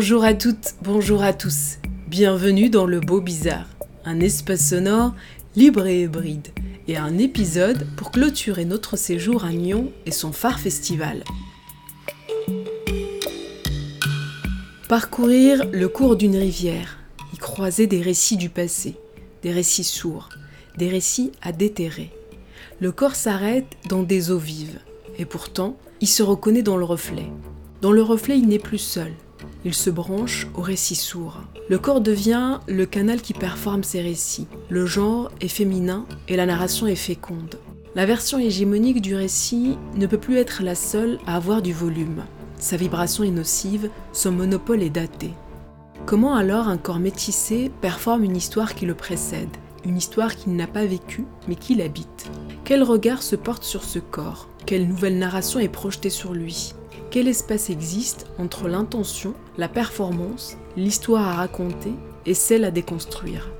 Bonjour 0.00 0.22
à 0.22 0.32
toutes, 0.32 0.76
bonjour 0.80 1.24
à 1.24 1.32
tous. 1.32 1.78
Bienvenue 2.06 2.70
dans 2.70 2.86
Le 2.86 3.00
Beau 3.00 3.20
Bizarre, 3.20 3.66
un 4.04 4.20
espace 4.20 4.68
sonore 4.68 5.12
libre 5.56 5.88
et 5.88 6.02
hybride, 6.02 6.46
et 6.86 6.96
un 6.96 7.18
épisode 7.18 7.84
pour 7.96 8.12
clôturer 8.12 8.64
notre 8.64 8.96
séjour 8.96 9.44
à 9.44 9.50
Nyon 9.50 9.90
et 10.06 10.12
son 10.12 10.30
phare 10.30 10.60
festival. 10.60 11.24
Parcourir 14.88 15.68
le 15.72 15.88
cours 15.88 16.14
d'une 16.14 16.36
rivière, 16.36 16.98
y 17.34 17.36
croiser 17.38 17.88
des 17.88 18.00
récits 18.00 18.36
du 18.36 18.50
passé, 18.50 18.94
des 19.42 19.50
récits 19.50 19.82
sourds, 19.82 20.28
des 20.76 20.88
récits 20.88 21.32
à 21.42 21.50
déterrer. 21.50 22.12
Le 22.80 22.92
corps 22.92 23.16
s'arrête 23.16 23.66
dans 23.88 24.04
des 24.04 24.30
eaux 24.30 24.38
vives, 24.38 24.78
et 25.18 25.24
pourtant, 25.24 25.76
il 26.00 26.06
se 26.06 26.22
reconnaît 26.22 26.62
dans 26.62 26.76
le 26.76 26.84
reflet. 26.84 27.26
Dans 27.80 27.90
le 27.90 28.02
reflet, 28.02 28.38
il 28.38 28.46
n'est 28.46 28.60
plus 28.60 28.78
seul. 28.78 29.12
Il 29.68 29.74
se 29.74 29.90
branche 29.90 30.46
au 30.54 30.62
récit 30.62 30.94
sourd. 30.94 31.42
Le 31.68 31.78
corps 31.78 32.00
devient 32.00 32.60
le 32.68 32.86
canal 32.86 33.20
qui 33.20 33.34
performe 33.34 33.84
ses 33.84 34.00
récits. 34.00 34.46
Le 34.70 34.86
genre 34.86 35.30
est 35.42 35.48
féminin 35.48 36.06
et 36.26 36.36
la 36.36 36.46
narration 36.46 36.86
est 36.86 36.94
féconde. 36.94 37.56
La 37.94 38.06
version 38.06 38.38
hégémonique 38.38 39.02
du 39.02 39.14
récit 39.14 39.76
ne 39.94 40.06
peut 40.06 40.16
plus 40.16 40.38
être 40.38 40.62
la 40.62 40.74
seule 40.74 41.18
à 41.26 41.36
avoir 41.36 41.60
du 41.60 41.74
volume. 41.74 42.24
Sa 42.58 42.78
vibration 42.78 43.24
est 43.24 43.30
nocive, 43.30 43.90
son 44.14 44.32
monopole 44.32 44.82
est 44.82 44.88
daté. 44.88 45.32
Comment 46.06 46.34
alors 46.34 46.68
un 46.68 46.78
corps 46.78 46.98
métissé 46.98 47.70
performe 47.82 48.24
une 48.24 48.38
histoire 48.38 48.74
qui 48.74 48.86
le 48.86 48.94
précède, 48.94 49.54
une 49.84 49.98
histoire 49.98 50.34
qu'il 50.34 50.56
n'a 50.56 50.66
pas 50.66 50.86
vécue 50.86 51.26
mais 51.46 51.56
qui 51.56 51.74
l'habite 51.74 52.30
Quel 52.64 52.82
regard 52.82 53.22
se 53.22 53.36
porte 53.36 53.64
sur 53.64 53.84
ce 53.84 53.98
corps? 53.98 54.48
Quelle 54.64 54.88
nouvelle 54.88 55.18
narration 55.18 55.60
est 55.60 55.68
projetée 55.68 56.08
sur 56.08 56.32
lui? 56.32 56.72
Quel 57.10 57.28
espace 57.28 57.70
existe 57.70 58.26
entre 58.38 58.68
l'intention, 58.68 59.34
la 59.56 59.68
performance, 59.68 60.56
l'histoire 60.76 61.26
à 61.26 61.34
raconter 61.34 61.92
et 62.26 62.34
celle 62.34 62.64
à 62.64 62.70
déconstruire 62.70 63.50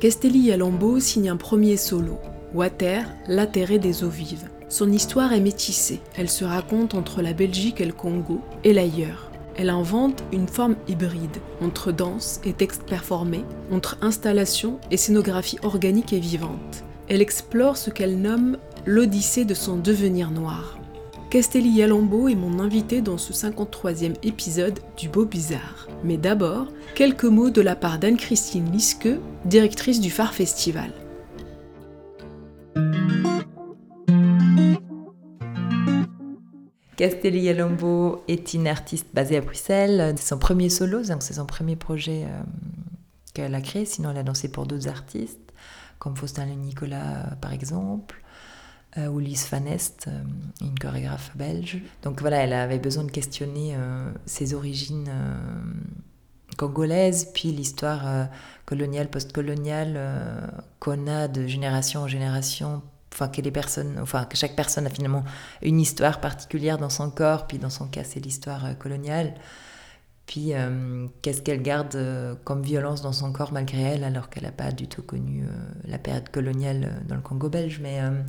Castelli 0.00 0.40
Yalambo 0.40 0.98
signe 0.98 1.28
un 1.28 1.36
premier 1.36 1.76
solo, 1.76 2.18
Water, 2.54 3.04
l'atterré 3.28 3.78
des 3.78 4.02
eaux 4.02 4.08
vives. 4.08 4.48
Son 4.70 4.90
histoire 4.90 5.32
est 5.32 5.40
métissée, 5.40 6.00
elle 6.16 6.30
se 6.30 6.44
raconte 6.44 6.94
entre 6.94 7.20
la 7.22 7.34
Belgique 7.34 7.80
et 7.80 7.84
le 7.84 7.92
Congo 7.92 8.40
et 8.64 8.72
l'ailleurs. 8.72 9.30
Elle 9.56 9.68
invente 9.68 10.24
une 10.32 10.48
forme 10.48 10.76
hybride, 10.88 11.36
entre 11.60 11.92
danse 11.92 12.40
et 12.44 12.54
texte 12.54 12.84
performé, 12.84 13.44
entre 13.70 13.98
installation 14.00 14.78
et 14.90 14.96
scénographie 14.96 15.58
organique 15.62 16.14
et 16.14 16.18
vivante. 16.18 16.84
Elle 17.08 17.20
explore 17.20 17.76
ce 17.76 17.90
qu'elle 17.90 18.22
nomme 18.22 18.56
l'odyssée 18.86 19.44
de 19.44 19.54
son 19.54 19.76
devenir 19.76 20.30
noir. 20.30 20.79
Castelli 21.30 21.70
Yalambo 21.70 22.26
est 22.26 22.34
mon 22.34 22.58
invité 22.58 23.02
dans 23.02 23.16
ce 23.16 23.32
53e 23.32 24.16
épisode 24.24 24.80
du 24.96 25.08
Beau 25.08 25.24
Bizarre. 25.24 25.86
Mais 26.02 26.16
d'abord, 26.16 26.66
quelques 26.96 27.22
mots 27.22 27.50
de 27.50 27.60
la 27.60 27.76
part 27.76 28.00
d'Anne-Christine 28.00 28.72
Lisque, 28.72 29.08
directrice 29.44 30.00
du 30.00 30.10
Phare 30.10 30.34
Festival. 30.34 30.90
Castelli 36.96 37.42
Yalambo 37.42 38.24
est 38.26 38.52
une 38.52 38.66
artiste 38.66 39.06
basée 39.14 39.36
à 39.36 39.40
Bruxelles. 39.40 40.14
C'est 40.16 40.30
son 40.30 40.38
premier 40.40 40.68
solo, 40.68 41.04
c'est 41.04 41.34
son 41.34 41.46
premier 41.46 41.76
projet 41.76 42.24
euh, 42.24 42.42
qu'elle 43.34 43.54
a 43.54 43.60
créé. 43.60 43.84
Sinon, 43.84 44.10
elle 44.10 44.18
a 44.18 44.24
dansé 44.24 44.50
pour 44.50 44.66
d'autres 44.66 44.88
artistes, 44.88 45.52
comme 46.00 46.16
Faustin 46.16 46.46
Nicolas, 46.46 47.36
par 47.40 47.52
exemple 47.52 48.20
ou 48.96 49.18
Lise 49.18 49.44
Fanest, 49.44 50.08
euh, 50.08 50.22
une 50.60 50.78
chorégraphe 50.78 51.36
belge. 51.36 51.80
Donc 52.02 52.20
voilà, 52.20 52.38
elle 52.38 52.52
avait 52.52 52.78
besoin 52.78 53.04
de 53.04 53.10
questionner 53.10 53.74
euh, 53.76 54.10
ses 54.26 54.54
origines 54.54 55.08
euh, 55.08 55.38
congolaises, 56.56 57.28
puis 57.32 57.52
l'histoire 57.52 58.06
euh, 58.06 58.24
coloniale, 58.66 59.08
postcoloniale 59.08 59.94
euh, 59.96 60.46
qu'on 60.80 61.06
a 61.06 61.28
de 61.28 61.46
génération 61.46 62.00
en 62.00 62.08
génération. 62.08 62.82
Enfin, 63.12 63.26
que 63.28 63.40
les 63.40 63.50
personnes, 63.50 63.98
enfin 64.00 64.24
que 64.24 64.36
chaque 64.36 64.54
personne 64.54 64.86
a 64.86 64.90
finalement 64.90 65.24
une 65.62 65.80
histoire 65.80 66.20
particulière 66.20 66.78
dans 66.78 66.90
son 66.90 67.10
corps, 67.10 67.48
puis 67.48 67.58
dans 67.58 67.70
son 67.70 67.88
cas 67.88 68.04
c'est 68.04 68.20
l'histoire 68.20 68.64
euh, 68.64 68.74
coloniale. 68.74 69.34
Puis 70.26 70.54
euh, 70.54 71.08
qu'est-ce 71.22 71.42
qu'elle 71.42 71.62
garde 71.62 71.96
euh, 71.96 72.36
comme 72.44 72.62
violence 72.62 73.02
dans 73.02 73.12
son 73.12 73.32
corps 73.32 73.52
malgré 73.52 73.82
elle, 73.82 74.04
alors 74.04 74.30
qu'elle 74.30 74.44
n'a 74.44 74.52
pas 74.52 74.70
du 74.70 74.86
tout 74.86 75.02
connu 75.02 75.42
euh, 75.42 75.48
la 75.86 75.98
période 75.98 76.28
coloniale 76.28 76.84
euh, 76.84 77.08
dans 77.08 77.16
le 77.16 77.20
Congo 77.20 77.48
belge, 77.48 77.80
mais 77.82 78.00
euh, 78.00 78.10
euh, 78.10 78.22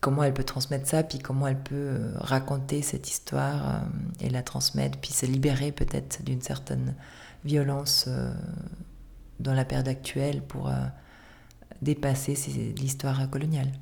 comment 0.00 0.22
elle 0.22 0.34
peut 0.34 0.44
transmettre 0.44 0.88
ça, 0.88 1.02
puis 1.02 1.18
comment 1.18 1.46
elle 1.46 1.60
peut 1.60 1.74
euh, 1.74 2.12
raconter 2.16 2.82
cette 2.82 3.08
histoire 3.08 3.68
euh, 3.68 3.78
et 4.20 4.30
la 4.30 4.42
transmettre, 4.42 4.98
puis 4.98 5.12
se 5.12 5.26
libérer 5.26 5.72
peut-être 5.72 6.22
d'une 6.22 6.42
certaine 6.42 6.94
violence 7.44 8.06
euh, 8.08 8.32
dans 9.38 9.54
la 9.54 9.64
période 9.64 9.88
actuelle 9.88 10.42
pour 10.42 10.68
euh, 10.68 10.74
dépasser 11.82 12.34
l'histoire 12.76 13.28
coloniale. 13.30 13.72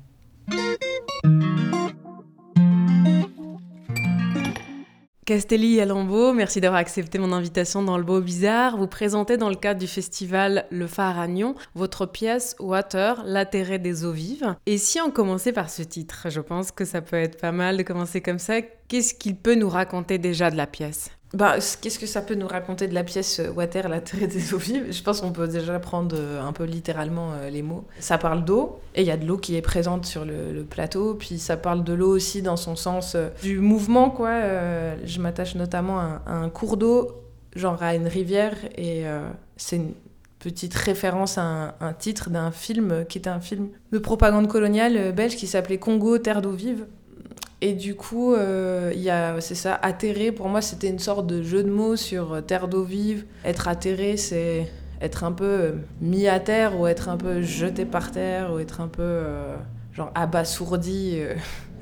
Castelli 5.29 5.75
Yalambo, 5.75 6.33
merci 6.33 6.59
d'avoir 6.59 6.79
accepté 6.79 7.19
mon 7.19 7.31
invitation 7.33 7.83
dans 7.83 7.99
le 7.99 8.03
Beau 8.03 8.19
Bizarre. 8.19 8.77
Vous 8.77 8.87
présentez 8.87 9.37
dans 9.37 9.49
le 9.49 9.55
cadre 9.55 9.79
du 9.79 9.85
festival 9.85 10.65
Le 10.71 10.87
Phare 10.87 11.19
à 11.19 11.27
Nyon 11.27 11.53
votre 11.75 12.07
pièce 12.07 12.55
Water, 12.59 13.21
l'atterré 13.25 13.77
des 13.77 14.05
eaux 14.05 14.11
vives. 14.11 14.55
Et 14.65 14.79
si 14.79 14.99
on 14.99 15.11
commençait 15.11 15.53
par 15.53 15.69
ce 15.69 15.83
titre, 15.83 16.31
je 16.31 16.41
pense 16.41 16.71
que 16.71 16.83
ça 16.83 17.01
peut 17.01 17.15
être 17.15 17.39
pas 17.39 17.51
mal 17.51 17.77
de 17.77 17.83
commencer 17.83 18.21
comme 18.21 18.39
ça. 18.39 18.63
Qu'est-ce 18.87 19.13
qu'il 19.13 19.35
peut 19.35 19.53
nous 19.53 19.69
raconter 19.69 20.17
déjà 20.17 20.49
de 20.49 20.57
la 20.57 20.65
pièce? 20.65 21.11
Bah, 21.33 21.57
qu'est-ce 21.81 21.99
que 21.99 22.07
ça 22.07 22.21
peut 22.21 22.33
nous 22.33 22.47
raconter 22.47 22.87
de 22.87 22.95
la 22.95 23.03
pièce 23.03 23.39
euh, 23.39 23.51
Water, 23.51 23.87
la 23.87 24.01
terre 24.01 24.27
des 24.27 24.53
eaux 24.53 24.57
vives 24.57 24.91
Je 24.91 25.03
pense 25.03 25.21
qu'on 25.21 25.31
peut 25.31 25.47
déjà 25.47 25.77
prendre 25.79 26.15
euh, 26.17 26.41
un 26.41 26.51
peu 26.53 26.63
littéralement 26.63 27.33
euh, 27.33 27.51
les 27.51 27.61
mots. 27.61 27.85
Ça 27.99 28.17
parle 28.17 28.43
d'eau, 28.43 28.79
et 28.95 29.01
il 29.01 29.07
y 29.07 29.11
a 29.11 29.17
de 29.17 29.27
l'eau 29.27 29.37
qui 29.37 29.55
est 29.55 29.61
présente 29.61 30.05
sur 30.07 30.25
le, 30.25 30.63
plateau, 30.63 31.13
puis 31.13 31.37
ça 31.37 31.55
parle 31.55 31.83
de 31.83 31.93
l'eau 31.93 32.09
aussi 32.09 32.41
dans 32.41 32.57
son 32.57 32.75
sens 32.75 33.15
du 33.41 33.59
mouvement, 33.59 34.09
quoi. 34.09 34.41
Je 35.05 35.19
m'attache 35.19 35.55
notamment 35.55 35.99
à, 35.99 36.21
un- 36.27 36.49
cours 36.49 36.77
d'eau, 36.77 37.11
genre 37.55 37.81
à 37.81 37.95
une 37.95 38.07
rivière, 38.07 38.55
et 38.77 39.05
c'est 39.57 39.77
une 39.77 39.93
petite 40.39 40.73
référence 40.73 41.37
à 41.37 41.43
un, 41.43 41.73
un 41.79 41.93
titre 41.93 42.29
d'un 42.29 42.51
film 42.51 43.05
qui 43.07 43.17
était 43.17 43.29
un 43.29 43.39
film 43.39 43.69
de 43.91 43.97
propagande 43.99 44.47
coloniale 44.47 45.13
belge 45.13 45.35
qui 45.37 45.47
s'appelait 45.47 45.77
Congo, 45.79 46.17
terre 46.17 46.41
d'eau 46.41 46.51
vive. 46.51 46.85
Et 47.61 47.73
du 47.73 47.95
coup, 47.95 48.33
euh, 48.33 48.91
c'est 49.41 49.55
ça, 49.55 49.75
atterré, 49.81 50.31
pour 50.31 50.47
moi, 50.47 50.61
c'était 50.61 50.87
une 50.87 50.99
sorte 50.99 51.27
de 51.27 51.43
jeu 51.43 51.61
de 51.63 51.69
mots 51.69 51.97
sur 51.97 52.33
euh, 52.33 52.41
terre 52.41 52.69
d'eau 52.69 52.83
vive. 52.83 53.25
Être 53.43 53.67
atterré, 53.67 54.15
c'est 54.15 54.71
être 55.01 55.25
un 55.25 55.33
peu 55.33 55.45
euh, 55.45 55.71
mis 55.99 56.27
à 56.27 56.39
terre 56.39 56.79
ou 56.79 56.87
être 56.87 57.09
un 57.09 57.17
peu 57.17 57.41
jeté 57.41 57.83
par 57.83 58.11
terre 58.11 58.53
ou 58.53 58.59
être 58.59 58.79
un 58.79 58.87
peu 58.87 59.01
euh, 59.01 59.57
genre 59.91 60.11
abasourdi 60.15 61.21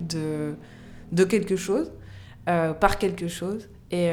de, 0.01 0.55
de 1.11 1.23
quelque 1.23 1.55
chose, 1.55 1.91
par 2.45 2.97
quelque 2.97 3.27
chose. 3.27 3.69
Et, 3.91 4.09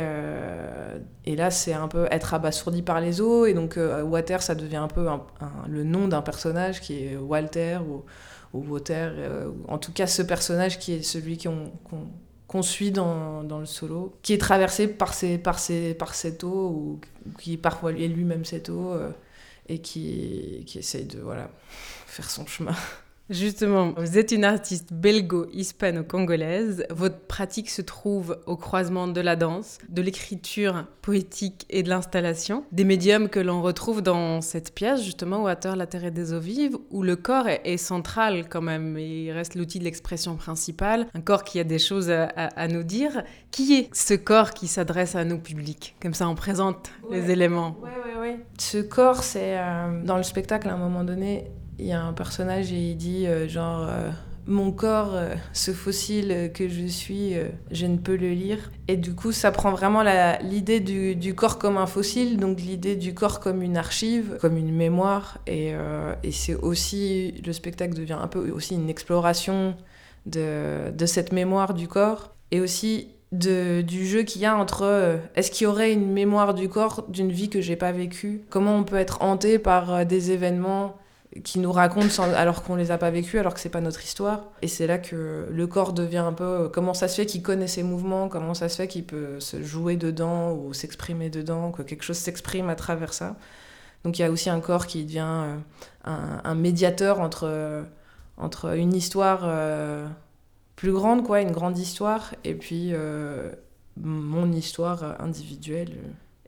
et 1.25 1.37
là, 1.37 1.50
c'est 1.50 1.73
un 1.73 1.89
peu 1.89 2.06
être 2.11 2.35
abasourdi 2.35 2.83
par 2.83 3.00
les 3.00 3.21
eaux. 3.21 3.47
Et 3.47 3.55
donc, 3.55 3.79
Water, 4.05 4.43
ça 4.43 4.55
devient 4.55 4.77
un 4.77 4.89
peu 4.89 5.06
le 5.69 5.85
nom 5.85 6.09
d'un 6.09 6.23
personnage 6.23 6.81
qui 6.81 7.06
est 7.06 7.17
Walter 7.17 7.79
ou, 7.89 8.05
ou 8.55 8.65
Water. 8.73 9.12
euh, 9.17 9.51
en 9.69 9.79
tout 9.79 9.93
cas, 9.93 10.06
ce 10.06 10.23
personnage 10.23 10.79
qui 10.79 10.93
est 10.95 11.03
celui 11.03 11.37
qu'on 11.39 11.71
qu'on 12.47 12.62
suit 12.62 12.93
dans, 12.93 13.43
dans 13.43 13.59
le 13.59 13.67
solo, 13.67 14.17
qui 14.23 14.33
est 14.33 14.39
traversé 14.39 14.87
par, 14.87 15.12
ces, 15.12 15.39
par, 15.39 15.59
ces, 15.59 15.93
par 15.93 16.15
cette 16.15 16.45
eau, 16.45 16.69
ou 16.69 17.01
qui 17.41 17.56
parfois 17.56 17.91
est 17.93 18.06
lui-même 18.06 18.45
cette 18.45 18.69
eau, 18.69 18.93
euh, 18.93 19.11
et 19.69 19.81
qui, 19.81 20.62
qui 20.67 20.79
essaye 20.79 21.05
de 21.05 21.19
voilà, 21.19 21.51
faire 22.06 22.31
son 22.31 22.47
chemin. 22.47 22.75
Justement, 23.31 23.94
vous 23.97 24.19
êtes 24.19 24.32
une 24.32 24.44
artiste 24.44 24.93
belgo-hispano-congolaise. 24.93 26.85
Votre 26.91 27.21
pratique 27.21 27.71
se 27.71 27.81
trouve 27.81 28.38
au 28.44 28.59
croisement 28.59 29.09
de 29.09 29.21
la 29.23 29.35
danse, 29.35 29.79
de 29.88 30.03
l'écriture 30.03 30.85
poétique 31.00 31.65
et 31.71 31.82
de 31.82 31.88
l'installation. 31.88 32.67
Des 32.71 32.85
médiums 32.85 33.31
que 33.31 33.41
l'on 33.41 33.62
retrouve 33.62 34.03
dans 34.03 34.43
cette 34.43 34.75
pièce, 34.75 35.03
justement, 35.03 35.43
Water, 35.43 35.75
la 35.75 35.87
terre 35.87 36.05
et 36.05 36.11
des 36.11 36.35
eaux 36.35 36.41
vives, 36.41 36.76
où 36.91 37.03
le 37.03 37.17
corps 37.17 37.49
est, 37.49 37.79
central 37.79 38.47
quand 38.47 38.61
même. 38.61 38.99
Il 38.99 39.31
reste 39.31 39.55
l'outil 39.55 39.79
de 39.79 39.85
l'expression 39.85 40.37
principale. 40.37 41.06
Un 41.15 41.23
corps 41.23 41.44
qui 41.44 41.59
a 41.59 41.65
des 41.65 41.79
choses 41.79 42.11
à, 42.11 42.69
nous 42.69 42.82
dire. 42.82 43.23
Qui 43.50 43.75
est 43.75 43.88
ce 43.94 44.12
corps 44.12 44.50
qui 44.50 44.67
s'adresse 44.67 45.15
à 45.17 45.25
nos 45.25 45.38
publics 45.38 45.97
Comme 46.03 46.12
ça, 46.12 46.29
on 46.29 46.35
présente 46.35 46.91
les 47.11 47.31
éléments. 47.31 47.77
Oui, 47.82 47.91
oui, 48.05 48.11
oui. 48.20 48.37
Ce 48.59 48.79
corps, 48.79 49.23
c'est 49.23 49.59
euh, 49.59 50.05
dans 50.05 50.19
le 50.19 50.23
spectacle, 50.25 50.69
à 50.69 50.75
un 50.75 50.77
moment 50.77 51.05
donné, 51.05 51.50
il 51.79 51.87
y 51.87 51.93
a 51.93 52.03
un 52.03 52.12
personnage 52.12 52.73
et 52.73 52.91
il 52.91 52.97
dit 52.97 53.26
euh, 53.26 53.49
genre 53.49 53.87
euh, 53.88 54.11
mon 54.47 54.73
corps, 54.73 55.15
euh, 55.15 55.35
ce 55.53 55.73
fossile 55.73 56.50
que 56.55 56.69
je 56.69 56.87
suis, 56.87 57.35
je 57.71 57.87
ne 57.87 57.97
peux 57.97 58.17
le 58.17 58.31
lire. 58.31 58.71
Et 58.88 58.97
du 58.97 59.15
coup, 59.15 59.32
ça 59.32 59.50
prend 59.50 59.73
vraiment 59.73 60.03
l'idée 60.43 60.81
du, 60.81 61.17
du, 61.17 61.35
corps 61.35 61.59
comme 61.59 61.79
un 61.79 61.87
fossile, 61.87 62.37
donc 62.37 62.61
l'idée 62.61 62.97
du 62.97 63.15
corps 63.15 63.41
comme 63.41 63.62
une 63.62 63.76
archive, 63.76 64.37
comme 64.41 64.56
une 64.56 64.75
mémoire. 64.75 65.38
Et, 65.47 65.73
et 66.23 66.32
c'est 66.32 66.55
aussi, 66.55 67.41
le 67.47 67.55
spectacle 67.55 67.94
devient 67.94 68.19
un 68.20 68.29
peu 68.29 68.50
aussi 68.50 68.75
une 68.75 68.91
exploration 68.91 69.77
de, 70.27 70.91
de 70.91 71.06
cette 71.06 71.32
mémoire 71.32 71.73
du 71.73 71.88
corps. 71.88 72.35
Et 72.50 72.61
aussi 72.61 73.09
de, 73.32 73.81
du 73.81 74.06
jeu 74.06 74.25
qu'il 74.25 74.43
y 74.43 74.47
a 74.47 74.55
entre 74.55 75.19
est-ce 75.37 75.50
qu'il 75.50 75.65
y 75.65 75.67
aurait 75.67 75.91
une 75.91 76.12
mémoire 76.12 76.53
du 76.53 76.69
corps 76.69 77.06
d'une 77.09 77.32
vie 77.32 77.49
que 77.49 77.62
j'ai 77.62 77.77
pas 77.77 77.93
vécue? 77.93 78.43
Comment 78.50 78.77
on 78.77 78.85
peut 78.85 78.97
être 78.97 79.23
hanté 79.23 79.59
par 79.59 80.05
des 80.05 80.32
événements 80.32 80.99
qui 81.43 81.59
nous 81.59 81.73
racontent 81.73 82.23
alors 82.23 82.63
qu'on 82.63 82.77
les 82.77 82.91
a 82.91 82.99
pas 82.99 83.11
vécus, 83.11 83.41
alors 83.41 83.55
que 83.55 83.61
c'est 83.61 83.69
pas 83.69 83.81
notre 83.81 84.05
histoire. 84.05 84.45
Et 84.63 84.69
c'est 84.69 84.87
là 84.87 84.99
que 84.99 85.49
le 85.51 85.67
corps 85.67 85.93
devient 85.93 86.19
un 86.19 86.33
peu 86.33 86.45
euh, 86.45 86.69
comment 86.69 86.95
ça 86.95 87.09
se 87.09 87.17
fait 87.17 87.27
qu'il 87.27 87.43
connaît 87.43 87.67
ses 87.67 87.83
mouvements, 87.83 88.29
comment 88.29 88.55
ça 88.55 88.69
se 88.69 88.77
fait 88.77 88.87
qu'il 88.87 89.05
peut 89.05 89.41
se 89.41 89.63
jouer 89.63 89.97
dedans 89.97 90.53
ou 90.53 90.73
s'exprimer 90.73 91.31
dedans, 91.31 91.73
que 91.73 91.83
quelque 91.83 92.05
chose 92.05 92.19
s'exprime 92.19 92.69
à 92.69 92.77
travers 92.77 93.13
ça. 93.13 93.37
Donc 94.05 94.19
il 94.19 94.23
y 94.23 94.25
a 94.25 94.31
aussi 94.31 94.49
un 94.51 94.61
corps 94.61 94.87
qui 94.87 95.05
devient 95.05 95.25
euh, 95.27 95.57
un, 96.05 96.55
médiateur 96.55 97.21
entre, 97.21 97.49
euh, 97.49 97.83
entre 98.37 98.77
une 98.77 98.95
histoire 98.95 99.51
plus 100.77 100.93
grande, 100.93 101.25
quoi, 101.25 101.41
une 101.41 101.53
grande 101.53 101.79
histoire, 101.79 102.35
et 102.45 102.55
puis 102.55 102.93
mon 103.97 104.53
histoire 104.53 105.21
individuelle. 105.21 105.97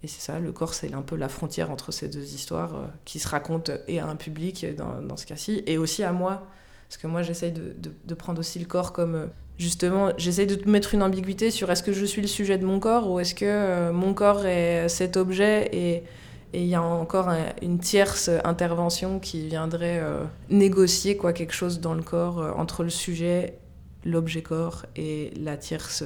Et 0.03 0.09
c'est 0.09 0.21
ça, 0.21 0.39
le 0.39 0.53
corps, 0.53 0.75
c'est 0.75 0.93
un 0.93 1.03
peu 1.03 1.17
la 1.17 1.29
frontière 1.29 1.71
entre 1.71 1.91
ces 1.91 2.09
deux 2.09 2.35
histoires 2.35 2.75
euh, 2.75 2.87
qui 3.05 3.19
se 3.19 3.29
racontent 3.29 3.73
et 3.89 3.99
à 3.99 4.07
un 4.07 4.17
public 4.17 4.67
dans, 4.77 5.17
ce 5.17 5.27
cas-ci, 5.27 5.63
et 5.67 5.79
aussi 5.79 6.03
à 6.03 6.13
moi. 6.13 6.47
Parce 6.89 6.99
que 6.99 7.07
moi, 7.07 7.23
j'essaye 7.23 7.53
de, 7.53 7.75
de, 8.05 8.15
prendre 8.15 8.39
aussi 8.39 8.59
le 8.59 8.67
corps 8.67 8.93
comme. 8.93 9.15
Euh, 9.15 9.27
justement, 9.59 10.11
j'essaye 10.19 10.47
de 10.47 10.71
mettre 10.71 10.95
une 10.95 11.03
ambiguïté 11.03 11.51
sur 11.51 11.71
est-ce 11.71 11.83
que 11.83 11.93
je 11.93 12.05
suis 12.05 12.21
le 12.21 12.29
sujet 12.29 12.59
de 12.59 12.67
mon 12.67 12.79
corps 12.79 13.11
ou 13.11 13.19
est-ce 13.19 13.35
que 13.35 13.47
euh, 13.47 13.91
mon 13.91 14.13
corps 14.13 14.45
est 14.45 14.89
cet 14.89 15.17
objet 15.17 15.71
et 15.73 16.05
il 16.53 16.67
y 16.67 16.75
a 16.75 16.83
encore 16.83 17.29
une 17.61 17.79
tierce 17.81 18.31
intervention 18.45 19.19
qui 19.19 19.49
viendrait 19.49 20.01
négocier 20.49 21.17
quoi, 21.17 21.33
quelque 21.33 21.53
chose 21.53 21.81
dans 21.81 21.93
le 21.93 22.03
corps 22.03 22.55
entre 22.57 22.83
le 22.83 22.89
sujet, 22.89 23.59
l'objet 24.05 24.43
corps 24.43 24.87
et 24.95 25.33
la 25.37 25.57
tierce, 25.57 26.05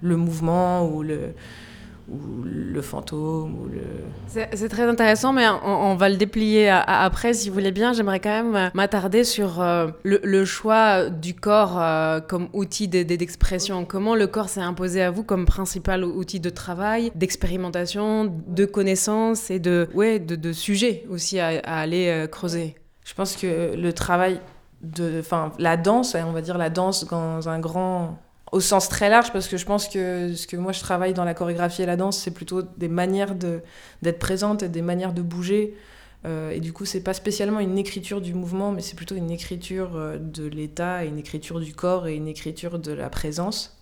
le 0.00 0.16
mouvement 0.16 0.88
ou 0.88 1.02
le, 1.02 1.34
ou 2.08 2.42
le 2.44 2.82
fantôme 2.82 3.58
ou 3.60 3.68
le... 3.68 3.80
C'est 4.28 4.68
très 4.68 4.84
intéressant, 4.84 5.32
mais 5.32 5.46
on, 5.48 5.94
va 5.94 6.08
le 6.08 6.16
déplier 6.16 6.68
après 6.68 7.34
si 7.34 7.48
vous 7.48 7.54
voulez 7.54 7.72
bien. 7.72 7.92
J'aimerais 7.92 8.20
quand 8.20 8.42
même 8.42 8.70
m'attarder 8.74 9.24
sur 9.24 9.60
euh, 9.60 9.88
le, 10.02 10.44
choix 10.44 11.08
du 11.10 11.34
corps 11.34 11.80
euh, 11.80 12.20
comme 12.20 12.48
outil 12.52 12.88
d'expression. 12.88 13.84
Comment 13.84 14.14
le 14.14 14.26
corps 14.26 14.48
s'est 14.48 14.60
imposé 14.60 15.02
à 15.02 15.10
vous 15.10 15.22
comme 15.22 15.44
principal 15.44 16.04
outil 16.04 16.40
de 16.40 16.50
travail, 16.50 17.12
d'expérimentation, 17.14 18.32
de 18.46 18.64
connaissance 18.64 19.50
et 19.50 19.58
de, 19.58 19.88
ouais, 19.94 20.18
de, 20.18 20.36
de 20.36 20.52
sujet 20.52 21.04
aussi 21.10 21.38
à, 21.38 21.60
aller 21.64 22.08
euh, 22.08 22.26
creuser? 22.26 22.74
Je 23.04 23.14
pense 23.14 23.36
que 23.36 23.76
le 23.76 23.92
travail 23.92 24.40
de... 24.82 25.20
Enfin, 25.20 25.52
la 25.58 25.76
danse, 25.76 26.14
on 26.14 26.32
va 26.32 26.40
dire 26.40 26.58
la 26.58 26.70
danse 26.70 27.06
dans 27.06 27.48
un 27.48 27.58
grand 27.58 28.18
au 28.52 28.60
sens 28.60 28.88
très 28.88 29.08
large, 29.08 29.32
parce 29.32 29.48
que 29.48 29.56
je 29.56 29.64
pense 29.64 29.88
que 29.88 30.34
ce 30.34 30.46
que 30.46 30.56
moi 30.56 30.72
je 30.72 30.80
travaille 30.80 31.14
dans 31.14 31.24
la 31.24 31.32
chorégraphie 31.32 31.82
et 31.82 31.86
la 31.86 31.96
danse, 31.96 32.18
c'est 32.18 32.30
plutôt 32.30 32.62
des 32.62 32.88
manières 32.88 33.34
d'être 33.34 34.18
présente 34.18 34.62
et 34.62 34.68
des 34.68 34.82
manières 34.82 35.14
de 35.14 35.22
bouger. 35.22 35.74
Euh, 36.24 36.50
et 36.50 36.60
du 36.60 36.72
coup, 36.72 36.84
c'est 36.84 37.02
pas 37.02 37.14
spécialement 37.14 37.58
une 37.58 37.78
écriture 37.78 38.20
du 38.20 38.34
mouvement, 38.34 38.70
mais 38.70 38.82
c'est 38.82 38.94
plutôt 38.94 39.16
une 39.16 39.30
écriture 39.30 39.96
euh, 39.96 40.18
de 40.18 40.46
l'état, 40.46 41.04
une 41.04 41.18
écriture 41.18 41.58
du 41.58 41.74
corps 41.74 42.06
et 42.06 42.14
une 42.14 42.28
écriture 42.28 42.78
de 42.78 42.92
la 42.92 43.10
présence. 43.10 43.78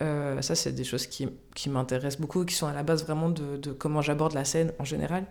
Euh, 0.00 0.40
ça, 0.42 0.54
c'est 0.54 0.72
des 0.72 0.84
choses 0.84 1.06
qui, 1.06 1.28
qui 1.54 1.70
m'intéressent 1.70 2.20
beaucoup, 2.20 2.44
qui 2.44 2.54
sont 2.54 2.66
à 2.66 2.72
la 2.72 2.82
base 2.82 3.04
vraiment 3.04 3.30
de, 3.30 3.56
de 3.56 3.72
comment 3.72 4.02
j'aborde 4.02 4.34
la 4.34 4.44
scène 4.44 4.72
en 4.78 4.84
général. 4.84 5.24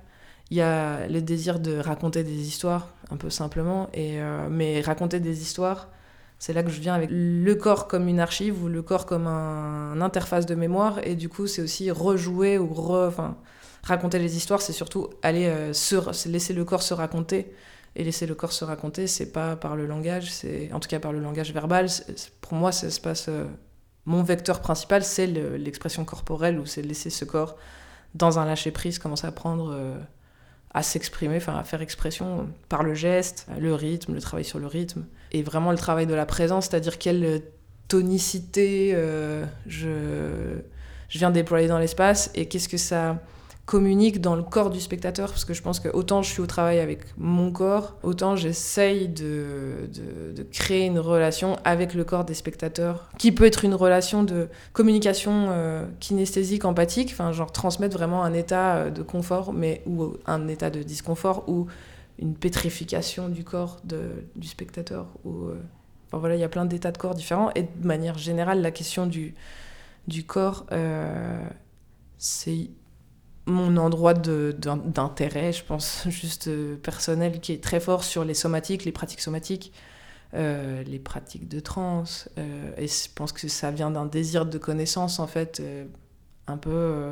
Il 0.49 0.57
y 0.57 0.61
a 0.61 1.07
le 1.07 1.21
désir 1.21 1.59
de 1.59 1.77
raconter 1.77 2.23
des 2.23 2.47
histoires, 2.47 2.93
un 3.11 3.15
peu 3.15 3.29
simplement, 3.29 3.89
et, 3.93 4.19
mais 4.49 4.81
raconter 4.81 5.21
des 5.21 5.41
histoires 5.41 5.87
c'est 6.41 6.53
là 6.53 6.63
que 6.63 6.71
je 6.71 6.81
viens 6.81 6.95
avec 6.95 7.09
le 7.11 7.53
corps 7.53 7.87
comme 7.87 8.07
une 8.07 8.19
archive 8.19 8.63
ou 8.63 8.67
le 8.67 8.81
corps 8.81 9.05
comme 9.05 9.27
un, 9.27 10.01
interface 10.01 10.47
de 10.47 10.55
mémoire. 10.55 10.97
Et 11.03 11.13
du 11.13 11.29
coup, 11.29 11.45
c'est 11.45 11.61
aussi 11.61 11.91
rejouer 11.91 12.57
ou 12.57 12.73
raconter 13.83 14.17
les 14.17 14.37
histoires, 14.37 14.59
c'est 14.59 14.73
surtout 14.73 15.07
aller 15.21 15.45
euh, 15.45 15.71
se, 15.71 16.27
laisser 16.27 16.53
le 16.53 16.65
corps 16.65 16.81
se 16.81 16.95
raconter. 16.95 17.53
Et 17.95 18.03
laisser 18.03 18.25
le 18.25 18.33
corps 18.33 18.53
se 18.53 18.65
raconter, 18.65 19.05
c'est 19.05 19.31
pas 19.31 19.55
par 19.55 19.75
le 19.75 19.85
langage, 19.85 20.31
c'est 20.31 20.71
en 20.73 20.79
tout 20.79 20.89
cas 20.89 20.99
par 20.99 21.13
le 21.13 21.19
langage 21.19 21.53
verbal. 21.53 21.85
Pour 22.39 22.53
moi, 22.53 22.71
ça 22.71 22.89
se 22.89 22.99
passe. 22.99 23.27
Euh, 23.29 23.45
mon 24.05 24.23
vecteur 24.23 24.61
principal, 24.61 25.03
c'est 25.03 25.27
l'expression 25.27 26.05
corporelle, 26.05 26.59
ou 26.59 26.65
c'est 26.65 26.81
laisser 26.81 27.11
ce 27.11 27.23
corps 27.23 27.55
dans 28.15 28.39
un 28.39 28.45
lâcher 28.45 28.71
prise, 28.71 28.97
commencer 28.97 29.27
à 29.27 29.31
prendre. 29.31 29.73
Euh, 29.75 29.95
à 30.73 30.83
s'exprimer, 30.83 31.35
enfin 31.35 31.57
à 31.57 31.65
faire 31.65 31.81
expression 31.81 32.47
par 32.69 32.81
le 32.81 32.93
geste, 32.93 33.45
le 33.59 33.75
rythme, 33.75 34.13
le 34.13 34.21
travail 34.21 34.45
sur 34.45 34.57
le 34.57 34.67
rythme, 34.67 35.05
et 35.31 35.43
vraiment 35.43 35.71
le 35.71 35.77
travail 35.77 36.05
de 36.07 36.13
la 36.13 36.25
présence, 36.25 36.67
c'est-à-dire 36.67 36.97
quelle 36.97 37.41
tonicité 37.87 38.91
euh, 38.93 39.45
je, 39.67 40.59
je 41.09 41.17
viens 41.17 41.31
déployer 41.31 41.67
dans 41.67 41.79
l'espace 41.79 42.31
et 42.35 42.47
qu'est-ce 42.47 42.69
que 42.69 42.77
ça 42.77 43.17
communique 43.65 44.19
dans 44.19 44.35
le 44.35 44.43
corps 44.43 44.69
du 44.69 44.81
spectateur, 44.81 45.29
parce 45.29 45.45
que 45.45 45.53
je 45.53 45.61
pense 45.61 45.79
que 45.79 45.87
autant 45.89 46.21
je 46.21 46.29
suis 46.29 46.41
au 46.41 46.45
travail 46.45 46.79
avec 46.79 46.99
mon 47.17 47.51
corps, 47.51 47.95
autant 48.03 48.35
j'essaye 48.35 49.07
de, 49.07 49.89
de, 50.35 50.43
créer 50.43 50.87
une 50.87 50.99
relation 50.99 51.55
avec 51.63 51.93
le 51.93 52.03
corps 52.03 52.25
des 52.25 52.33
spectateurs, 52.33 53.09
qui 53.17 53.31
peut 53.31 53.45
être 53.45 53.63
une 53.63 53.75
relation 53.75 54.23
de 54.23 54.49
communication 54.73 55.47
euh, 55.51 55.85
kinesthésique, 56.01 56.65
empathique, 56.65 57.11
enfin 57.13 57.31
genre 57.31 57.51
transmettre 57.51 57.95
vraiment 57.95 58.23
un 58.23 58.33
état 58.33 58.75
euh, 58.75 58.89
de 58.89 59.03
confort, 59.03 59.53
mais 59.53 59.81
ou 59.85 60.15
un 60.25 60.49
état 60.49 60.69
de 60.69 60.83
disconfort, 60.83 61.45
une 62.21 62.35
pétrification 62.35 63.29
du 63.29 63.43
corps 63.43 63.81
de, 63.83 64.25
du 64.35 64.47
spectateur. 64.47 65.07
Ou, 65.25 65.47
euh, 65.47 65.61
enfin, 66.07 66.19
voilà, 66.19 66.35
il 66.35 66.39
y 66.39 66.43
a 66.43 66.49
plein 66.49 66.65
d'états 66.65 66.91
de 66.91 66.97
corps 66.97 67.15
différents, 67.15 67.51
et 67.55 67.63
de 67.63 67.87
manière 67.87 68.17
générale, 68.17 68.61
la 68.61 68.71
question 68.71 69.07
du, 69.07 69.33
du 70.07 70.23
corps, 70.25 70.65
c'est 72.17 72.69
mon 73.45 73.77
endroit 73.77 74.13
d'intérêt, 74.13 75.51
je 75.51 75.63
pense, 75.63 76.03
juste 76.09 76.47
euh, 76.47 76.77
personnel, 76.77 77.39
qui 77.39 77.53
est 77.53 77.63
très 77.63 77.79
fort 77.79 78.03
sur 78.03 78.23
les 78.23 78.33
somatiques, 78.33 78.85
les 78.85 78.91
pratiques 78.91 79.21
somatiques, 79.21 79.73
euh, 80.33 80.83
les 80.83 80.99
pratiques 80.99 81.47
de 81.47 81.59
trance. 81.59 82.29
Euh, 82.37 82.71
et 82.77 82.87
je 82.87 83.09
pense 83.13 83.31
que 83.31 83.47
ça 83.47 83.71
vient 83.71 83.91
d'un 83.91 84.05
désir 84.05 84.45
de 84.45 84.57
connaissance, 84.57 85.19
en 85.19 85.27
fait, 85.27 85.61
un 86.47 86.57
peu 86.57 87.11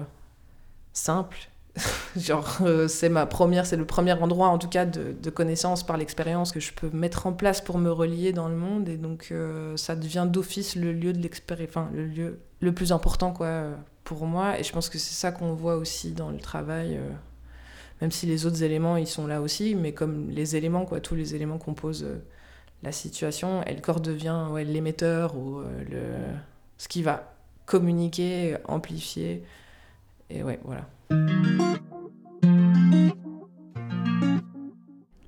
simple. 0.93 1.49
Genre, 2.17 2.59
c'est 2.87 3.09
ma 3.09 3.25
première, 3.25 3.65
c'est 3.65 3.77
le 3.77 3.85
premier 3.85 4.13
endroit, 4.13 4.47
en 4.47 4.57
tout 4.57 4.67
cas, 4.67 4.85
de, 4.85 5.29
connaissance 5.29 5.85
par 5.85 5.97
l'expérience 5.97 6.51
que 6.51 6.59
je 6.59 6.73
peux 6.73 6.89
mettre 6.91 7.27
en 7.27 7.33
place 7.33 7.61
pour 7.61 7.77
me 7.77 7.91
relier 7.91 8.33
dans 8.33 8.49
le 8.49 8.55
monde. 8.55 8.89
Et 8.89 8.97
donc, 8.97 9.33
ça 9.75 9.95
devient 9.95 10.27
d'office 10.27 10.75
le 10.75 10.91
lieu 10.91 11.13
de 11.13 11.19
l'expérience, 11.19 11.87
le 11.93 12.05
lieu 12.05 12.39
le 12.59 12.73
plus 12.73 12.91
important, 12.91 13.31
quoi 13.31 13.75
pour 14.09 14.25
moi. 14.25 14.59
Et 14.59 14.63
je 14.63 14.73
pense 14.73 14.89
que 14.89 14.97
c'est 14.97 15.13
ça 15.13 15.31
qu'on 15.31 15.53
voit 15.53 15.75
aussi 15.75 16.13
dans 16.13 16.31
le 16.31 16.39
travail, 16.39 16.97
euh, 16.97 17.09
même 18.01 18.11
si 18.11 18.25
les 18.25 18.47
autres 18.47 18.63
éléments, 18.63 18.97
ils 18.97 19.07
sont 19.07 19.27
là 19.27 19.39
aussi, 19.39 19.75
mais 19.75 19.93
comme 19.93 20.29
les 20.31 20.55
éléments, 20.55 20.85
quoi, 20.85 20.99
tous 20.99 21.15
les 21.15 21.35
éléments 21.35 21.59
composent 21.59 22.03
euh, 22.03 22.23
la 22.81 22.91
situation, 22.91 23.63
et 23.63 23.75
le 23.75 23.81
corps 23.81 23.99
devient 23.99 24.47
ouais, 24.51 24.63
l'émetteur 24.63 25.35
ou 25.35 25.59
euh, 25.59 25.83
le... 25.89 26.01
ce 26.77 26.87
qui 26.87 27.03
va 27.03 27.35
communiquer, 27.67 28.57
amplifier. 28.65 29.43
Et 30.31 30.41
ouais, 30.41 30.59
voilà. 30.63 30.87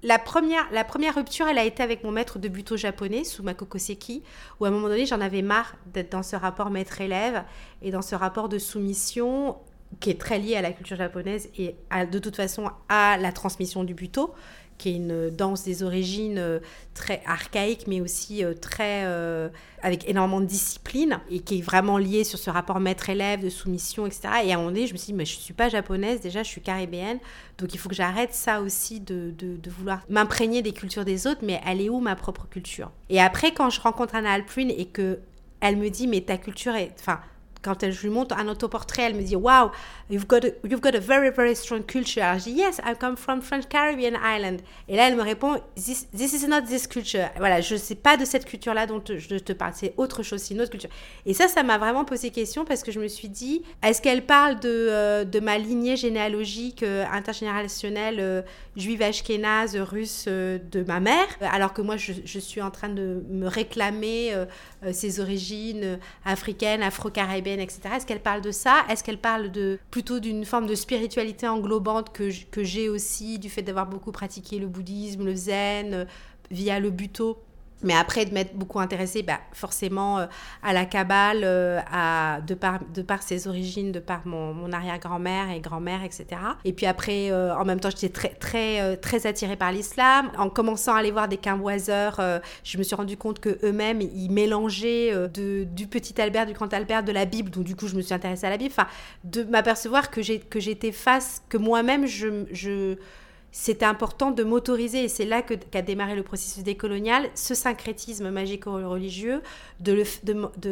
La 0.03 0.19
première, 0.19 0.69
la 0.71 0.83
première 0.83 1.15
rupture, 1.15 1.47
elle 1.47 1.57
a 1.57 1.63
été 1.63 1.81
avec 1.81 2.03
mon 2.03 2.11
maître 2.11 2.38
de 2.38 2.47
buto 2.47 2.75
japonais, 2.75 3.23
Sumako 3.23 3.65
Koseki, 3.65 4.23
où 4.59 4.65
à 4.65 4.67
un 4.67 4.71
moment 4.71 4.89
donné, 4.89 5.05
j'en 5.05 5.21
avais 5.21 5.41
marre 5.41 5.75
d'être 5.93 6.11
dans 6.11 6.23
ce 6.23 6.35
rapport 6.35 6.69
maître-élève 6.69 7.43
et 7.81 7.91
dans 7.91 8.01
ce 8.01 8.15
rapport 8.15 8.50
de 8.50 8.59
soumission 8.59 9.57
qui 10.00 10.09
est 10.09 10.19
très 10.19 10.39
lié 10.39 10.55
à 10.55 10.61
la 10.61 10.71
culture 10.71 10.97
japonaise 10.97 11.50
et 11.57 11.75
de 12.11 12.19
toute 12.19 12.35
façon 12.35 12.69
à 12.89 13.17
la 13.17 13.31
transmission 13.31 13.83
du 13.83 13.93
buto, 13.93 14.33
qui 14.81 14.89
est 14.89 14.95
une 14.95 15.29
danse 15.29 15.63
des 15.63 15.83
origines 15.83 16.39
euh, 16.39 16.59
très 16.95 17.21
archaïque, 17.27 17.85
mais 17.85 18.01
aussi 18.01 18.43
euh, 18.43 18.55
très 18.55 19.03
euh, 19.05 19.47
avec 19.83 20.09
énormément 20.09 20.41
de 20.41 20.47
discipline 20.47 21.19
et 21.29 21.39
qui 21.39 21.59
est 21.59 21.61
vraiment 21.61 22.00
liée 22.00 22.23
sur 22.23 22.39
ce 22.39 22.50
rapport 22.50 22.79
maître-élève, 22.79 23.43
de 23.43 23.50
soumission, 23.50 24.07
etc. 24.07 24.21
Et 24.43 24.51
à 24.51 24.55
un 24.55 24.57
moment 24.57 24.71
donné, 24.71 24.88
je 24.88 24.93
me 24.93 24.97
suis 24.97 25.07
dit, 25.07 25.13
mais 25.13 25.25
je 25.25 25.38
suis 25.38 25.53
pas 25.53 25.69
japonaise, 25.69 26.19
déjà, 26.19 26.41
je 26.41 26.50
suis 26.50 26.61
caribéenne, 26.61 27.19
donc 27.59 27.75
il 27.75 27.77
faut 27.77 27.89
que 27.89 27.95
j'arrête 27.95 28.33
ça 28.33 28.59
aussi 28.61 29.00
de, 29.00 29.31
de, 29.38 29.69
vouloir 29.69 30.01
m'imprégner 30.09 30.63
des 30.63 30.73
cultures 30.73 31.05
des 31.05 31.27
autres, 31.27 31.41
mais 31.43 31.61
elle 31.67 31.79
est 31.79 31.89
où 31.89 32.00
ma 32.00 32.15
propre 32.15 32.47
culture? 32.50 32.91
Et 33.09 33.21
après, 33.21 33.53
quand 33.53 33.69
je 33.69 33.79
rencontre 33.79 34.15
Anna 34.15 34.31
Alpruin 34.31 34.69
et 34.69 34.85
que 34.85 35.19
elle 35.59 35.77
me 35.77 35.89
dit, 35.89 36.07
mais 36.07 36.21
ta 36.21 36.38
culture 36.38 36.73
est, 36.73 36.91
enfin, 37.00 37.19
quand 37.62 37.89
je 37.89 38.01
lui 38.01 38.10
montre 38.10 38.36
un 38.38 38.48
autoportrait, 38.48 39.03
elle 39.03 39.15
me 39.15 39.22
dit 39.22 39.36
Wow, 39.36 39.72
you've 40.10 40.27
got, 40.27 40.46
a, 40.46 41.00
very, 41.00 41.30
very 41.32 41.56
strong 41.56 41.86
culture. 41.86 42.24
Je 42.38 42.44
dis 42.46 42.51
Yes, 42.51 42.80
I 42.80 42.94
come 43.00 43.15
from 43.15 43.41
French 43.41 43.68
Caribbean 43.68 44.18
Island. 44.24 44.62
Et 44.88 44.96
là, 44.96 45.08
elle 45.08 45.15
me 45.15 45.22
répond 45.22 45.62
This, 45.75 46.08
is 46.13 46.48
not 46.48 46.62
this 46.62 46.88
culture. 46.88 47.30
Voilà, 47.38 47.62
je 47.62 47.75
ne 47.75 47.80
sais 47.80 47.96
pas 47.96 48.18
de 48.18 48.25
cette 48.25 48.46
culture-là 48.46 48.88
dont 48.88 49.01
je 49.06 49.38
te 49.38 49.53
parle, 49.53 49.74
c'est 49.75 49.94
autre 49.98 50.24
chose, 50.24 50.41
c'est 50.41 50.53
une 50.53 50.62
autre 50.62 50.72
culture. 50.72 50.89
Et 51.25 51.34
ça, 51.34 51.48
ça 51.48 51.63
m'a 51.63 51.77
vraiment 51.77 52.06
posé 52.06 52.32
question 52.32 52.65
parce 52.65 52.84
que 52.84 52.91
je 52.91 53.00
me 53.00 53.08
suis 53.08 53.30
dit 53.30 53.63
Est-ce 53.84 54.01
qu'elle 54.01 54.25
parle 54.25 54.60
de, 54.60 54.88
euh, 54.89 55.41
ma 55.41 55.58
lignée 55.58 55.98
généalogique 55.98 56.84
euh, 56.84 57.06
intergénérationnelle 57.12 58.18
euh, 58.20 58.41
juive 58.75 59.01
ashkénaze, 59.01 59.75
russe 59.77 60.27
de 60.27 60.84
ma 60.84 61.00
mère 61.00 61.27
Alors 61.41 61.74
que 61.74 61.82
moi, 61.82 61.98
je, 61.98 62.39
suis 62.39 62.62
en 62.62 62.72
train 62.72 62.89
de 62.89 63.24
me 63.30 63.48
réclamer 63.48 64.34
ses 64.91 65.20
origines 65.20 66.00
africaines, 66.25 66.82
afro-caribéennes 66.82 67.50
Est-ce 67.60 68.05
qu'elle 68.05 68.22
parle 68.22 68.41
de 68.41 68.51
ça? 68.51 68.86
Est-ce 68.89 69.03
qu'elle 69.03 69.20
parle 69.20 69.51
de 69.51 69.79
plutôt 69.89 70.20
d'une 70.20 70.46
forme 70.46 70.67
de 70.67 70.75
spiritualité 70.75 71.48
englobante 71.48 72.12
que, 72.12 72.29
que 72.51 72.63
j'ai 72.63 72.89
aussi, 72.89 73.39
du 73.39 73.50
fait 73.50 73.62
d'avoir 73.62 73.88
beaucoup 73.88 74.12
pratiqué 74.12 74.60
le 74.60 74.67
bouddhisme, 74.67 75.25
le 75.25 75.36
zen, 75.36 75.93
euh, 75.93 76.05
via 76.50 76.79
le 76.79 76.89
buto? 76.89 77.38
Mais 77.83 77.93
après, 77.95 78.25
de 78.25 78.33
m'être 78.33 78.55
beaucoup 78.55 78.79
intéressée, 78.79 79.23
bah, 79.23 79.39
forcément, 79.53 80.19
euh, 80.19 80.25
à 80.63 80.73
la 80.73 80.85
Kabbale, 80.85 81.41
euh, 81.43 81.79
à, 81.91 82.39
de, 82.41 82.53
par, 82.53 82.79
de 82.93 83.01
par 83.01 83.23
ses 83.23 83.47
origines, 83.47 83.91
de 83.91 84.00
par 84.00 84.21
mon, 84.25 84.53
mon 84.53 84.71
arrière-grand-mère 84.71 85.50
et 85.50 85.59
grand-mère, 85.59 86.03
etc. 86.03 86.25
Et 86.65 86.73
puis 86.73 86.85
après, 86.85 87.31
euh, 87.31 87.55
en 87.55 87.65
même 87.65 87.79
temps, 87.79 87.89
j'étais 87.89 88.09
très, 88.09 88.29
très, 88.29 88.81
euh, 88.81 88.95
très 88.95 89.25
attirée 89.25 89.55
par 89.55 89.71
l'islam. 89.71 90.31
En 90.38 90.50
commençant 90.50 90.93
à 90.93 91.00
aller 91.00 91.11
voir 91.11 91.27
des 91.27 91.38
quimboiseurs, 91.38 92.19
euh, 92.19 92.39
je 92.63 92.77
me 92.77 92.83
suis 92.83 92.95
rendu 92.95 93.17
compte 93.17 93.39
qu'eux-mêmes, 93.39 94.01
ils 94.01 94.29
mélangeaient 94.29 95.13
euh, 95.13 95.27
de, 95.27 95.63
du 95.63 95.88
petit 95.88 96.19
Albert, 96.21 96.45
du 96.45 96.53
grand 96.53 96.71
Albert, 96.73 97.03
de 97.03 97.11
la 97.11 97.25
Bible. 97.25 97.50
Donc, 97.50 97.63
du 97.63 97.75
coup, 97.75 97.88
je 97.88 97.95
me 97.95 98.01
suis 98.01 98.13
intéressée 98.13 98.45
à 98.45 98.50
la 98.50 98.57
Bible. 98.57 98.73
Enfin, 98.77 98.88
de 99.23 99.43
m'apercevoir 99.43 100.11
que 100.11 100.21
j'étais 100.21 100.91
face, 100.91 101.41
que 101.50 101.57
moi-même, 101.57 102.05
je... 102.05 102.45
je 102.51 102.97
c'était 103.51 103.86
important 103.86 104.31
de 104.31 104.43
m'autoriser, 104.43 105.03
et 105.03 105.08
c'est 105.10 105.25
là 105.25 105.41
qu'a 105.41 105.58
qu 105.58 105.81
démarré 105.84 106.15
le 106.15 106.24
processus 106.24 106.63
décolonial, 106.63 107.29
ce 107.36 107.53
syncrétisme 107.53 108.29
magico-religieux, 108.29 109.41
de, 109.81 110.03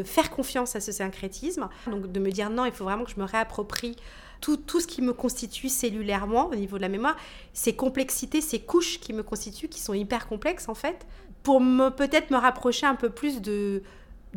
faire 0.04 0.30
confiance 0.32 0.76
à 0.76 0.80
ce 0.80 0.92
syncrétisme, 0.92 1.68
donc 1.88 2.12
de 2.12 2.20
me 2.20 2.32
dire 2.32 2.50
non, 2.50 2.66
il 2.66 2.72
faut 2.72 2.86
vraiment 2.86 3.04
que 3.04 3.12
je 3.12 3.20
me 3.20 3.26
réapproprie 3.26 3.98
tout, 4.40 4.80
ce 4.80 4.88
qui 4.88 5.02
me 5.02 5.12
constitue 5.12 5.68
cellulairement 5.68 6.48
au 6.48 6.56
niveau 6.56 6.78
de 6.78 6.82
la 6.82 6.90
mémoire, 6.90 7.18
ces 7.52 7.76
complexités, 7.76 8.40
ces 8.40 8.60
couches 8.60 9.02
qui 9.02 9.12
me 9.12 9.24
constituent, 9.24 9.68
qui 9.68 9.82
sont 9.82 9.94
hyper 9.94 10.28
complexes 10.28 10.70
en 10.70 10.76
fait, 10.76 11.06
pour 11.44 11.62
peut-être 11.98 12.32
me 12.32 12.38
rapprocher 12.38 12.86
un 12.86 12.96
peu 12.96 13.10
plus 13.10 13.42
de, 13.42 13.84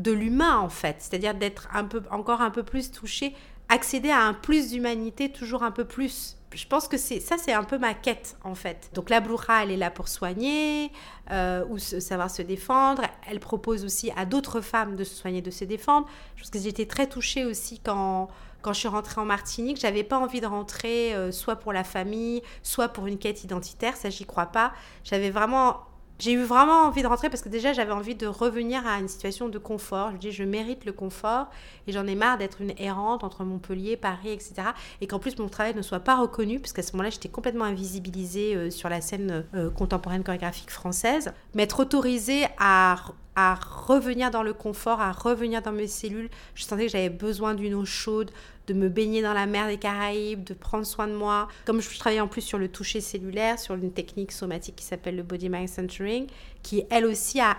l'humain 0.05 0.59
en 0.59 0.69
fait, 0.69 0.97
c'est-à-dire 0.99 1.35
d'être 1.35 1.69
encore 2.11 2.41
un 2.41 2.51
peu 2.51 2.65
plus 2.65 2.91
touché, 2.91 3.35
accéder 3.69 4.11
à 4.11 4.23
un 4.23 4.35
plus 4.35 4.71
d'humanité, 4.71 5.31
toujours 5.31 5.63
un 5.63 5.71
peu 5.71 5.85
plus 5.85 6.37
je 6.55 6.67
pense 6.67 6.89
que 6.89 6.97
c'est 6.97 7.21
ça, 7.21 7.37
c'est 7.39 7.53
un 7.53 7.65
peu 7.65 7.79
ma 7.79 7.95
quête 7.95 8.37
en 8.45 8.55
fait. 8.55 8.91
Donc 8.95 9.11
la 9.11 9.21
Bloucha, 9.21 9.63
elle 9.63 9.71
est 9.71 9.77
là 9.77 9.91
pour 9.91 10.09
soigner 10.09 10.93
euh, 11.31 11.65
ou 11.69 11.79
savoir 11.79 12.31
se 12.31 12.43
défendre. 12.43 13.03
Elle 13.29 13.41
propose 13.41 13.85
aussi 13.85 14.11
à 14.17 14.25
d'autres 14.25 14.61
femmes 14.61 14.97
de 14.97 15.05
se 15.05 15.15
soigner, 15.15 15.43
de 15.43 15.51
se 15.51 15.65
défendre. 15.65 16.07
Je 16.37 16.43
pense 16.43 16.51
que 16.51 16.59
j'étais 16.59 16.87
très 16.87 17.07
touchée 17.07 17.45
aussi 17.45 17.79
quand 17.79 18.29
quand 18.63 18.73
je 18.73 18.79
suis 18.79 18.89
rentrée 18.89 19.21
en 19.21 19.25
Martinique, 19.25 19.79
j'avais 19.81 20.05
pas 20.05 20.17
envie 20.17 20.41
de 20.41 20.47
rentrer 20.47 21.15
euh, 21.15 21.33
soit 21.33 21.57
pour 21.57 21.73
la 21.73 21.83
famille, 21.83 22.43
soit 22.63 22.89
pour 22.89 23.09
une 23.09 23.19
quête 23.19 23.43
identitaire. 23.43 23.97
Ça, 23.97 24.09
j'y 24.09 24.25
crois 24.25 24.47
pas. 24.47 24.73
J'avais 25.03 25.31
vraiment 25.31 25.81
j'ai 26.19 26.33
eu 26.33 26.43
vraiment 26.43 26.87
envie 26.87 27.03
de 27.03 27.07
rentrer 27.07 27.31
parce 27.31 27.43
que 27.43 27.49
déjà 27.49 27.73
j'avais 27.73 27.93
envie 27.93 28.15
de 28.15 28.27
revenir 28.27 28.87
à 28.87 28.99
une 28.99 29.09
situation 29.09 29.49
de 29.49 29.59
confort. 29.59 30.13
Je 30.13 30.17
dis 30.19 30.33
je 30.33 30.45
mérite 30.45 30.85
le 30.85 30.93
confort 30.93 31.47
et 31.87 31.93
j'en 31.93 32.07
ai 32.07 32.15
marre 32.15 32.39
d'être 32.39 32.61
une 32.61 32.73
errante 32.79 33.25
entre 33.25 33.45
Montpellier, 33.45 33.97
Paris, 33.97 34.31
etc. 34.31 34.55
Et 35.01 35.07
qu'en 35.07 35.19
plus 35.19 35.39
mon 35.39 35.49
travail 35.49 35.75
ne 35.75 35.83
soit 35.83 36.01
pas 36.01 36.17
reconnu 36.17 36.61
parce 36.61 36.73
qu'à 36.73 36.83
ce 36.83 36.93
moment-là 36.93 37.11
j'étais 37.11 37.29
complètement 37.29 37.65
invisibilisée 37.65 38.55
euh, 38.55 38.71
sur 38.71 38.89
la 38.89 39.01
scène 39.01 39.45
euh, 39.55 39.71
contemporaine 39.71 40.23
chorégraphique 40.23 40.71
française. 40.71 41.33
M'être 41.55 41.81
autorisée 41.81 42.47
à 42.59 42.97
à 43.35 43.55
revenir 43.55 44.31
dans 44.31 44.43
le 44.43 44.53
confort, 44.53 45.01
à 45.01 45.13
revenir 45.13 45.63
dans 45.63 45.73
mes 45.73 45.87
cellules. 45.87 46.29
Je 46.55 46.65
sentais 46.65 46.87
que 46.87 46.93
j'avais 46.93 47.09
besoin 47.09 47.55
d'une 47.55 47.75
eau 47.75 47.85
chaude, 47.85 48.31
de 48.67 48.75
me 48.75 48.89
baigner 48.89 49.23
dans 49.23 49.35
la 49.35 49.47
mer 49.47 49.67
des 49.67 49.79
Caraïbes, 49.79 50.45
de 50.45 50.55
prendre 50.55 50.87
soin 50.87 51.09
de 51.09 51.15
moi. 51.15 51.49
Comme 51.65 51.81
je 51.81 51.99
travaillais 51.99 52.21
en 52.21 52.29
plus 52.29 52.43
sur 52.43 52.59
le 52.59 52.69
toucher 52.69 53.01
cellulaire, 53.01 53.59
sur 53.59 53.75
une 53.75 53.93
technique 53.93 54.33
somatique 54.33 54.77
qui 54.77 54.85
s'appelle 54.85 55.17
le 55.17 55.23
Body 55.23 55.49
Mind 55.49 55.69
Centering, 55.69 56.27
qui 56.63 56.85
elle 56.91 57.07
aussi 57.07 57.41
a, 57.41 57.57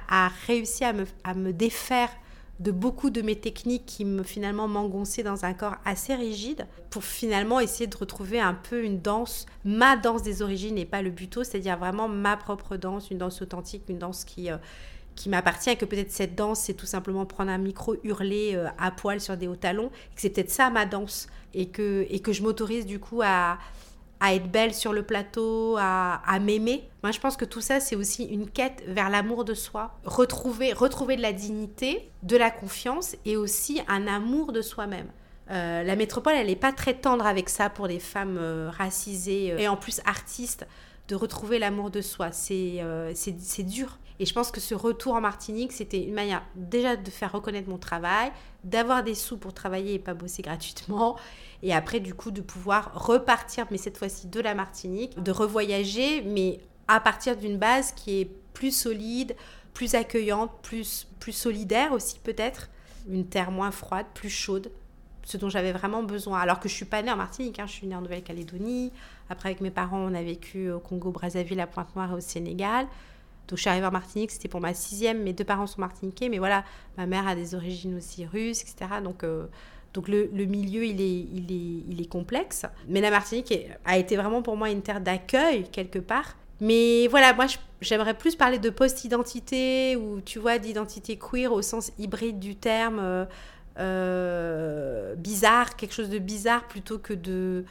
réussi 0.48 0.84
à 0.84 0.94
me, 0.94 1.52
défaire 1.52 2.10
de 2.60 2.72
beaucoup 2.72 3.10
de 3.10 3.22
mes 3.22 3.36
techniques 3.36 3.86
qui 3.86 4.06
me 4.06 4.24
finalement 4.24 4.68
m'engonçaient 4.68 5.24
dans 5.24 5.44
un 5.44 5.54
corps 5.54 5.76
assez 5.86 6.16
rigide 6.16 6.68
pour 6.92 7.04
finalement 7.04 7.60
essayer 7.60 7.88
de 7.88 7.98
retrouver 7.98 8.40
un 8.40 8.54
peu 8.54 8.84
une 8.84 9.02
danse, 9.02 9.48
ma 9.66 9.98
danse 9.98 10.22
des 10.22 10.42
origines 10.42 10.78
et 10.78 10.86
pas 10.86 11.02
le 11.02 11.10
buto, 11.10 11.44
c'est-à-dire 11.44 11.78
vraiment 11.78 12.08
ma 12.08 12.38
propre 12.38 12.78
danse, 12.78 13.10
une 13.10 13.18
danse 13.18 13.42
authentique, 13.42 13.84
une 13.90 13.98
danse 13.98 14.24
qui, 14.24 14.52
euh, 14.52 14.58
qui 15.16 15.30
m'appartient 15.30 15.76
que 15.78 15.86
peut-être 15.86 16.12
cette 16.12 16.36
danse, 16.36 16.62
c'est 16.62 16.74
tout 16.74 16.86
simplement 16.86 17.26
prendre 17.26 17.52
un 17.52 17.58
micro, 17.58 17.96
hurler 18.04 18.54
euh, 18.56 18.68
à 18.78 18.92
poil 18.92 19.22
sur 19.22 19.38
des 19.38 19.48
hauts 19.48 19.56
talons, 19.56 19.88
et 20.12 20.16
que 20.16 20.22
c'est 20.22 20.30
peut-être 20.30 20.52
ça 20.52 20.70
ma 20.70 20.86
danse, 20.86 21.28
et 21.54 21.68
que, 21.68 22.06
et 22.10 22.20
que 22.20 22.34
je 22.34 22.44
m'autorise 22.44 22.86
du 22.86 23.00
coup 23.00 23.22
à, 23.24 23.58
à 24.24 24.34
être 24.34 24.50
belle 24.50 24.74
sur 24.74 24.94
le 24.94 25.04
plateau, 25.04 25.76
à, 25.78 26.40
m'aimer. 26.40 26.90
Moi, 27.04 27.12
je 27.12 27.20
pense 27.20 27.36
que 27.36 27.44
tout 27.44 27.60
ça, 27.60 27.82
c'est 27.82 27.98
aussi 27.98 28.24
une 28.24 28.50
quête 28.50 28.82
vers 28.88 29.10
l'amour 29.10 29.44
de 29.44 29.54
soi, 29.54 29.98
retrouver, 30.06 30.72
retrouver 30.72 31.18
de 31.18 31.22
la 31.22 31.34
dignité, 31.34 32.10
de 32.24 32.38
la 32.38 32.50
confiance, 32.50 33.18
et 33.26 33.36
aussi 33.36 33.82
un 33.90 34.08
amour 34.08 34.54
de 34.54 34.62
soi-même. 34.62 35.08
Euh, 35.52 35.84
la 35.84 35.98
métropole, 35.98 36.36
elle 36.38 36.48
n'est 36.48 36.56
pas 36.56 36.72
très 36.72 36.94
tendre 36.94 37.26
avec 37.26 37.50
ça 37.50 37.70
pour 37.70 37.86
les 37.86 38.00
femmes 38.00 38.38
euh, 38.40 38.70
racisées 38.70 39.56
et 39.60 39.68
en 39.68 39.76
plus 39.76 40.00
artistes, 40.06 40.66
de 41.10 41.16
retrouver 41.16 41.60
l'amour 41.60 41.92
de 41.92 42.00
soi. 42.00 42.32
C'est 42.32 42.78
euh, 42.80 43.14
dur. 43.60 44.00
Et 44.20 44.26
je 44.26 44.34
pense 44.34 44.52
que 44.52 44.60
ce 44.60 44.76
retour 44.76 45.14
en 45.14 45.22
Martinique, 45.22 45.72
c'était 45.72 46.04
une 46.04 46.14
manière 46.14 46.44
déjà 46.56 46.96
de 46.96 47.10
faire 47.10 47.32
reconnaître 47.32 47.70
mon 47.70 47.78
travail, 47.78 48.32
d'avoir 48.64 49.04
des 49.04 49.16
sous 49.16 49.38
pour 49.38 49.54
travailler 49.54 49.96
et 49.96 50.00
pas 50.00 50.14
bosser 50.14 50.42
gratuitement. 50.42 51.18
Et 51.64 51.74
après, 51.74 52.00
du 52.00 52.14
coup, 52.14 52.32
de 52.32 52.42
pouvoir 52.42 52.92
repartir, 52.94 53.66
mais 53.72 53.78
cette 53.78 53.98
fois-ci 53.98 54.28
de 54.28 54.40
la 54.40 54.54
Martinique, 54.54 55.22
de 55.22 55.32
revoyager, 55.32 56.22
mais 56.22 56.60
à 56.88 57.00
partir 57.00 57.38
d'une 57.38 57.58
base 57.58 57.92
qui 57.94 58.22
est 58.22 58.30
plus 58.54 58.76
solide, 58.76 59.36
plus 59.74 59.96
accueillante, 59.96 60.52
plus, 60.62 61.08
plus 61.20 61.32
solidaire 61.32 61.92
aussi 61.92 62.20
peut-être. 62.20 62.70
Une 63.10 63.26
terre 63.26 63.52
moins 63.52 63.72
froide, 63.72 64.06
plus 64.14 64.30
chaude, 64.30 64.72
ce 65.24 65.38
dont 65.38 65.50
j'avais 65.50 65.72
vraiment 65.72 66.04
besoin. 66.04 66.40
Alors 66.40 66.60
que 66.60 66.70
je 66.70 66.74
suis 66.74 66.86
pas 66.86 67.02
née 67.02 67.12
en 67.12 67.18
Martinique, 67.18 67.60
hein, 67.60 67.66
je 67.68 67.74
suis 67.74 67.88
née 67.88 67.96
en 67.96 68.02
Nouvelle-Calédonie. 68.02 68.92
Après, 69.30 69.50
avec 69.50 69.62
mes 69.62 69.72
parents, 69.72 70.00
on 70.00 70.14
a 70.14 70.22
vécu 70.22 70.70
au 70.72 70.80
Congo, 70.80 71.12
Brazzaville, 71.12 71.60
à 71.60 71.68
Pointe-Noire 71.68 72.12
et 72.12 72.16
au 72.16 72.20
Sénégal. 72.20 72.88
Donc, 73.48 73.58
je 73.58 73.62
suis 73.62 73.70
arrivée 73.70 73.86
en 73.86 73.92
Martinique, 73.92 74.32
c'était 74.32 74.48
pour 74.48 74.62
ma 74.62 74.74
sixième. 74.74 75.24
Mes 75.24 75.34
deux 75.34 75.44
parents 75.44 75.68
sont 75.68 75.82
martiniquais, 75.82 76.30
mais 76.30 76.40
voilà, 76.40 76.64
ma 76.98 77.06
mère 77.06 77.28
a 77.28 77.36
des 77.36 77.56
origines 77.56 77.96
aussi 77.98 78.26
russes, 78.26 78.62
etc. 78.62 79.02
Donc, 79.04 79.24
euh, 79.24 79.46
donc 79.94 80.08
le, 80.08 80.28
milieu, 80.46 80.86
il 80.86 81.02
est, 81.02 81.28
il, 81.34 81.52
est, 81.52 81.84
il 81.92 82.02
est 82.02 82.10
complexe. 82.10 82.66
Mais 82.88 83.02
la 83.02 83.12
Martinique 83.12 83.54
a 83.86 83.98
été 83.98 84.16
vraiment 84.16 84.42
pour 84.42 84.58
moi 84.58 84.70
une 84.70 84.82
terre 84.82 85.02
d'accueil, 85.02 85.70
quelque 85.72 86.00
part. 86.00 86.36
Mais 86.62 87.08
voilà, 87.08 87.34
moi, 87.34 87.46
j'aimerais 87.82 88.14
plus 88.14 88.36
parler 88.36 88.58
de 88.58 88.70
post-identité 88.70 89.96
ou, 89.96 90.22
tu 90.22 90.40
vois, 90.40 90.58
d'identité 90.60 91.18
queer 91.18 91.52
au 91.52 91.62
sens 91.62 91.92
hybride 92.00 92.40
du 92.40 92.56
terme. 92.56 93.00
Euh, 93.00 93.26
euh, 93.80 95.16
bizarre, 95.16 95.76
quelque 95.76 95.94
chose 95.94 96.10
de 96.10 96.20
bizarre 96.20 96.68
plutôt 96.68 97.00
que 97.00 97.14
de... 97.14 97.66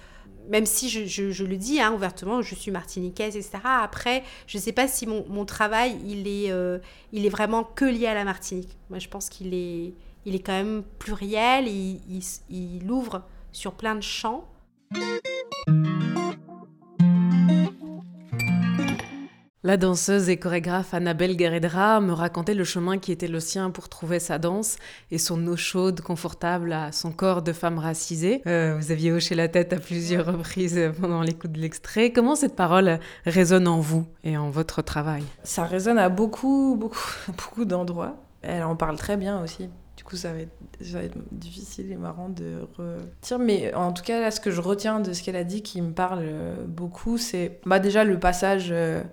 Même 0.48 0.66
si 0.66 0.88
je, 0.88 1.06
je, 1.06 1.44
le 1.44 1.56
dis 1.56 1.80
hein, 1.80 1.92
ouvertement, 1.92 2.42
je 2.42 2.54
suis 2.54 2.70
martiniquaise, 2.70 3.36
etc. 3.36 3.58
Après, 3.64 4.24
je 4.46 4.58
ne 4.58 4.62
sais 4.62 4.72
pas 4.72 4.88
si 4.88 5.06
mon, 5.06 5.24
mon 5.28 5.44
travail, 5.44 5.96
il 6.04 6.26
est, 6.26 6.50
euh, 6.50 6.78
il 7.12 7.24
est 7.24 7.30
vraiment 7.30 7.64
que 7.64 7.84
lié 7.84 8.06
à 8.06 8.14
la 8.14 8.24
Martinique. 8.24 8.76
Moi, 8.90 8.98
je 8.98 9.08
pense 9.08 9.28
qu'il 9.28 9.54
est, 9.54 9.94
il 10.26 10.34
est 10.34 10.40
quand 10.40 10.52
même 10.52 10.82
pluriel, 10.98 11.68
il, 11.68 12.00
il, 12.08 12.22
il 12.50 12.90
ouvre 12.90 13.22
sur 13.52 13.74
plein 13.74 13.94
de 13.94 14.02
champs. 14.02 14.48
La 19.64 19.76
danseuse 19.76 20.28
et 20.28 20.38
chorégraphe 20.38 20.92
Annabelle 20.92 21.36
Guerredra 21.36 22.00
me 22.00 22.12
racontait 22.12 22.54
le 22.54 22.64
chemin 22.64 22.98
qui 22.98 23.12
était 23.12 23.28
le 23.28 23.38
sien 23.38 23.70
pour 23.70 23.88
trouver 23.88 24.18
sa 24.18 24.40
danse 24.40 24.74
et 25.12 25.18
son 25.18 25.46
eau 25.46 25.54
chaude 25.54 26.00
confortable 26.00 26.72
à 26.72 26.90
son 26.90 27.12
corps 27.12 27.42
de 27.42 27.52
femme 27.52 27.78
racisée. 27.78 28.42
Euh, 28.48 28.74
vous 28.76 28.90
aviez 28.90 29.12
hoché 29.12 29.36
la 29.36 29.46
tête 29.46 29.72
à 29.72 29.76
plusieurs 29.76 30.26
reprises 30.26 30.80
pendant 31.00 31.22
l'écoute 31.22 31.52
de 31.52 31.60
l'extrait. 31.60 32.10
Comment 32.10 32.34
cette 32.34 32.56
parole 32.56 32.98
résonne 33.24 33.68
en 33.68 33.78
vous 33.78 34.04
et 34.24 34.36
en 34.36 34.50
votre 34.50 34.82
travail? 34.82 35.22
Ça 35.44 35.62
résonne 35.62 35.98
à 35.98 36.08
beaucoup, 36.08 36.76
beaucoup, 36.76 36.98
beaucoup 37.28 37.64
d'endroits. 37.64 38.16
Elle 38.42 38.64
en 38.64 38.74
parle 38.74 38.96
très 38.96 39.16
bien 39.16 39.40
aussi. 39.44 39.70
Du 39.96 40.02
coup, 40.02 40.16
ça 40.16 40.32
va, 40.32 40.40
être, 40.40 41.18
difficile 41.30 41.92
et 41.92 41.96
marrant 41.96 42.30
de 42.30 42.66
retirer. 42.76 43.38
Mais 43.38 43.74
en 43.74 43.92
tout 43.92 44.02
cas, 44.02 44.20
là, 44.20 44.32
ce 44.32 44.40
que 44.40 44.50
je 44.50 44.60
retiens 44.60 44.98
de 44.98 45.12
ce 45.12 45.22
qu'elle 45.22 45.36
a 45.36 45.44
dit 45.44 45.62
qui 45.62 45.80
me 45.82 45.92
parle 45.92 46.24
beaucoup, 46.66 47.16
c'est 47.16 47.60
bah, 47.64 47.78
déjà 47.78 48.02
le 48.02 48.18
passage... 48.18 48.70
Euh, 48.72 49.04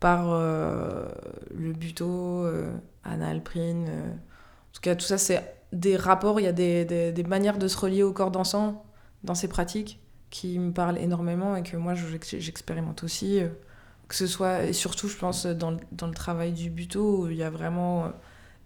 par 0.00 0.32
euh, 0.32 1.06
le 1.54 1.72
buto, 1.72 2.44
euh, 2.44 2.70
Anna 3.04 3.28
Alprine. 3.28 3.86
Euh. 3.88 4.10
En 4.10 4.72
tout 4.72 4.80
cas, 4.80 4.94
tout 4.94 5.06
ça, 5.06 5.18
c'est 5.18 5.56
des 5.72 5.96
rapports, 5.96 6.40
il 6.40 6.44
y 6.44 6.46
a 6.48 6.52
des, 6.52 6.84
des, 6.84 7.22
manières 7.24 7.58
de 7.58 7.68
se 7.68 7.76
relier 7.76 8.02
au 8.02 8.12
corps 8.12 8.30
dansant 8.30 8.84
dans 9.24 9.34
ces 9.34 9.48
pratiques 9.48 10.00
qui 10.30 10.58
me 10.58 10.72
parlent 10.72 10.98
énormément 10.98 11.56
et 11.56 11.62
que 11.62 11.76
moi, 11.76 11.94
j'expérimente 11.94 13.02
aussi. 13.02 13.40
Que 14.08 14.14
ce 14.14 14.26
soit, 14.26 14.64
et 14.64 14.72
surtout, 14.72 15.08
je 15.08 15.18
pense, 15.18 15.44
dans, 15.44 15.76
dans 15.92 16.06
le 16.06 16.14
travail 16.14 16.52
du 16.52 16.70
buto, 16.70 17.24
où 17.24 17.30
il 17.30 17.36
y 17.36 17.42
a 17.42 17.50
vraiment 17.50 18.10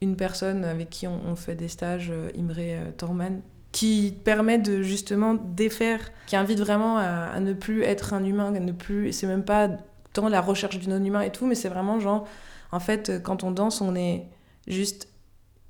une 0.01 0.15
personne 0.15 0.65
avec 0.65 0.91
qui 0.91 1.09
on, 1.09 1.35
fait 1.35 1.57
des 1.57 1.67
stages, 1.67 2.13
Imre 2.37 2.93
Torman, 2.97 3.41
qui 3.73 4.15
permet 4.25 4.59
de 4.59 4.83
justement 4.83 5.35
défaire, 5.35 6.01
qui 6.27 6.37
invite 6.37 6.61
vraiment 6.61 6.99
à, 6.99 7.41
ne 7.41 7.53
plus 7.55 7.83
être 7.83 8.15
un 8.15 8.25
humain, 8.25 8.55
à 8.55 8.61
ne 8.61 8.73
plus, 8.73 9.13
c'est 9.13 9.27
même 9.27 9.45
pas 9.45 9.69
tant 10.13 10.29
la 10.29 10.41
recherche 10.41 10.79
du 10.79 10.89
non-humain 10.89 11.23
et 11.23 11.31
tout, 11.31 11.47
mais 11.47 11.55
c'est 11.55 11.69
vraiment 11.69 12.01
genre, 12.01 12.27
en 12.71 12.81
fait, 12.81 13.23
quand 13.23 13.45
on 13.45 13.51
danse, 13.51 13.81
on 13.81 13.95
est 13.95 14.27
juste 14.67 15.09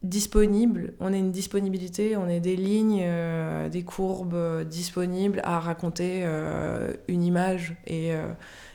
disponible, 0.03 0.95
on 0.99 1.13
est 1.13 1.19
une 1.19 1.31
disponibilité, 1.31 2.17
on 2.17 2.29
est 2.29 2.41
des 2.41 2.57
lignes, 2.57 3.03
euh, 3.05 3.69
des 3.69 3.85
courbes 3.85 4.35
euh, 4.35 4.65
disponibles 4.65 5.41
à 5.45 5.61
raconter 5.61 6.23
euh, 6.25 6.93
une 7.07 7.23
image 7.23 7.77
et, 7.87 8.11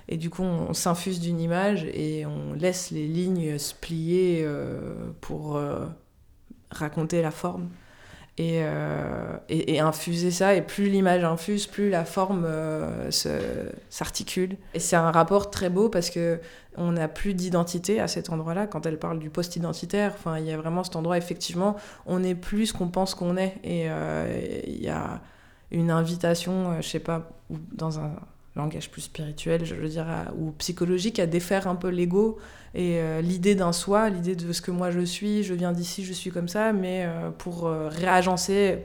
et 0.08 0.18
du 0.18 0.30
coup 0.30 0.44
on, 0.44 0.74
s'infuse 0.74 1.20
d'une 1.20 1.40
image 1.40 1.84
et 1.86 2.26
on 2.26 2.54
laisse 2.54 2.92
les 2.92 3.08
lignes 3.08 3.58
se 3.58 3.74
plier 3.76 4.48
pour 5.22 5.60
raconter 6.72 7.22
la 7.22 7.32
forme. 7.32 7.70
Euh, 8.40 9.38
et, 9.50 9.76
et, 9.76 9.80
infuser 9.80 10.30
ça. 10.30 10.54
Et 10.54 10.62
plus 10.62 10.90
l'image 10.90 11.24
infuse, 11.24 11.66
plus 11.66 11.90
la 11.90 12.06
forme 12.06 12.44
euh, 12.46 13.10
s'articule. 13.90 14.58
Et 14.76 14.80
c'est 14.80 14.96
un 14.96 15.12
rapport 15.12 15.50
très 15.50 15.70
beau 15.70 15.90
parce 15.90 16.12
que 16.12 16.40
on 16.76 16.92
n'a 16.92 17.08
plus 17.08 17.34
d'identité 17.34 18.00
à 18.00 18.08
cet 18.08 18.30
endroit-là. 18.30 18.68
Quand 18.68 18.86
elle 18.86 19.00
parle 19.00 19.18
du 19.18 19.32
post-identitaire, 19.32 20.14
enfin, 20.14 20.38
il 20.38 20.46
y 20.46 20.52
a 20.52 20.58
vraiment 20.58 20.84
cet 20.84 20.96
endroit, 20.96 21.18
effectivement, 21.18 21.76
on 22.06 22.20
n'est 22.20 22.36
plus 22.36 22.68
ce 22.68 22.74
qu'on 22.74 22.90
pense 22.90 23.16
qu'on 23.16 23.38
est. 23.38 23.56
Et 23.64 23.90
euh, 23.90 24.62
il 24.68 24.84
y 24.84 24.90
a 24.90 25.22
une 25.72 25.90
invitation, 25.90 26.80
je 26.80 26.88
sais 26.88 27.00
pas, 27.00 27.32
dans 27.50 28.00
un 28.00 28.12
langage 28.58 28.92
plus 28.92 29.02
spirituel, 29.02 29.66
je 29.66 29.76
veux 29.76 29.88
dire, 29.88 30.08
ou 30.38 30.52
psychologique, 30.54 31.20
à 31.20 31.26
défaire 31.26 31.68
un 31.68 31.76
peu 31.76 31.90
l'ego 31.90 32.38
et 32.78 33.00
euh, 33.00 33.22
l'idée 33.22 33.56
d'un 33.56 33.72
soi, 33.72 34.10
l'idée 34.10 34.36
de 34.36 34.54
ce 34.54 34.62
que 34.62 34.70
moi 34.70 34.92
je 34.92 35.00
suis, 35.00 35.44
je 35.44 35.56
viens 35.56 35.72
d'ici, 35.72 36.06
je 36.06 36.14
suis 36.14 36.30
comme 36.30 36.48
ça, 36.48 36.74
mais 36.74 37.06
euh, 37.06 37.32
pour 37.32 37.66
euh, 37.66 37.88
réagencer 37.90 38.84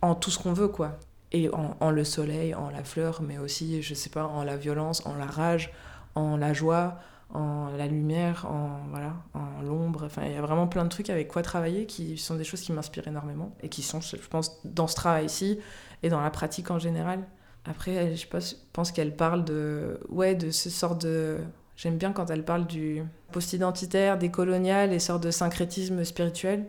en 0.00 0.14
tout 0.14 0.30
ce 0.30 0.38
qu'on 0.38 0.54
veut, 0.54 0.68
quoi. 0.68 0.98
Et 1.32 1.48
en, 1.50 1.90
le 1.90 2.02
soleil, 2.02 2.54
en 2.54 2.70
la 2.70 2.82
fleur, 2.82 3.22
mais 3.22 3.38
aussi, 3.38 3.82
je 3.82 3.94
sais 3.94 4.10
pas, 4.10 4.24
en 4.24 4.42
la 4.42 4.56
violence, 4.56 5.06
en 5.06 5.14
la 5.14 5.26
rage, 5.26 5.70
en 6.16 6.36
la 6.36 6.52
joie, 6.52 6.98
en 7.32 7.68
la 7.68 7.86
lumière, 7.86 8.46
en 8.50 8.80
voilà, 8.90 9.14
en 9.34 9.62
l'ombre. 9.62 10.04
Enfin, 10.06 10.22
il 10.24 10.32
y 10.32 10.36
a 10.36 10.40
vraiment 10.40 10.66
plein 10.66 10.82
de 10.82 10.88
trucs 10.88 11.08
avec 11.08 11.28
quoi 11.28 11.42
travailler 11.42 11.86
qui 11.86 12.18
sont 12.18 12.34
des 12.34 12.42
choses 12.42 12.62
qui 12.62 12.72
m'inspirent 12.72 13.06
énormément 13.06 13.54
et 13.62 13.68
qui 13.68 13.82
sont, 13.82 14.00
je 14.00 14.16
pense, 14.28 14.60
dans 14.64 14.88
ce 14.88 14.96
travail-ci 14.96 15.60
et 16.02 16.08
dans 16.08 16.20
la 16.20 16.30
pratique 16.30 16.70
en 16.72 16.80
général. 16.80 17.20
Après, 17.70 18.16
je 18.16 18.26
pense 18.72 18.92
qu'elle 18.92 19.14
parle 19.14 19.44
de, 19.44 20.00
ouais, 20.08 20.34
de 20.34 20.50
ce 20.50 20.68
sort 20.68 20.96
de 20.96 21.38
J'aime 21.82 21.96
bien 21.96 22.12
quand 22.12 22.28
elle 22.28 22.44
parle 22.44 22.66
du 22.66 23.02
post-identitaire, 23.32 24.18
des 24.18 24.30
coloniales 24.30 24.92
et 24.92 24.98
sortes 24.98 25.22
de 25.22 25.30
syncrétisme 25.30 26.04
spirituel, 26.04 26.66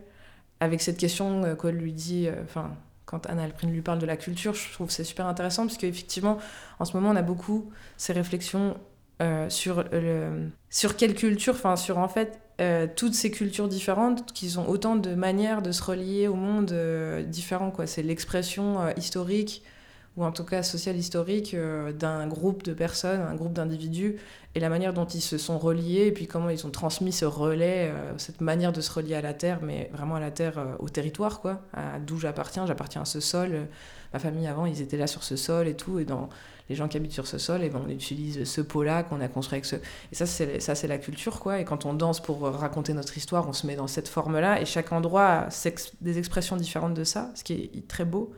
avec 0.58 0.80
cette 0.80 0.96
question 0.96 1.44
euh, 1.44 1.54
qu'elle 1.54 1.76
lui 1.76 1.92
dit, 1.92 2.28
euh, 2.28 2.42
enfin, 2.44 2.70
quand 3.04 3.26
Anna 3.26 3.42
Alprin 3.42 3.68
lui 3.68 3.82
parle 3.82 3.98
de 3.98 4.06
la 4.06 4.16
culture, 4.16 4.54
je 4.54 4.72
trouve 4.72 4.88
c'est 4.90 5.04
super 5.04 5.26
intéressant 5.26 5.66
parce 5.66 5.76
qu'effectivement, 5.76 6.38
en 6.78 6.86
ce 6.86 6.94
moment, 6.94 7.10
on 7.10 7.16
a 7.16 7.20
beaucoup 7.20 7.70
ces 7.98 8.14
réflexions 8.14 8.78
euh, 9.20 9.50
sur, 9.50 9.84
le, 9.92 10.48
sur 10.70 10.96
quelle 10.96 11.14
culture, 11.14 11.52
enfin, 11.52 11.76
sur 11.76 11.98
en 11.98 12.08
fait 12.08 12.38
toutes 12.94 13.14
ces 13.14 13.32
cultures 13.32 13.66
différentes 13.66 14.32
qui 14.32 14.56
ont 14.56 14.68
autant 14.68 14.94
de 14.94 15.16
manières 15.16 15.62
de 15.62 15.72
se 15.72 15.82
relier 15.82 16.28
au 16.28 16.36
monde 16.36 16.72
différent, 17.26 17.72
quoi. 17.72 17.88
C'est 17.88 18.04
l'expression 18.04 18.88
historique 18.96 19.64
ou 20.16 20.24
en 20.24 20.32
tout 20.32 20.44
cas 20.44 20.62
social 20.62 20.96
historique 20.96 21.54
euh, 21.54 21.92
d'un 21.92 22.26
groupe 22.26 22.62
de 22.64 22.74
personnes, 22.74 23.20
un 23.20 23.34
groupe 23.34 23.54
d'individus, 23.54 24.16
et 24.54 24.60
la 24.60 24.68
manière 24.68 24.92
dont 24.92 25.06
ils 25.06 25.22
se 25.22 25.38
sont 25.38 25.58
reliés, 25.58 26.06
et 26.06 26.12
puis 26.12 26.26
comment 26.26 26.50
ils 26.50 26.66
ont 26.66 26.70
transmis 26.70 27.12
ce 27.12 27.24
relais, 27.24 27.90
euh, 27.90 28.12
cette 28.18 28.42
manière 28.42 28.72
de 28.72 28.82
se 28.82 28.92
relier 28.92 29.14
à 29.14 29.22
la 29.22 29.32
terre, 29.32 29.60
mais 29.62 29.90
vraiment 29.94 30.16
à 30.16 30.20
la 30.20 30.30
terre, 30.30 30.58
euh, 30.58 30.74
au 30.80 30.90
territoire, 30.90 31.40
quoi, 31.40 31.62
à 31.72 31.98
d'où 31.98 32.18
j'appartiens, 32.18 32.66
j'appartiens 32.66 33.02
à 33.02 33.06
ce 33.06 33.20
sol. 33.20 33.68
ma 34.12 34.18
famille 34.18 34.46
avant, 34.46 34.66
ils 34.66 34.82
étaient 34.82 34.98
là 34.98 35.06
sur 35.06 35.22
ce 35.22 35.36
sol 35.36 35.66
et 35.66 35.74
tout, 35.74 35.98
et 35.98 36.04
dans 36.04 36.28
les 36.68 36.76
gens 36.76 36.88
qui 36.88 36.98
habitent 36.98 37.12
sur 37.12 37.26
ce 37.26 37.38
sol, 37.38 37.64
et 37.64 37.70
ben, 37.70 37.80
on 37.86 37.88
utilise 37.88 38.44
ce 38.44 38.60
pot-là 38.60 39.04
qu'on 39.04 39.20
a 39.22 39.28
construit 39.28 39.56
avec 39.56 39.64
ce... 39.64 39.76
Et 39.76 40.14
ça, 40.14 40.26
c'est, 40.26 40.60
ça, 40.60 40.74
c'est 40.74 40.88
la 40.88 40.98
culture, 40.98 41.40
quoi. 41.40 41.58
Et 41.58 41.64
quand 41.64 41.86
on 41.86 41.94
danse 41.94 42.20
pour 42.20 42.42
raconter 42.42 42.92
notre 42.92 43.16
histoire, 43.16 43.48
on 43.48 43.54
se 43.54 43.66
met 43.66 43.76
dans 43.76 43.86
cette 43.86 44.08
forme-là, 44.08 44.60
et 44.60 44.66
chaque 44.66 44.92
endroit 44.92 45.46
a 45.46 45.48
des 46.02 46.18
expressions 46.18 46.56
différentes 46.56 46.94
de 46.94 47.04
ça, 47.04 47.30
ce 47.34 47.42
qui 47.42 47.70
est 47.74 47.88
très 47.88 48.04
beau. 48.04 48.34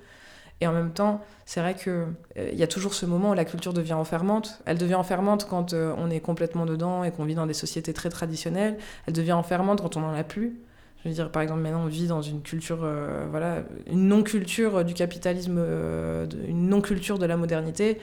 Et 0.60 0.66
en 0.66 0.72
même 0.72 0.92
temps, 0.92 1.20
c'est 1.46 1.60
vrai 1.60 1.74
qu'il 1.74 1.92
euh, 1.92 2.50
il 2.52 2.58
y 2.58 2.62
a 2.62 2.66
toujours 2.66 2.94
ce 2.94 3.06
moment 3.06 3.30
où 3.30 3.34
la 3.34 3.44
culture 3.44 3.72
devient 3.72 3.94
enfermante. 3.94 4.62
Elle 4.66 4.78
devient 4.78 4.94
enfermante 4.94 5.46
quand 5.48 5.72
euh, 5.72 5.94
on 5.98 6.10
est 6.10 6.20
complètement 6.20 6.64
dedans 6.64 7.04
et 7.04 7.10
qu'on 7.10 7.24
vit 7.24 7.34
dans 7.34 7.46
des 7.46 7.54
sociétés 7.54 7.92
très 7.92 8.08
traditionnelles. 8.08 8.78
Elle 9.06 9.14
devient 9.14 9.32
enfermante 9.32 9.82
quand 9.82 9.96
on 9.96 10.00
n'en 10.00 10.14
a 10.14 10.24
plus. 10.24 10.60
Je 11.02 11.08
veux 11.08 11.14
dire, 11.14 11.30
par 11.30 11.42
exemple, 11.42 11.60
maintenant, 11.60 11.82
on 11.82 11.88
vit 11.88 12.06
dans 12.06 12.22
une 12.22 12.40
culture, 12.40 12.80
euh, 12.82 13.26
voilà, 13.30 13.64
une 13.90 14.08
non-culture 14.08 14.84
du 14.84 14.94
capitalisme, 14.94 15.58
une 16.48 16.68
non-culture 16.68 17.18
de 17.18 17.26
la 17.26 17.36
modernité, 17.36 18.00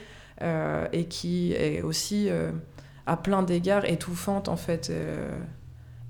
et 0.94 1.06
qui 1.06 1.54
est 1.54 1.82
aussi, 1.82 2.30
à 3.08 3.18
plein 3.18 3.42
d'égards, 3.42 3.86
étouffante, 3.86 4.50
en 4.50 4.56
fait. 4.56 4.92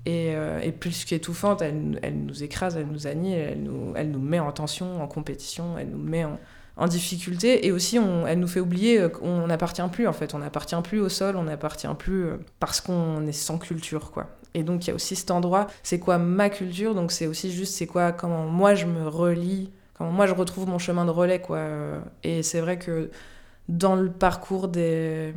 Et, 0.04 0.34
et, 0.62 0.72
plus 0.72 1.04
qu'étouffante, 1.04 1.62
elle, 1.62 2.00
elle, 2.02 2.24
nous 2.24 2.42
écrase, 2.42 2.76
elle 2.76 2.88
nous 2.88 3.06
annihile, 3.06 3.38
elle 3.38 3.62
nous, 3.62 3.92
elle 3.94 4.10
nous 4.10 4.18
met 4.18 4.40
en 4.40 4.50
tension, 4.50 5.00
en 5.00 5.06
compétition, 5.06 5.78
elle 5.78 5.90
nous 5.90 6.02
met 6.02 6.24
en, 6.24 6.86
difficulté. 6.88 7.66
Et 7.66 7.70
aussi, 7.70 7.98
elle 8.26 8.40
nous 8.40 8.48
fait 8.48 8.58
oublier 8.58 9.08
qu'on 9.10 9.46
n'appartient 9.46 9.82
plus, 9.92 10.08
en 10.08 10.12
fait. 10.12 10.34
On 10.34 10.38
n'appartient 10.38 10.80
plus 10.82 11.00
au 11.00 11.08
sol, 11.08 11.36
on 11.36 11.44
n'appartient 11.44 11.86
plus 11.98 12.24
euh, 12.24 12.36
parce 12.58 12.80
qu'on 12.80 13.24
est 13.26 13.32
sans 13.32 13.58
culture, 13.58 14.10
quoi. 14.10 14.30
Et 14.54 14.64
donc, 14.64 14.84
il 14.84 14.88
y 14.88 14.90
a 14.90 14.94
aussi 14.94 15.14
cet 15.14 15.30
endroit, 15.30 15.68
c'est 15.84 16.00
quoi 16.00 16.18
ma 16.18 16.50
culture? 16.50 16.94
Donc, 16.94 17.12
c'est 17.12 17.26
aussi 17.26 17.52
juste, 17.52 17.74
c'est 17.74 17.86
quoi, 17.86 18.10
comment 18.10 18.46
moi 18.46 18.74
je 18.74 18.86
me 18.86 19.06
relie, 19.06 19.70
comment 19.94 20.10
moi 20.10 20.26
je 20.26 20.34
retrouve 20.34 20.66
mon 20.66 20.78
chemin 20.78 21.04
de 21.04 21.10
relais, 21.10 21.40
quoi. 21.40 21.60
Et 22.24 22.42
c'est 22.42 22.60
vrai 22.60 22.78
que 22.78 23.10
dans 23.68 23.94
le 23.94 24.10
parcours 24.10 24.68
des 24.68 25.34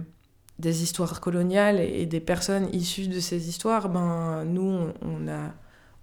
des 0.59 0.83
histoires 0.83 1.19
coloniales 1.19 1.79
et 1.79 2.05
des 2.05 2.19
personnes 2.19 2.69
issues 2.73 3.07
de 3.07 3.19
ces 3.19 3.49
histoires, 3.49 3.89
ben, 3.89 4.45
nous, 4.45 4.87
on 5.01 5.27
a 5.27 5.53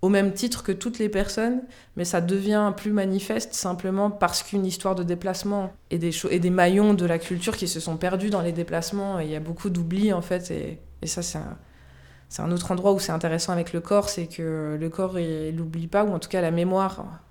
au 0.03 0.09
même 0.09 0.33
titre 0.33 0.65
que 0.65 0.73
toutes 0.73 0.99
les 0.99 1.09
personnes, 1.09 1.63
mais 1.97 2.05
ça 2.05 2.21
devient 2.21 2.73
plus 2.77 2.93
manifeste 2.93 3.55
simplement 3.55 4.11
parce 4.11 4.43
qu'une 4.43 4.67
histoire 4.67 4.97
de 4.97 5.05
déplacement 5.05 5.73
et 5.91 5.99
des, 5.99 6.11
et 6.29 6.41
des 6.41 6.51
maillons 6.51 6.93
de 6.93 7.07
la 7.07 7.21
culture 7.21 7.57
qui 7.57 7.69
se 7.69 7.79
sont 7.79 7.97
perdus 7.97 8.29
dans 8.29 8.43
les 8.43 8.51
déplacements, 8.51 9.21
il 9.21 9.31
y 9.31 9.37
a 9.37 9.41
beaucoup 9.41 9.71
d'oubli 9.71 10.13
en 10.13 10.21
fait, 10.21 10.51
et, 10.51 10.81
ça 11.07 11.23
c'est 11.23 12.43
un, 12.43 12.51
autre 12.51 12.73
endroit 12.73 12.93
où 12.93 12.99
c'est 12.99 13.13
intéressant 13.13 13.53
avec 13.53 13.73
le 13.73 13.81
corps, 13.81 14.09
c'est 14.09 14.27
que 14.27 14.77
le 14.79 14.89
corps 14.89 15.21
il 15.21 15.55
n'oublie 15.55 15.87
pas, 15.87 16.03
ou 16.05 16.13
en 16.13 16.19
tout 16.19 16.29
cas 16.29 16.41
la 16.41 16.51
mémoire 16.51 17.23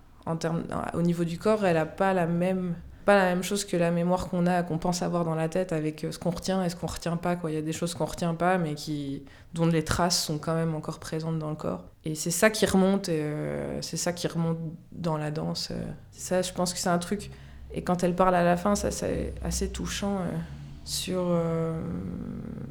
au 0.93 1.01
niveau 1.01 1.25
du 1.25 1.37
corps, 1.37 1.65
elle 1.65 1.75
n'a 1.75 1.85
pas 1.85 2.13
la 2.13 2.25
même 2.25 2.75
pas 3.05 3.15
la 3.15 3.25
même 3.25 3.43
chose 3.43 3.65
que 3.65 3.77
la 3.77 3.91
mémoire 3.91 4.27
qu'on 4.27 4.45
a, 4.45 4.63
qu'on 4.63 4.77
pense 4.77 5.01
avoir 5.01 5.25
dans 5.25 5.35
la 5.35 5.49
tête 5.49 5.73
avec 5.73 6.03
euh, 6.03 6.11
ce 6.11 6.19
qu'on 6.19 6.29
retient 6.29 6.63
et 6.63 6.69
ce 6.69 6.75
qu'on 6.75 6.87
retient 6.87 7.17
pas. 7.17 7.37
Il 7.47 7.53
y 7.53 7.57
a 7.57 7.61
des 7.61 7.73
choses 7.73 7.93
qu'on 7.93 8.05
retient 8.05 8.35
pas, 8.35 8.57
mais 8.57 8.75
qui, 8.75 9.23
dont 9.53 9.65
les 9.65 9.83
traces 9.83 10.23
sont 10.23 10.37
quand 10.37 10.55
même 10.55 10.75
encore 10.75 10.99
présentes 10.99 11.39
dans 11.39 11.49
le 11.49 11.55
corps. 11.55 11.83
Et 12.05 12.15
c'est 12.15 12.31
ça 12.31 12.49
qui 12.49 12.65
remonte, 12.65 13.09
euh, 13.09 13.79
c'est 13.81 13.97
ça 13.97 14.13
qui 14.13 14.27
remonte 14.27 14.57
dans 14.91 15.17
la 15.17 15.31
danse. 15.31 15.69
Euh. 15.71 15.83
Ça, 16.11 16.41
je 16.41 16.53
pense 16.53 16.73
que 16.73 16.79
c'est 16.79 16.89
un 16.89 16.99
truc. 16.99 17.31
Et 17.73 17.83
quand 17.83 18.03
elle 18.03 18.15
parle 18.15 18.35
à 18.35 18.43
la 18.43 18.57
fin, 18.57 18.75
ça 18.75 18.91
c'est 18.91 19.33
assez 19.43 19.69
touchant 19.69 20.17
sur 20.83 21.31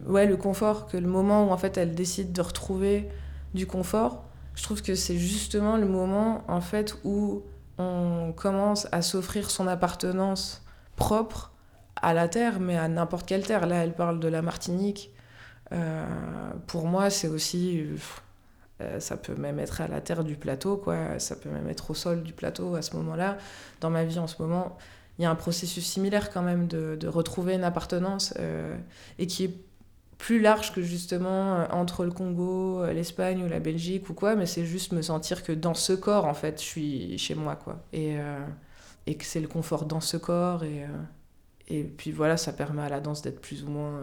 ouais, 0.07 0.27
le 0.27 0.37
confort, 0.37 0.89
que 0.89 0.99
le 0.99 1.09
moment 1.09 1.49
où 1.49 1.53
en 1.53 1.57
fait 1.57 1.79
elle 1.79 1.95
décide 1.95 2.33
de 2.33 2.43
retrouver 2.43 3.09
du 3.55 3.67
confort, 3.67 4.25
je 4.55 4.63
trouve 4.63 4.83
que 4.83 4.95
c'est 4.95 5.17
justement 5.17 5.79
le 5.79 5.87
moment 5.87 6.45
en 6.49 6.61
fait 6.61 6.99
où 7.03 7.43
on 7.81 8.33
commence 8.33 8.87
à 8.93 9.03
s'offrir 9.03 9.51
son 9.51 9.67
appartenance 9.67 10.63
propre 10.97 11.53
à 11.97 12.15
la 12.15 12.29
terre, 12.29 12.61
mais 12.61 12.77
à 12.77 12.89
n'importe 12.89 13.27
quelle 13.27 13.47
terre. 13.47 13.67
Là, 13.67 13.85
elle 13.85 13.95
parle 13.95 14.21
de 14.21 14.29
la 14.29 14.43
Martinique. 14.43 15.11
Euh, 15.73 16.05
pour 16.67 16.87
moi, 16.87 17.11
c'est 17.11 17.29
aussi. 17.29 17.87
euh, 18.81 19.01
ça 19.01 19.17
peut 19.17 19.35
même 19.35 19.59
être 19.59 19.81
à 19.81 19.89
la 19.89 20.01
terre 20.01 20.25
du 20.25 20.37
plateau, 20.37 20.77
quoi. 20.77 21.19
Ça 21.19 21.37
peut 21.37 21.51
même 21.51 21.69
être 21.69 21.91
au 21.91 21.95
sol 21.95 22.23
du 22.23 22.33
plateau 22.33 22.75
à 22.75 22.83
ce 22.83 22.97
moment-là. 22.97 23.39
Dans 23.81 23.91
ma 23.91 24.05
vie 24.05 24.19
en 24.19 24.27
ce 24.27 24.41
moment, 24.43 24.77
il 25.19 25.23
y 25.23 25.27
a 25.27 25.31
un 25.31 25.35
processus 25.35 25.85
similaire 25.85 26.31
quand 26.31 26.43
même 26.43 26.67
de, 26.67 27.07
retrouver 27.07 27.55
une 27.55 27.65
appartenance 27.65 28.33
euh, 28.39 28.77
et 29.19 29.27
qui 29.27 29.45
est 29.45 29.55
plus 30.21 30.39
large 30.39 30.73
que 30.73 30.83
justement 30.83 31.55
euh, 31.55 31.67
entre 31.71 32.05
le 32.05 32.11
Congo, 32.11 32.83
euh, 32.83 32.93
l'Espagne 32.93 33.43
ou 33.43 33.49
la 33.49 33.59
Belgique 33.59 34.11
ou 34.11 34.15
quoi, 34.15 34.37
mais 34.37 34.45
c'est 34.45 34.67
juste 34.67 34.93
me 34.93 35.01
sentir 35.01 35.43
que 35.43 35.51
dans 35.51 35.73
ce 35.73 35.95
corps, 35.95 36.27
en 36.27 36.35
fait, 36.35 36.61
je 36.61 36.67
suis 36.67 37.19
chez 37.19 37.35
moi, 37.35 37.57
quoi. 37.57 37.83
Et, 37.95 38.19
euh, 38.19 38.39
et 39.07 39.15
que 39.17 39.25
c'est 39.25 39.41
le 39.41 39.49
confort 39.49 39.87
dans 39.87 40.03
ce 40.03 40.19
corps. 40.19 40.63
Et, 40.63 40.85
et 41.69 41.85
puis 41.85 42.13
voilà, 42.13 42.37
ça 42.37 42.53
permet 42.53 42.83
à 42.83 42.91
la 42.91 43.01
danse 43.01 43.23
d'être 43.23 43.41
plus 43.41 43.65
ou 43.65 43.71
moins 43.71 43.99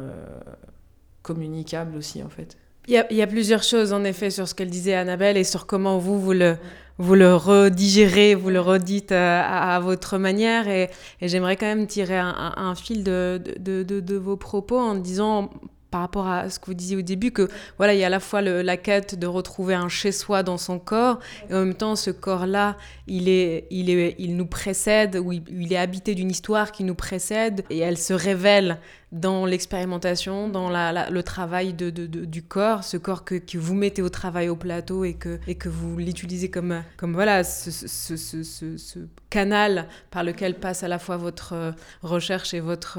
communicable 1.21 1.95
aussi, 1.95 2.23
en 2.23 2.29
fait. 2.29 2.57
Il 2.87 2.93
y, 2.93 2.97
a, 2.97 3.05
il 3.11 3.17
y 3.17 3.21
a 3.21 3.27
plusieurs 3.27 3.63
choses 3.63 3.93
en 3.93 4.03
effet 4.03 4.31
sur 4.31 4.47
ce 4.47 4.55
qu'elle 4.55 4.69
disait 4.69 4.95
Annabelle 4.95 5.37
et 5.37 5.43
sur 5.43 5.67
comment 5.67 5.99
vous 5.99 6.19
vous 6.19 6.33
le 6.33 6.57
vous 6.97 7.13
le 7.13 7.35
redigérez, 7.35 8.33
vous 8.33 8.49
le 8.49 8.61
redites 8.61 9.11
à, 9.11 9.79
votre 9.83 10.17
manière 10.17 10.67
et, 10.67 10.89
j'aimerais 11.21 11.57
quand 11.57 11.67
même 11.67 11.85
tirer 11.85 12.17
un, 12.17 12.73
fil 12.75 13.03
de, 13.03 13.39
de 13.59 14.15
vos 14.15 14.37
propos 14.37 14.79
en 14.79 14.95
disant 14.95 15.51
par 15.91 16.01
rapport 16.01 16.27
à 16.27 16.49
ce 16.49 16.59
que 16.59 16.65
vous 16.67 16.73
disiez 16.73 16.97
au 16.97 17.01
début 17.01 17.31
que 17.31 17.47
voilà 17.77 17.93
il 17.93 17.99
y 17.99 18.03
a 18.03 18.07
à 18.07 18.09
la 18.09 18.19
fois 18.19 18.41
la 18.41 18.77
quête 18.77 19.17
de 19.17 19.27
retrouver 19.27 19.73
un 19.73 19.89
chez 19.89 20.11
soi 20.11 20.43
dans 20.43 20.57
son 20.57 20.79
corps 20.79 21.19
et 21.49 21.53
en 21.53 21.59
même 21.65 21.73
temps 21.75 21.95
ce 21.95 22.11
corps 22.11 22.45
là 22.45 22.75
il 23.07 23.29
est 23.29 23.67
il 23.71 23.89
est 23.89 24.15
il 24.19 24.35
nous 24.35 24.45
précède 24.45 25.15
ou 25.17 25.31
il, 25.31 25.71
est 25.73 25.77
habité 25.77 26.15
d'une 26.15 26.31
histoire 26.31 26.71
qui 26.71 26.83
nous 26.83 26.95
précède 26.95 27.63
et 27.69 27.79
elle 27.79 27.97
se 27.97 28.13
révèle 28.13 28.79
dans 29.13 29.45
l'expérimentation, 29.45 30.49
dans 30.49 30.69
le 30.69 31.21
travail 31.23 31.73
du 31.73 32.43
corps, 32.43 32.83
ce 32.83 32.97
corps 32.97 33.23
que, 33.23 33.39
vous 33.57 33.73
mettez 33.73 34.01
au 34.01 34.09
travail 34.09 34.49
au 34.49 34.57
plateau 34.57 35.05
et 35.05 35.13
que, 35.13 35.39
et 35.47 35.55
que 35.55 35.69
vous 35.69 35.97
l'utilisez 35.97 36.49
comme, 36.49 36.83
comme 36.97 37.13
voilà, 37.13 37.45
ce, 37.45 37.71
ce- 37.71 38.17
ce- 38.17 38.43
ce- 38.43 38.99
canal 39.29 39.87
par 40.11 40.23
lequel 40.23 40.55
passe 40.55 40.83
à 40.83 40.87
la 40.89 40.99
fois 40.99 41.15
votre 41.17 41.53
euh, 41.53 41.71
recherche 42.01 42.53
et 42.53 42.59
votre 42.59 42.97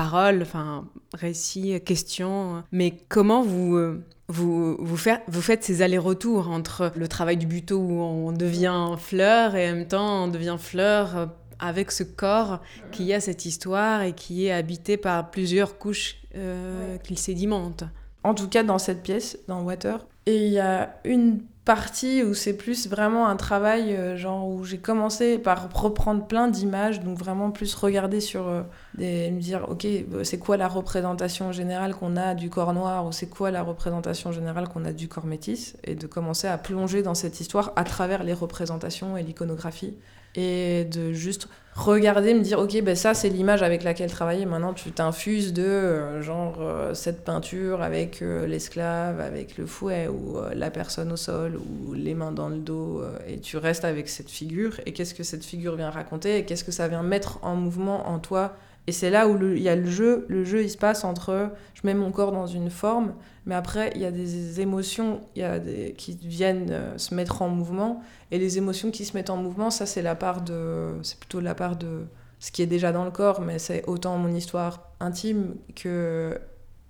euh, 0.00 0.10
parole, 0.10 0.42
enfin 0.42 0.84
récit, 1.14 1.80
question. 1.84 2.62
Mais 2.72 2.94
comment 3.08 3.42
vous... 3.42 3.76
euh, 3.76 4.04
vous, 4.32 4.76
vous, 4.78 4.96
faire- 4.96 5.22
vous 5.26 5.42
faites 5.42 5.64
ces 5.64 5.82
allers-retours 5.82 6.50
entre 6.50 6.92
le 6.94 7.08
travail 7.08 7.36
du 7.36 7.46
buto 7.46 7.78
où 7.78 8.00
on 8.00 8.30
devient 8.30 8.94
fleur 8.96 9.56
et 9.56 9.68
en 9.68 9.74
même 9.74 9.88
temps 9.88 10.22
on 10.24 10.28
devient 10.28 10.56
fleur 10.56 11.16
euh, 11.16 11.26
avec 11.58 11.90
ce 11.90 12.04
corps 12.04 12.60
qui 12.92 13.12
a 13.12 13.18
cette 13.20 13.44
histoire 13.44 14.02
et 14.02 14.12
qui 14.12 14.46
est 14.46 14.52
habité 14.52 14.96
par 14.96 15.32
plusieurs 15.32 15.78
couches 15.78 16.18
euh, 16.36 16.96
qu'il 16.98 17.18
sédimente. 17.18 17.82
En 18.22 18.34
tout 18.34 18.48
cas, 18.48 18.62
dans 18.62 18.78
cette 18.78 19.02
pièce, 19.02 19.36
dans 19.48 19.62
Water. 19.62 20.06
Et 20.26 20.46
il 20.46 20.52
y 20.52 20.60
a 20.60 20.94
une 21.04 21.40
partie 21.70 22.24
où 22.24 22.34
c'est 22.34 22.56
plus 22.56 22.88
vraiment 22.88 23.28
un 23.28 23.36
travail, 23.36 23.94
euh, 23.94 24.16
genre 24.16 24.48
où 24.48 24.64
j'ai 24.64 24.78
commencé 24.78 25.38
par 25.38 25.72
reprendre 25.72 26.26
plein 26.26 26.48
d'images, 26.48 26.98
donc 26.98 27.16
vraiment 27.16 27.52
plus 27.52 27.76
regarder 27.76 28.20
sur 28.20 28.48
euh, 28.48 28.62
des. 28.98 29.30
me 29.30 29.40
dire, 29.40 29.66
ok, 29.68 29.84
euh, 29.84 30.24
c'est 30.24 30.40
quoi 30.40 30.56
la 30.56 30.66
représentation 30.66 31.52
générale 31.52 31.94
qu'on 31.94 32.16
a 32.16 32.34
du 32.34 32.50
corps 32.50 32.72
noir, 32.72 33.06
ou 33.06 33.12
c'est 33.12 33.28
quoi 33.28 33.52
la 33.52 33.62
représentation 33.62 34.32
générale 34.32 34.66
qu'on 34.68 34.84
a 34.84 34.92
du 34.92 35.06
corps 35.06 35.26
métis, 35.26 35.76
et 35.84 35.94
de 35.94 36.08
commencer 36.08 36.48
à 36.48 36.58
plonger 36.58 37.02
dans 37.02 37.14
cette 37.14 37.38
histoire 37.38 37.72
à 37.76 37.84
travers 37.84 38.24
les 38.24 38.34
représentations 38.34 39.16
et 39.16 39.22
l'iconographie 39.22 39.94
et 40.34 40.84
de 40.84 41.12
juste 41.12 41.48
regarder, 41.74 42.34
me 42.34 42.40
dire 42.40 42.58
ok 42.58 42.82
ben 42.82 42.94
ça 42.94 43.14
c'est 43.14 43.28
l'image 43.28 43.62
avec 43.62 43.82
laquelle 43.82 44.10
travailler. 44.10 44.46
Maintenant 44.46 44.74
tu 44.74 44.90
t'infuses 44.92 45.52
de 45.52 45.62
euh, 45.62 46.22
genre 46.22 46.58
euh, 46.60 46.94
cette 46.94 47.24
peinture 47.24 47.82
avec 47.82 48.22
euh, 48.22 48.46
l'esclave, 48.46 49.20
avec 49.20 49.56
le 49.56 49.66
fouet 49.66 50.08
ou 50.08 50.36
la 50.54 50.70
personne 50.70 51.12
au 51.12 51.16
sol 51.16 51.56
ou 51.56 51.94
les 51.94 52.14
mains 52.14 52.32
dans 52.32 52.48
le 52.48 52.58
dos 52.58 53.02
et 53.26 53.38
tu 53.40 53.56
restes 53.56 53.84
avec 53.84 54.08
cette 54.08 54.30
figure 54.30 54.80
et 54.86 54.92
qu'est-ce 54.92 55.14
que 55.14 55.22
cette 55.22 55.44
figure 55.44 55.76
vient 55.76 55.90
raconter 55.90 56.38
et 56.38 56.44
qu'est-ce 56.44 56.64
que 56.64 56.72
ça 56.72 56.88
vient 56.88 57.02
mettre 57.02 57.38
en 57.42 57.56
mouvement 57.56 58.08
en 58.08 58.18
toi. 58.18 58.56
Et 58.86 58.92
c'est 58.92 59.10
là 59.10 59.28
où 59.28 59.38
il 59.40 59.62
y 59.62 59.68
a 59.68 59.76
le 59.76 59.86
jeu. 59.86 60.26
Le 60.28 60.44
jeu 60.44 60.62
il 60.62 60.70
se 60.70 60.78
passe 60.78 61.04
entre 61.04 61.50
je 61.74 61.80
mets 61.84 61.94
mon 61.94 62.10
corps 62.10 62.32
dans 62.32 62.46
une 62.46 62.70
forme, 62.70 63.14
mais 63.46 63.54
après 63.54 63.92
il 63.94 64.00
y 64.00 64.06
a 64.06 64.10
des 64.10 64.60
émotions 64.60 65.20
qui 65.34 66.18
viennent 66.22 66.70
euh, 66.70 66.98
se 66.98 67.14
mettre 67.14 67.42
en 67.42 67.48
mouvement 67.48 68.02
et 68.30 68.38
les 68.38 68.58
émotions 68.58 68.90
qui 68.90 69.04
se 69.04 69.16
mettent 69.16 69.30
en 69.30 69.36
mouvement, 69.36 69.70
ça 69.70 69.86
c'est 69.86 70.02
la 70.02 70.14
part 70.14 70.42
de, 70.42 70.98
c'est 71.02 71.18
plutôt 71.18 71.40
la 71.40 71.54
part 71.54 71.76
de 71.76 72.06
ce 72.40 72.50
qui 72.50 72.62
est 72.62 72.66
déjà 72.66 72.90
dans 72.90 73.04
le 73.04 73.10
corps, 73.10 73.42
mais 73.42 73.58
c'est 73.58 73.84
autant 73.86 74.16
mon 74.16 74.34
histoire 74.34 74.90
intime 74.98 75.56
que 75.76 76.40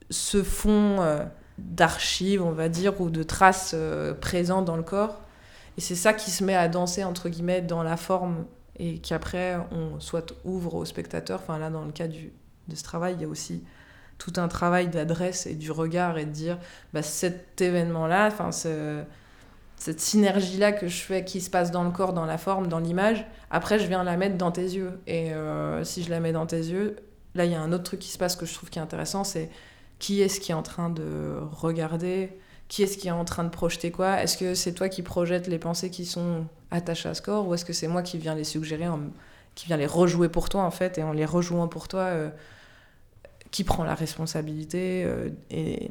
ce 0.09 0.43
fond 0.43 1.01
euh, 1.01 1.25
d'archives, 1.59 2.43
on 2.43 2.53
va 2.53 2.69
dire, 2.69 3.01
ou 3.01 3.11
de 3.11 3.23
traces 3.23 3.73
euh, 3.75 4.15
présentes 4.15 4.65
dans 4.65 4.77
le 4.77 4.83
corps. 4.83 5.21
Et 5.77 5.81
c'est 5.81 5.95
ça 5.95 6.13
qui 6.13 6.31
se 6.31 6.45
met 6.45 6.55
à 6.55 6.69
danser 6.69 7.05
entre 7.05 7.29
guillemets 7.29 7.63
dans 7.63 7.83
la 7.83 7.97
forme 7.97 8.45
et 8.81 8.99
qu'après 8.99 9.59
on 9.73 10.01
soit 10.01 10.35
ouvre 10.45 10.75
au 10.75 10.85
spectateur. 10.85 11.41
Enfin 11.43 11.59
là, 11.59 11.71
dans 11.71 11.85
le 11.85 11.93
cas 11.93 12.09
du, 12.09 12.33
de 12.69 12.75
ce 12.75 12.83
travail, 12.83 13.15
il 13.17 13.23
y 13.23 13.25
a 13.25 13.29
aussi 13.29 13.63
tout 14.19 14.33
un 14.37 14.49
travail 14.49 14.89
d'adresse 14.89 15.47
et 15.47 15.55
du 15.55 15.71
regard 15.71 16.19
et 16.19 16.25
de 16.27 16.31
dire 16.31 16.59
bah, 16.93 17.03
cet 17.03 17.61
événement-là, 17.61 18.29
enfin 18.29 18.53
ce- 18.53 19.03
cette 19.77 20.01
synergie-là 20.01 20.73
que 20.73 20.89
je 20.89 21.01
fais 21.03 21.25
qui 21.25 21.41
se 21.41 21.49
passe 21.51 21.71
dans 21.71 21.85
le 21.85 21.91
corps, 21.91 22.13
dans 22.13 22.27
la 22.27 22.37
forme, 22.39 22.67
dans 22.69 22.81
l'image, 22.81 23.25
après 23.51 23.79
je 23.79 23.87
viens 23.87 24.03
la 24.05 24.17
mettre 24.19 24.37
dans 24.37 24.51
tes 24.53 24.63
yeux. 24.63 25.01
Et 25.07 25.33
euh, 25.33 25.85
si 25.85 26.03
je 26.03 26.11
la 26.11 26.21
mets 26.21 26.33
dans 26.33 26.47
tes 26.47 26.59
yeux, 26.59 26.97
là 27.35 27.45
il 27.47 27.53
y 27.53 27.55
a 27.55 27.61
un 27.63 27.73
autre 27.73 27.85
truc 27.85 28.01
qui 28.01 28.11
se 28.11 28.19
passe 28.19 28.37
que 28.37 28.45
je 28.47 28.53
trouve 28.55 28.69
qui 28.71 28.79
est 28.79 28.83
intéressant, 28.83 29.25
c'est 29.25 29.49
qui 29.99 30.21
est-ce 30.21 30.41
qui 30.41 30.53
est 30.53 30.55
en 30.55 30.63
train 30.63 30.91
de 30.91 31.39
regarder, 31.53 32.39
qui 32.71 32.85
est-ce 32.85 32.97
qui 32.97 33.09
est 33.09 33.11
en 33.23 33.27
train 33.27 33.45
de 33.45 33.51
projeter 33.51 33.91
quoi? 33.91 34.23
Est-ce 34.23 34.39
que 34.39 34.55
c'est 34.55 34.73
toi 34.73 34.89
qui 34.89 35.03
projettes 35.03 35.49
les 35.49 35.59
pensées 35.59 35.91
qui 35.91 36.07
sont 36.07 36.47
attachées 36.71 37.11
à 37.11 37.15
ce 37.15 37.21
corps 37.21 37.47
ou 37.47 37.53
est-ce 37.55 37.65
que 37.67 37.73
c'est 37.75 37.89
moi 37.89 38.03
qui 38.03 38.17
viens 38.17 38.35
les 38.37 38.45
suggérer, 38.45 38.87
qui 39.57 39.67
viens 39.67 39.77
les 39.77 39.87
rejouer 39.87 40.29
pour 40.31 40.49
toi 40.49 40.63
en 40.63 40.71
fait 40.71 40.97
et 40.97 41.03
en 41.03 41.13
les 41.13 41.27
rejouant 41.27 41.69
pour 41.69 41.89
toi, 41.89 42.03
euh, 42.03 42.31
qui 43.51 43.65
prend 43.65 43.83
la 43.85 43.97
responsabilité 43.97 45.03
euh, 45.05 45.31
et 45.51 45.91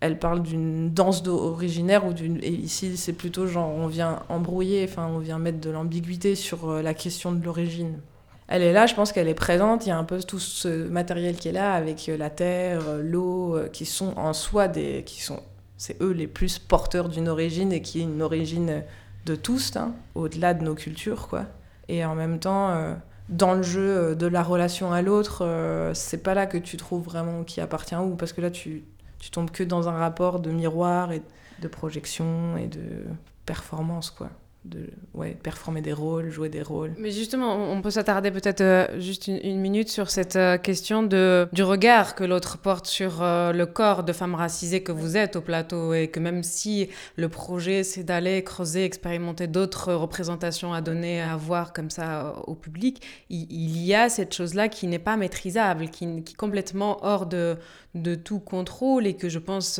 elle 0.00 0.18
parle 0.18 0.42
d'une 0.42 0.92
danse 0.92 1.22
d'o- 1.22 1.38
originaire 1.38 2.04
ou 2.06 2.12
d'une 2.12 2.36
et 2.44 2.50
ici 2.50 2.98
c'est 2.98 3.14
plutôt 3.14 3.46
genre 3.46 3.70
on 3.70 3.86
vient 3.86 4.22
embrouiller 4.28 4.86
enfin 4.86 5.06
on 5.06 5.18
vient 5.18 5.38
mettre 5.38 5.60
de 5.60 5.70
l'ambiguïté 5.70 6.34
sur 6.34 6.68
euh, 6.68 6.82
la 6.82 6.92
question 6.92 7.32
de 7.32 7.42
l'origine. 7.42 8.00
Elle 8.48 8.60
est 8.60 8.74
là 8.74 8.84
je 8.84 8.94
pense 8.94 9.12
qu'elle 9.12 9.28
est 9.28 9.32
présente 9.34 9.86
il 9.86 9.88
y 9.88 9.92
a 9.92 9.96
un 9.96 10.04
peu 10.04 10.22
tout 10.22 10.38
ce 10.38 10.86
matériel 10.88 11.36
qui 11.36 11.48
est 11.48 11.52
là 11.52 11.72
avec 11.72 12.10
euh, 12.10 12.18
la 12.18 12.28
terre 12.28 12.82
euh, 12.86 13.02
l'eau 13.02 13.56
euh, 13.56 13.68
qui 13.68 13.86
sont 13.86 14.12
en 14.18 14.34
soi 14.34 14.68
des 14.68 15.02
qui 15.06 15.22
sont 15.22 15.40
c'est 15.76 16.00
eux 16.02 16.12
les 16.12 16.26
plus 16.26 16.58
porteurs 16.58 17.08
d'une 17.08 17.28
origine 17.28 17.72
et 17.72 17.82
qui 17.82 18.00
est 18.00 18.04
une 18.04 18.22
origine 18.22 18.82
de 19.26 19.36
tous 19.36 19.76
hein, 19.76 19.94
au-delà 20.14 20.54
de 20.54 20.64
nos 20.64 20.74
cultures 20.74 21.28
quoi 21.28 21.46
et 21.88 22.04
en 22.04 22.14
même 22.14 22.38
temps 22.38 22.70
euh, 22.70 22.94
dans 23.28 23.54
le 23.54 23.62
jeu 23.62 23.96
euh, 23.96 24.14
de 24.14 24.26
la 24.26 24.42
relation 24.42 24.92
à 24.92 25.02
l'autre 25.02 25.44
euh, 25.44 25.92
c'est 25.94 26.22
pas 26.22 26.34
là 26.34 26.46
que 26.46 26.58
tu 26.58 26.76
trouves 26.76 27.04
vraiment 27.04 27.44
qui 27.44 27.60
appartient 27.60 27.96
où 27.96 28.16
parce 28.16 28.32
que 28.32 28.40
là 28.40 28.50
tu 28.50 28.84
tu 29.24 29.30
tombes 29.30 29.50
que 29.50 29.64
dans 29.64 29.88
un 29.88 29.96
rapport 29.96 30.38
de 30.38 30.50
miroir 30.50 31.10
et 31.10 31.22
de 31.60 31.68
projection 31.68 32.58
et 32.58 32.66
de 32.66 33.04
performance, 33.46 34.10
quoi. 34.10 34.28
De 34.64 34.88
ouais, 35.12 35.36
performer 35.42 35.82
des 35.82 35.92
rôles, 35.92 36.30
jouer 36.30 36.48
des 36.48 36.62
rôles. 36.62 36.94
Mais 36.96 37.10
justement, 37.10 37.70
on 37.70 37.82
peut 37.82 37.90
s'attarder 37.90 38.30
peut-être 38.30 38.62
euh, 38.62 38.98
juste 38.98 39.28
une, 39.28 39.60
minute 39.60 39.90
sur 39.90 40.08
cette 40.08 40.36
euh, 40.36 40.56
question 40.56 41.02
de, 41.02 41.46
du 41.52 41.62
regard 41.62 42.14
que 42.14 42.24
l'autre 42.24 42.56
porte 42.56 42.86
sur 42.86 43.22
euh, 43.22 43.52
le 43.52 43.66
corps 43.66 44.04
de 44.04 44.14
femme 44.14 44.34
racisée 44.34 44.82
que 44.82 44.90
vous 44.90 45.18
êtes 45.18 45.36
au 45.36 45.42
plateau 45.42 45.92
et 45.92 46.08
que 46.08 46.18
même 46.18 46.42
si 46.42 46.88
le 47.16 47.28
projet 47.28 47.82
c'est 47.82 48.04
d'aller 48.04 48.42
creuser, 48.42 48.86
expérimenter 48.86 49.48
d'autres 49.48 49.92
représentations 49.92 50.72
à 50.72 50.80
donner, 50.80 51.20
à 51.20 51.36
voir 51.36 51.74
comme 51.74 51.90
ça 51.90 52.34
au 52.46 52.54
public, 52.54 53.02
il, 53.28 53.78
y 53.84 53.94
a 53.94 54.08
cette 54.08 54.32
chose-là 54.32 54.68
qui 54.68 54.86
n'est 54.86 54.98
pas 54.98 55.18
maîtrisable, 55.18 55.90
qui, 55.90 56.06
est 56.06 56.36
complètement 56.38 57.04
hors 57.04 57.26
de, 57.26 57.58
de 57.94 58.14
tout 58.14 58.40
contrôle 58.40 59.06
et 59.06 59.12
que 59.14 59.28
je 59.28 59.38
pense 59.38 59.78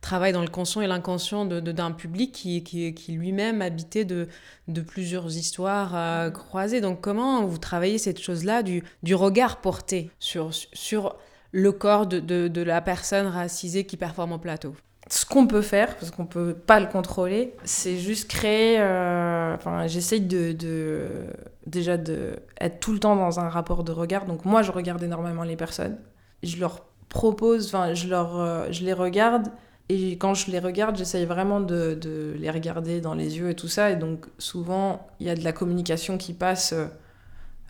travaille 0.00 0.32
dans 0.32 0.40
le 0.40 0.48
conscient 0.48 0.80
et 0.80 0.86
l'inconscient 0.86 1.44
de- 1.44 1.60
de- 1.60 1.72
d'un 1.72 1.90
public 1.90 2.32
qui, 2.32 2.62
qui, 2.62 2.94
qui 2.94 3.12
lui-même 3.12 3.60
habité 3.60 4.04
de, 4.04 4.19
de 4.68 4.80
plusieurs 4.80 5.36
histoires 5.36 5.92
euh, 5.94 6.30
croisées. 6.30 6.80
Donc 6.80 7.00
comment 7.00 7.44
vous 7.44 7.58
travaillez 7.58 7.98
cette 7.98 8.20
chose-là 8.20 8.62
du, 8.62 8.82
du 9.02 9.14
regard 9.14 9.60
porté 9.60 10.10
sur, 10.18 10.50
sur 10.52 11.16
le 11.52 11.72
corps 11.72 12.06
de, 12.06 12.20
de, 12.20 12.48
de 12.48 12.62
la 12.62 12.80
personne 12.80 13.26
racisée 13.26 13.84
qui 13.84 13.96
performe 13.96 14.32
au 14.32 14.38
plateau? 14.38 14.74
Ce 15.08 15.26
qu'on 15.26 15.48
peut 15.48 15.62
faire, 15.62 15.96
parce 15.96 16.12
qu'on 16.12 16.26
peut 16.26 16.54
pas 16.54 16.78
le 16.78 16.86
contrôler, 16.86 17.54
c'est 17.64 17.98
juste 17.98 18.30
créer. 18.30 18.78
euh, 18.78 19.54
Enfin, 19.56 19.88
j'essaye 19.88 20.20
de, 20.20 20.52
de 20.52 21.26
déjà 21.66 21.96
de 21.96 22.36
être 22.60 22.78
tout 22.78 22.92
le 22.92 23.00
temps 23.00 23.16
dans 23.16 23.40
un 23.40 23.48
rapport 23.48 23.82
de 23.82 23.90
regard. 23.90 24.26
Donc 24.26 24.44
moi, 24.44 24.62
je 24.62 24.70
regarde 24.70 25.02
énormément 25.02 25.42
les 25.42 25.56
personnes. 25.56 25.98
Je 26.44 26.58
leur 26.58 26.84
propose, 27.08 27.66
enfin, 27.66 27.92
je 27.94 28.06
leur, 28.06 28.38
euh, 28.38 28.66
je 28.70 28.84
les 28.84 28.92
regarde. 28.92 29.48
Et 29.90 30.12
quand 30.12 30.34
je 30.34 30.52
les 30.52 30.60
regarde, 30.60 30.96
j'essaye 30.96 31.24
vraiment 31.24 31.58
de, 31.58 31.98
les 32.38 32.50
regarder 32.52 33.00
dans 33.00 33.14
les 33.14 33.38
yeux 33.38 33.50
et 33.50 33.56
tout 33.56 33.66
ça. 33.66 33.90
Et 33.90 33.96
donc, 33.96 34.26
souvent, 34.38 35.08
il 35.18 35.26
y 35.26 35.30
a 35.30 35.34
de 35.34 35.42
la 35.42 35.50
communication 35.50 36.16
qui 36.16 36.32
passe 36.32 36.72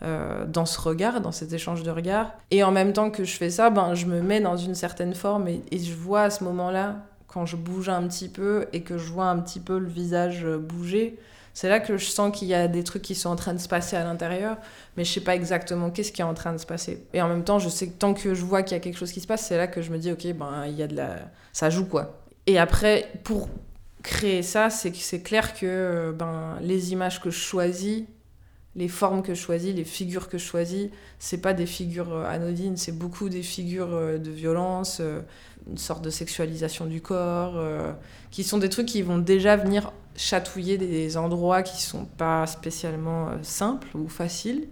euh, 0.03 0.45
dans 0.45 0.67
ce 0.67 0.79
regard, 0.79 1.21
dans 1.21 1.31
cet 1.31 1.51
échange 1.51 1.81
de 1.81 1.89
regards. 1.89 2.31
Et 2.51 2.63
en 2.63 2.71
même 2.71 2.93
temps 2.93 3.09
que 3.09 3.23
je 3.23 3.35
fais 3.35 3.49
ça, 3.49 3.71
ben, 3.71 3.95
je 3.95 4.05
me 4.05 4.21
mets 4.21 4.39
dans 4.39 4.55
une 4.55 4.75
certaine 4.75 5.15
forme 5.15 5.47
et, 5.47 5.63
et 5.71 5.79
je 5.79 5.95
vois 5.95 6.21
à 6.21 6.29
ce 6.29 6.43
moment-là, 6.43 6.97
quand 7.25 7.47
je 7.47 7.55
bouge 7.55 7.89
un 7.89 8.07
petit 8.07 8.29
peu 8.29 8.67
et 8.71 8.81
que 8.81 8.99
je 8.99 9.11
vois 9.11 9.25
un 9.25 9.39
petit 9.39 9.59
peu 9.59 9.79
le 9.79 9.87
visage 9.87 10.45
bouger, 10.45 11.17
c'est 11.53 11.69
là 11.69 11.79
que 11.79 11.97
je 11.97 12.05
sens 12.05 12.37
qu'il 12.37 12.47
y 12.47 12.53
a 12.53 12.67
des 12.67 12.83
trucs 12.83 13.01
qui 13.01 13.15
sont 13.15 13.29
en 13.29 13.35
train 13.35 13.53
de 13.53 13.59
se 13.59 13.67
passer 13.67 13.95
à 13.95 14.03
l'intérieur, 14.03 14.57
mais 14.95 15.03
je 15.03 15.11
sais 15.11 15.21
pas 15.21 15.35
exactement 15.35 15.89
qu'est-ce 15.89 16.11
qui 16.11 16.21
est 16.21 16.25
en 16.25 16.33
train 16.33 16.53
de 16.53 16.57
se 16.57 16.65
passer. 16.65 17.05
Et 17.13 17.21
en 17.21 17.27
même 17.27 17.43
temps, 17.43 17.59
je 17.59 17.69
sais 17.69 17.87
que 17.87 17.97
tant 17.97 18.13
que 18.13 18.33
je 18.33 18.43
vois 18.43 18.63
qu'il 18.63 18.75
y 18.75 18.79
a 18.79 18.81
quelque 18.81 18.97
chose 18.97 19.11
qui 19.11 19.21
se 19.21 19.27
passe, 19.27 19.45
c'est 19.45 19.57
là 19.57 19.67
que 19.67 19.81
je 19.81 19.91
me 19.91 19.97
dis, 19.97 20.11
ok, 20.11 20.33
ben, 20.33 20.65
il 20.67 20.75
y 20.75 20.83
a 20.83 20.87
de 20.87 20.95
la... 20.95 21.17
ça 21.53 21.69
joue 21.69 21.85
quoi. 21.85 22.21
Et 22.47 22.57
après, 22.57 23.11
pour 23.23 23.49
créer 24.03 24.43
ça, 24.43 24.69
c'est 24.69 25.21
clair 25.21 25.53
que 25.53 26.13
ben, 26.17 26.57
les 26.61 26.91
images 26.91 27.21
que 27.21 27.29
je 27.29 27.39
choisis, 27.39 28.03
les 28.75 28.87
formes 28.87 29.21
que 29.21 29.33
je 29.33 29.41
choisis, 29.41 29.73
les 29.75 29.83
figures 29.83 30.29
que 30.29 30.37
je 30.37 30.45
choisis, 30.45 30.89
c'est 31.19 31.39
pas 31.39 31.53
des 31.53 31.65
figures 31.65 32.13
euh, 32.13 32.25
anodines, 32.25 32.77
c'est 32.77 32.97
beaucoup 32.97 33.29
des 33.29 33.43
figures 33.43 33.93
euh, 33.93 34.17
de 34.17 34.31
violence, 34.31 34.99
euh, 35.01 35.21
une 35.69 35.77
sorte 35.77 36.03
de 36.03 36.09
sexualisation 36.09 36.85
du 36.85 37.01
corps, 37.01 37.61
qui 38.31 38.43
sont 38.43 38.57
des 38.57 38.69
trucs 38.69 38.87
qui 38.87 39.03
vont 39.03 39.19
déjà 39.19 39.55
venir 39.57 39.93
chatouiller 40.15 40.77
des 40.77 41.17
endroits 41.17 41.63
qui 41.63 41.81
sont 41.81 42.05
pas 42.05 42.45
spécialement 42.47 43.29
simples 43.41 43.95
ou 43.95 44.07
faciles 44.07 44.67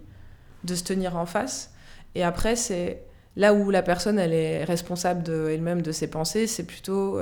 de 0.64 0.76
se 0.76 0.84
tenir 0.84 1.18
en 1.18 1.26
face. 1.26 1.72
Et 2.16 2.24
après, 2.24 2.56
c'est 2.56 3.04
là 3.36 3.54
où 3.54 3.70
la 3.72 3.82
personne 3.82 4.20
elle 4.20 4.34
est 4.34 4.64
responsable 4.64 5.30
elle-même 5.50 5.82
de 5.82 5.92
ses 5.92 6.08
pensées, 6.08 6.48
c'est 6.48 6.66
plutôt 6.66 7.18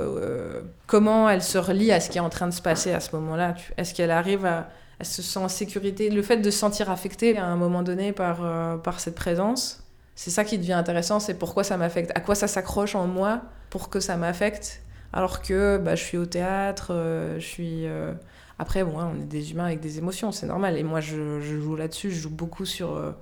comment 0.86 1.28
elle 1.28 1.42
se 1.42 1.58
relie 1.58 1.92
à 1.92 2.00
ce 2.00 2.10
qui 2.10 2.18
est 2.18 2.22
en 2.22 2.30
train 2.30 2.48
de 2.48 2.54
se 2.54 2.62
passer 2.62 2.92
à 2.92 3.00
ce 3.00 3.14
moment-là. 3.14 3.54
Est-ce 3.76 3.94
qu'elle 3.94 4.10
arrive 4.10 4.44
à 4.44 4.68
se 5.02 5.22
sent 5.22 5.38
en 5.38 5.48
sécurité? 5.48 6.10
Le 6.10 6.22
fait 6.22 6.38
de 6.38 6.50
se 6.50 6.58
sentir 6.58 6.90
affectée 6.90 7.38
à 7.38 7.44
un 7.44 7.56
moment 7.56 7.82
donné 7.82 8.12
par, 8.12 8.44
euh, 8.44 8.76
par 8.76 9.00
cette 9.00 9.14
présence, 9.14 9.84
c'est 10.14 10.30
ça 10.30 10.44
qui 10.44 10.58
devient 10.58 10.72
intéressant, 10.72 11.20
c'est 11.20 11.34
pourquoi 11.34 11.62
ça 11.62 11.76
m'affecte, 11.76 12.10
à 12.16 12.20
quoi 12.20 12.34
ça 12.34 12.48
s'accroche 12.48 12.94
en 12.94 13.06
moi 13.06 13.42
pour 13.70 13.90
que 13.90 14.00
ça 14.00 14.16
m'affecte, 14.16 14.80
alors 15.12 15.42
que 15.42 15.78
bah, 15.78 15.94
je 15.94 16.04
suis 16.04 16.18
au 16.18 16.26
théâtre, 16.26 16.88
euh, 16.90 17.38
je 17.40 17.46
suis... 17.46 17.86
Euh, 17.86 18.12
après, 18.58 18.82
bon, 18.84 18.98
on 18.98 19.20
est 19.20 19.26
des 19.26 19.52
humains 19.52 19.66
avec 19.66 19.80
des 19.80 19.98
émotions, 19.98 20.32
c'est 20.32 20.46
normal. 20.46 20.76
Et 20.76 20.82
moi, 20.82 21.00
je, 21.00 21.40
joue 21.40 21.76
là-dessus, 21.76 22.10
je 22.10 22.22
joue 22.22 22.30
beaucoup 22.30 22.64
sur... 22.64 23.14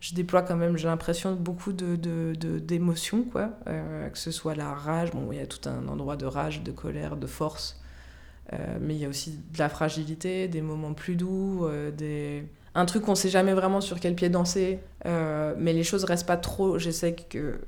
je 0.00 0.14
déploie 0.14 0.42
quand 0.42 0.56
même, 0.56 0.78
j'ai 0.78 0.88
l'impression, 0.88 1.34
beaucoup 1.34 1.72
d'émotions, 1.72 3.18
de, 3.18 3.24
de, 3.24 3.30
quoi. 3.30 3.50
que 3.66 4.18
ce 4.18 4.30
soit 4.30 4.54
la 4.54 4.72
rage, 4.72 5.10
bon, 5.10 5.28
il 5.32 5.38
y 5.38 5.42
a 5.42 5.46
tout 5.46 5.68
un 5.68 5.86
endroit 5.88 6.16
de 6.16 6.24
rage, 6.24 6.62
de 6.62 6.72
colère, 6.72 7.16
de 7.16 7.26
force 7.26 7.78
euh, 8.52 8.56
mais 8.80 8.94
il 8.94 9.00
y 9.00 9.04
a 9.04 9.08
aussi 9.08 9.38
de 9.52 9.58
la 9.58 9.68
fragilité, 9.68 10.48
des 10.48 10.60
moments 10.60 10.92
plus 10.92 11.16
doux, 11.16 11.64
euh, 11.64 11.90
des... 11.90 12.44
un 12.74 12.84
truc 12.84 13.04
qu'on 13.04 13.14
sait 13.14 13.30
jamais 13.30 13.54
vraiment 13.54 13.80
sur 13.80 14.00
quel 14.00 14.14
pied 14.14 14.28
danser. 14.28 14.80
Euh, 15.06 15.54
mais 15.58 15.72
les 15.72 15.84
choses 15.84 16.04
restent 16.04 16.26
pas 16.26 16.36
trop. 16.36 16.78
Je 16.78 16.90
sais 16.90 17.14
que 17.14 17.58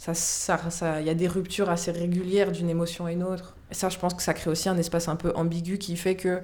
ça, 0.00 0.14
ça, 0.14 0.70
ça, 0.70 1.02
y 1.02 1.10
a 1.10 1.14
des 1.14 1.28
ruptures 1.28 1.68
assez 1.68 1.90
régulières 1.90 2.52
d'une 2.52 2.70
émotion 2.70 3.04
à 3.04 3.12
une 3.12 3.22
autre. 3.22 3.54
Et 3.70 3.74
ça, 3.74 3.90
je 3.90 3.98
pense 3.98 4.14
que 4.14 4.22
ça 4.22 4.32
crée 4.32 4.48
aussi 4.48 4.70
un 4.70 4.78
espace 4.78 5.08
un 5.08 5.16
peu 5.16 5.30
ambigu 5.34 5.76
qui 5.76 5.94
fait 5.96 6.16
que 6.16 6.40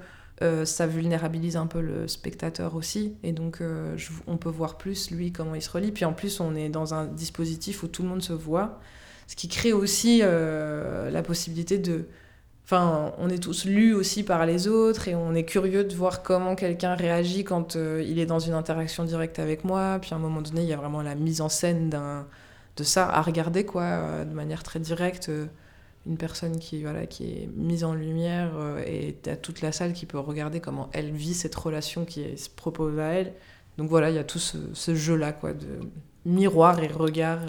ça 0.66 0.86
vulnérabilise 0.86 1.56
un 1.56 1.66
peu 1.66 1.80
le 1.80 2.06
spectateur 2.06 2.74
aussi. 2.74 3.14
Et 3.22 3.32
donc, 3.32 3.62
on 4.26 4.36
peut 4.36 4.50
voir 4.50 4.76
plus, 4.76 5.10
lui, 5.10 5.32
comment 5.32 5.54
il 5.54 5.62
se 5.62 5.70
relie. 5.70 5.90
Puis 5.90 6.04
en 6.04 6.12
plus, 6.12 6.40
on 6.40 6.54
est 6.54 6.68
dans 6.68 6.92
un 6.92 7.06
dispositif 7.06 7.82
où 7.82 7.88
tout 7.88 8.02
le 8.02 8.10
monde 8.10 8.22
se 8.22 8.34
voit. 8.34 8.78
Ce 9.26 9.34
qui 9.34 9.48
crée 9.48 9.72
aussi 9.72 10.18
la 10.18 11.22
possibilité 11.22 11.78
de 11.78 12.06
Enfin, 12.66 13.12
on 13.18 13.28
est 13.28 13.38
tous 13.38 13.64
lus 13.64 13.94
aussi 13.94 14.24
par 14.24 14.44
les 14.44 14.66
autres 14.66 15.06
et 15.06 15.14
on 15.14 15.36
est 15.36 15.44
curieux 15.44 15.84
de 15.84 15.94
voir 15.94 16.24
comment 16.24 16.56
quelqu'un 16.56 16.96
réagit 16.96 17.44
quand 17.44 17.76
euh, 17.76 18.02
il 18.04 18.18
est 18.18 18.26
dans 18.26 18.40
une 18.40 18.54
interaction 18.54 19.04
directe 19.04 19.38
avec 19.38 19.62
moi. 19.62 20.00
Puis 20.02 20.14
à 20.14 20.16
un 20.16 20.18
moment 20.18 20.42
donné, 20.42 20.62
il 20.62 20.68
y 20.68 20.72
a 20.72 20.76
vraiment 20.76 21.00
la 21.00 21.14
mise 21.14 21.40
en 21.40 21.48
scène 21.48 21.94
de 22.76 22.84
ça 22.84 23.08
à 23.08 23.22
regarder, 23.22 23.64
quoi, 23.64 23.82
euh, 23.82 24.24
de 24.24 24.34
manière 24.34 24.62
très 24.62 24.80
directe. 24.80 25.28
Euh, 25.28 25.46
une 26.06 26.16
personne 26.16 26.60
qui, 26.60 26.82
voilà, 26.82 27.06
qui 27.06 27.24
est 27.24 27.50
mise 27.56 27.82
en 27.82 27.92
lumière 27.92 28.52
et 28.86 29.16
à 29.26 29.34
toute 29.34 29.60
la 29.60 29.72
salle 29.72 29.92
qui 29.92 30.06
peut 30.06 30.20
regarder 30.20 30.60
comment 30.60 30.88
elle 30.92 31.10
vit 31.10 31.34
cette 31.34 31.56
relation 31.56 32.04
qui 32.04 32.38
se 32.38 32.48
propose 32.48 32.96
à 33.00 33.06
elle. 33.06 33.32
Donc 33.76 33.90
voilà, 33.90 34.10
il 34.10 34.14
y 34.14 34.18
a 34.20 34.22
tout 34.22 34.38
ce, 34.38 34.56
ce 34.72 34.94
jeu-là, 34.94 35.32
quoi, 35.32 35.52
de 35.52 35.80
miroir 36.24 36.78
et 36.78 36.86
regard. 36.86 37.40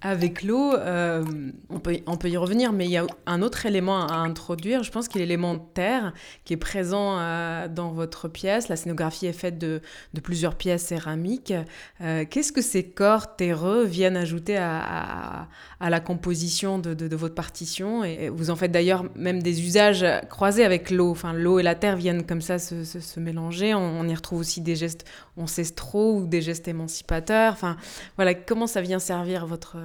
Avec 0.00 0.44
l'eau, 0.44 0.74
euh, 0.74 1.24
on, 1.70 1.80
peut, 1.80 2.28
y 2.28 2.36
revenir, 2.36 2.72
mais 2.72 2.84
il 2.84 2.92
y 2.92 2.96
a 2.96 3.06
un 3.26 3.42
autre 3.42 3.66
élément 3.66 4.06
à 4.06 4.14
introduire. 4.18 4.84
Je 4.84 4.92
pense 4.92 5.08
qu'il 5.08 5.20
est 5.20 5.24
l'élément 5.24 5.58
terre 5.58 6.12
qui 6.44 6.52
est 6.52 6.58
présent 6.58 7.16
euh, 7.18 7.66
dans 7.66 7.90
votre 7.90 8.28
pièce. 8.28 8.68
La 8.68 8.76
scénographie 8.76 9.26
est 9.26 9.32
faite 9.32 9.58
de, 9.58 9.80
plusieurs 10.22 10.54
pièces 10.54 10.84
céramiques. 10.84 11.52
Euh, 12.00 12.24
qu'est-ce 12.30 12.52
que 12.52 12.62
ces 12.62 12.84
corps 12.84 13.34
terreux 13.34 13.84
viennent 13.84 14.16
ajouter 14.16 14.56
à, 14.56 15.48
la 15.80 16.00
composition 16.00 16.78
de, 16.78 17.16
votre 17.16 17.34
partition? 17.34 18.04
Et 18.04 18.28
vous 18.28 18.50
en 18.50 18.56
faites 18.56 18.70
d'ailleurs 18.70 19.04
même 19.16 19.42
des 19.42 19.62
usages 19.62 20.06
croisés 20.28 20.64
avec 20.64 20.92
l'eau. 20.92 21.10
Enfin, 21.10 21.32
l'eau 21.32 21.58
et 21.58 21.64
la 21.64 21.74
terre 21.74 21.96
viennent 21.96 22.24
comme 22.24 22.40
ça 22.40 22.60
se, 22.60 22.84
se, 22.84 23.18
mélanger. 23.18 23.74
On, 23.74 24.00
on, 24.00 24.06
y 24.06 24.14
retrouve 24.14 24.38
aussi 24.38 24.60
des 24.60 24.76
gestes 24.76 25.04
ancestraux 25.36 26.18
ou 26.18 26.26
des 26.26 26.40
gestes 26.40 26.68
émancipateurs. 26.68 27.52
Enfin, 27.52 27.76
voilà, 28.14 28.34
comment 28.34 28.68
ça 28.68 28.80
vient 28.80 29.00
servir 29.00 29.44
votre 29.44 29.76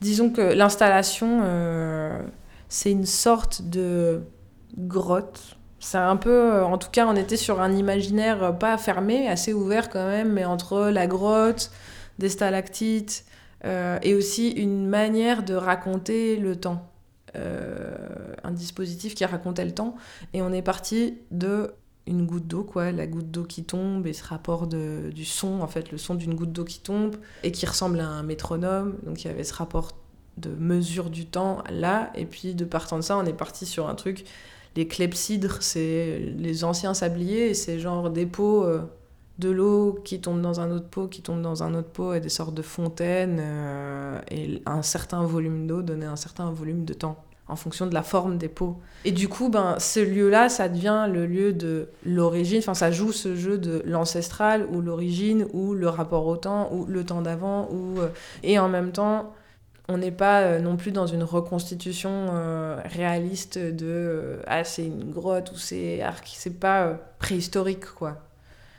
Disons 0.00 0.30
que 0.30 0.40
l'installation, 0.40 1.40
euh, 1.42 2.22
c'est 2.68 2.90
une 2.90 3.06
sorte 3.06 3.62
de 3.62 4.22
grotte. 4.76 5.56
C'est 5.80 5.98
un 5.98 6.16
peu, 6.16 6.54
euh, 6.54 6.64
en 6.64 6.78
tout 6.78 6.90
cas, 6.90 7.06
on 7.06 7.16
était 7.16 7.36
sur 7.36 7.60
un 7.60 7.72
imaginaire 7.72 8.42
euh, 8.42 8.52
pas 8.52 8.76
fermé, 8.76 9.28
assez 9.28 9.52
ouvert 9.52 9.88
quand 9.88 10.06
même, 10.06 10.32
mais 10.32 10.44
entre 10.44 10.88
la 10.88 11.06
grotte, 11.06 11.70
des 12.18 12.28
stalactites, 12.28 13.24
et 14.02 14.14
aussi 14.14 14.50
une 14.50 14.86
manière 14.86 15.42
de 15.42 15.54
raconter 15.54 16.36
le 16.36 16.54
temps. 16.54 16.88
un 17.34 18.52
dispositif 18.52 19.16
qui 19.16 19.24
racontait 19.24 19.64
le 19.64 19.72
temps. 19.72 19.96
Et 20.34 20.40
on 20.40 20.52
est 20.52 20.62
parti 20.62 21.18
de 21.32 21.74
une 22.06 22.26
goutte 22.26 22.46
d'eau, 22.46 22.62
quoi, 22.62 22.92
la 22.92 23.06
goutte 23.06 23.30
d'eau 23.30 23.44
qui 23.44 23.64
tombe 23.64 24.06
et 24.06 24.12
ce 24.12 24.24
rapport 24.24 24.66
de, 24.66 25.10
du 25.14 25.24
son, 25.24 25.60
en 25.60 25.66
fait, 25.66 25.90
le 25.90 25.98
son 25.98 26.14
d'une 26.14 26.34
goutte 26.34 26.52
d'eau 26.52 26.64
qui 26.64 26.80
tombe 26.80 27.16
et 27.42 27.52
qui 27.52 27.66
ressemble 27.66 28.00
à 28.00 28.06
un 28.06 28.22
métronome. 28.22 28.94
Donc 29.04 29.24
il 29.24 29.28
y 29.28 29.30
avait 29.30 29.44
ce 29.44 29.54
rapport 29.54 29.92
de 30.36 30.50
mesure 30.50 31.10
du 31.10 31.26
temps 31.26 31.64
là, 31.70 32.12
et 32.14 32.26
puis 32.26 32.54
de 32.54 32.64
partant 32.64 32.96
de 32.96 33.02
ça, 33.02 33.16
on 33.16 33.24
est 33.24 33.32
parti 33.32 33.66
sur 33.66 33.88
un 33.88 33.94
truc. 33.94 34.24
Les 34.76 34.86
clepsydres, 34.86 35.62
c'est 35.62 36.18
les 36.36 36.64
anciens 36.64 36.94
sabliers, 36.94 37.54
c'est 37.54 37.78
genre 37.80 38.10
des 38.10 38.26
pots 38.26 38.64
euh, 38.64 38.82
de 39.38 39.48
l'eau 39.48 39.98
qui 40.04 40.20
tombe 40.20 40.42
dans 40.42 40.60
un 40.60 40.70
autre 40.70 40.88
pot, 40.88 41.08
qui 41.08 41.22
tombe 41.22 41.40
dans 41.40 41.62
un 41.62 41.74
autre 41.74 41.88
pot, 41.88 42.12
et 42.12 42.20
des 42.20 42.28
sortes 42.28 42.54
de 42.54 42.62
fontaines, 42.62 43.38
euh, 43.40 44.20
et 44.30 44.62
un 44.66 44.82
certain 44.82 45.22
volume 45.24 45.66
d'eau 45.66 45.82
donnait 45.82 46.06
un 46.06 46.16
certain 46.16 46.50
volume 46.50 46.84
de 46.84 46.92
temps 46.92 47.24
en 47.48 47.56
fonction 47.56 47.86
de 47.86 47.94
la 47.94 48.02
forme 48.02 48.38
des 48.38 48.48
pots. 48.48 48.76
Et 49.04 49.12
du 49.12 49.28
coup, 49.28 49.48
ben, 49.48 49.76
ce 49.78 50.00
lieu-là, 50.00 50.48
ça 50.48 50.68
devient 50.68 51.06
le 51.08 51.26
lieu 51.26 51.52
de 51.52 51.88
l'origine, 52.04 52.58
enfin 52.58 52.74
ça 52.74 52.90
joue 52.90 53.12
ce 53.12 53.36
jeu 53.36 53.56
de 53.56 53.82
l'ancestral 53.84 54.66
ou 54.72 54.80
l'origine 54.80 55.46
ou 55.52 55.74
le 55.74 55.88
rapport 55.88 56.26
au 56.26 56.36
temps 56.36 56.72
ou 56.72 56.86
le 56.86 57.04
temps 57.04 57.22
d'avant. 57.22 57.68
ou 57.70 58.00
euh, 58.00 58.08
Et 58.42 58.58
en 58.58 58.68
même 58.68 58.90
temps, 58.90 59.32
on 59.88 59.98
n'est 59.98 60.10
pas 60.10 60.42
euh, 60.42 60.58
non 60.58 60.76
plus 60.76 60.90
dans 60.90 61.06
une 61.06 61.22
reconstitution 61.22 62.10
euh, 62.32 62.80
réaliste 62.84 63.58
de 63.58 64.40
ah 64.46 64.64
c'est 64.64 64.86
une 64.86 65.12
grotte 65.12 65.52
ou 65.52 65.56
c'est 65.56 66.02
c'est 66.24 66.58
pas 66.58 66.98
préhistorique 67.20 67.86
quoi 67.86 68.16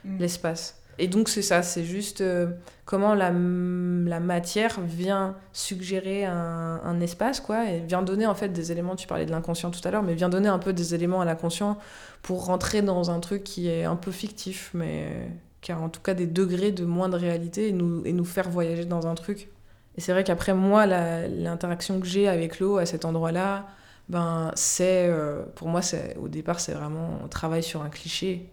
mm. 0.04 0.18
l'espace 0.18 0.77
et 0.98 1.08
donc 1.08 1.28
c'est 1.28 1.42
ça, 1.42 1.62
c'est 1.62 1.84
juste 1.84 2.20
euh, 2.20 2.48
comment 2.84 3.14
la, 3.14 3.30
matière 3.30 4.80
vient 4.80 5.36
suggérer 5.52 6.24
un, 6.24 6.80
un, 6.82 7.00
espace, 7.00 7.40
quoi, 7.40 7.70
et 7.70 7.80
vient 7.80 8.02
donner 8.02 8.26
en 8.26 8.34
fait 8.34 8.48
des 8.48 8.72
éléments, 8.72 8.96
tu 8.96 9.06
parlais 9.06 9.26
de 9.26 9.30
l'inconscient 9.30 9.70
tout 9.70 9.80
à 9.84 9.90
l'heure, 9.90 10.02
mais 10.02 10.14
vient 10.14 10.28
donner 10.28 10.48
un 10.48 10.58
peu 10.58 10.72
des 10.72 10.94
éléments 10.94 11.20
à 11.20 11.24
l'inconscient 11.24 11.78
pour 12.22 12.46
rentrer 12.46 12.82
dans 12.82 13.10
un 13.10 13.20
truc 13.20 13.44
qui 13.44 13.68
est 13.68 13.84
un 13.84 13.96
peu 13.96 14.10
fictif, 14.10 14.70
mais 14.74 15.30
qui 15.60 15.72
a 15.72 15.78
en 15.78 15.88
tout 15.88 16.00
cas 16.00 16.14
des 16.14 16.26
degrés 16.26 16.72
de 16.72 16.84
moins 16.84 17.08
de 17.08 17.16
réalité 17.16 17.68
et 17.68 17.72
nous, 17.72 18.04
et 18.04 18.12
nous 18.12 18.24
faire 18.24 18.48
voyager 18.48 18.84
dans 18.84 19.06
un 19.06 19.14
truc. 19.14 19.48
Et 19.96 20.00
c'est 20.00 20.12
vrai 20.12 20.24
qu'après 20.24 20.54
moi, 20.54 20.86
l'interaction 20.86 22.00
que 22.00 22.06
j'ai 22.06 22.28
avec 22.28 22.60
l'eau 22.60 22.78
à 22.78 22.86
cet 22.86 23.04
endroit-là, 23.04 23.66
ben 24.08 24.52
c'est, 24.54 25.06
euh, 25.08 25.42
pour 25.54 25.68
moi, 25.68 25.80
au 26.20 26.28
départ, 26.28 26.60
c'est 26.60 26.72
vraiment, 26.72 27.18
on 27.24 27.28
travaille 27.28 27.62
sur 27.62 27.82
un 27.82 27.88
cliché 27.88 28.50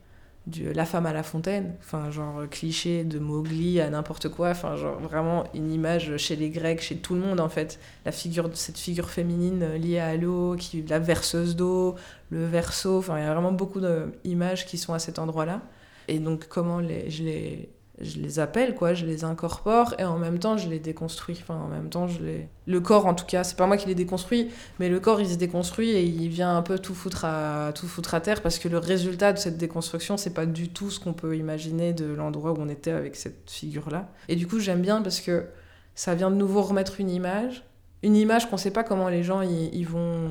la 0.48 0.86
femme 0.86 1.06
à 1.06 1.14
la 1.14 1.24
fontaine, 1.24 1.74
enfin 1.80 2.12
genre 2.12 2.48
cliché 2.50 3.04
de 3.04 3.18
Mowgli 3.18 3.82
à 3.82 3.90
n'importe 3.90 4.30
quoi, 4.30 4.50
enfin 4.50 4.76
genre 4.76 5.00
vraiment 5.00 5.46
une 5.56 5.72
image 5.72 6.18
chez 6.18 6.36
les 6.36 6.50
Grecs, 6.50 6.82
chez 6.82 6.98
tout 6.98 7.16
le 7.16 7.22
monde 7.22 7.40
en 7.40 7.50
fait, 7.50 7.80
la 8.06 8.12
figure 8.12 8.50
cette 8.54 8.78
figure 8.78 9.10
féminine 9.10 9.74
liée 9.74 10.00
à 10.00 10.16
l'eau, 10.16 10.56
qui 10.56 10.84
la 10.84 11.00
verseuse 11.00 11.56
d'eau, 11.56 11.96
le 12.30 12.46
verso, 12.46 13.00
enfin 13.00 13.18
il 13.18 13.24
y 13.24 13.26
a 13.26 13.34
vraiment 13.34 13.52
beaucoup 13.52 13.82
d'images 14.24 14.66
qui 14.68 14.78
sont 14.78 14.94
à 14.94 15.00
cet 15.00 15.18
endroit-là. 15.18 15.62
Et 16.08 16.20
donc 16.20 16.48
comment 16.48 16.80
les, 16.80 17.10
je 17.10 17.24
les 17.24 17.70
je 18.02 18.20
les 18.20 18.40
appelle, 18.40 18.76
quoi, 18.76 18.94
je 18.94 19.06
les 19.06 19.24
incorpore 19.24 19.96
et 20.00 20.04
en 20.04 20.18
même 20.18 20.38
temps 20.38 20.58
je 20.58 20.68
les 20.70 20.80
déconstruis. 20.80 21.38
Enfin, 21.42 21.56
en 21.56 21.68
même 21.68 21.90
temps, 21.90 22.08
je 22.08 22.22
les. 22.22 22.50
Le 22.68 22.80
corps, 22.82 23.06
en 23.06 23.14
tout 23.14 23.26
cas, 23.26 23.44
c'est 23.44 23.56
pas 23.56 23.68
moi 23.68 23.78
qui 23.78 23.88
les 23.88 23.96
déconstruis, 23.96 24.50
mais 24.80 24.90
le 24.90 25.00
corps 25.00 25.22
il 25.22 25.30
se 25.30 25.36
déconstruit 25.36 25.92
et 25.92 26.04
il 26.04 26.28
vient 26.30 26.58
un 26.58 26.62
peu 26.62 26.80
tout 26.80 26.96
foutre 26.96 27.24
à, 27.24 27.72
tout 27.74 27.88
foutre 27.88 28.14
à 28.16 28.22
terre 28.22 28.42
parce 28.42 28.60
que 28.60 28.68
le 28.68 28.80
résultat 28.80 29.34
de 29.34 29.38
cette 29.38 29.58
déconstruction, 29.58 30.18
c'est 30.18 30.34
pas 30.34 30.46
du 30.46 30.70
tout 30.70 30.90
ce 30.90 31.00
qu'on 31.00 31.14
peut 31.14 31.38
imaginer 31.38 31.94
de 31.94 32.06
l'endroit 32.06 32.52
où 32.52 32.58
on 32.60 32.68
était 32.68 32.92
avec 32.92 33.16
cette 33.16 33.50
figure-là. 33.50 34.10
Et 34.28 34.36
du 34.36 34.48
coup, 34.48 34.60
j'aime 34.60 34.82
bien 34.82 35.02
parce 35.02 35.22
que 35.22 35.46
ça 35.94 36.16
vient 36.16 36.32
de 36.32 36.36
nouveau 36.36 36.64
remettre 36.64 37.00
une 37.00 37.10
image. 37.10 37.64
Une 38.04 38.16
image 38.16 38.50
qu'on 38.50 38.58
sait 38.58 38.72
pas 38.72 38.84
comment 38.84 39.10
les 39.10 39.24
gens 39.24 39.42
ils 39.42 39.88
vont 39.88 40.30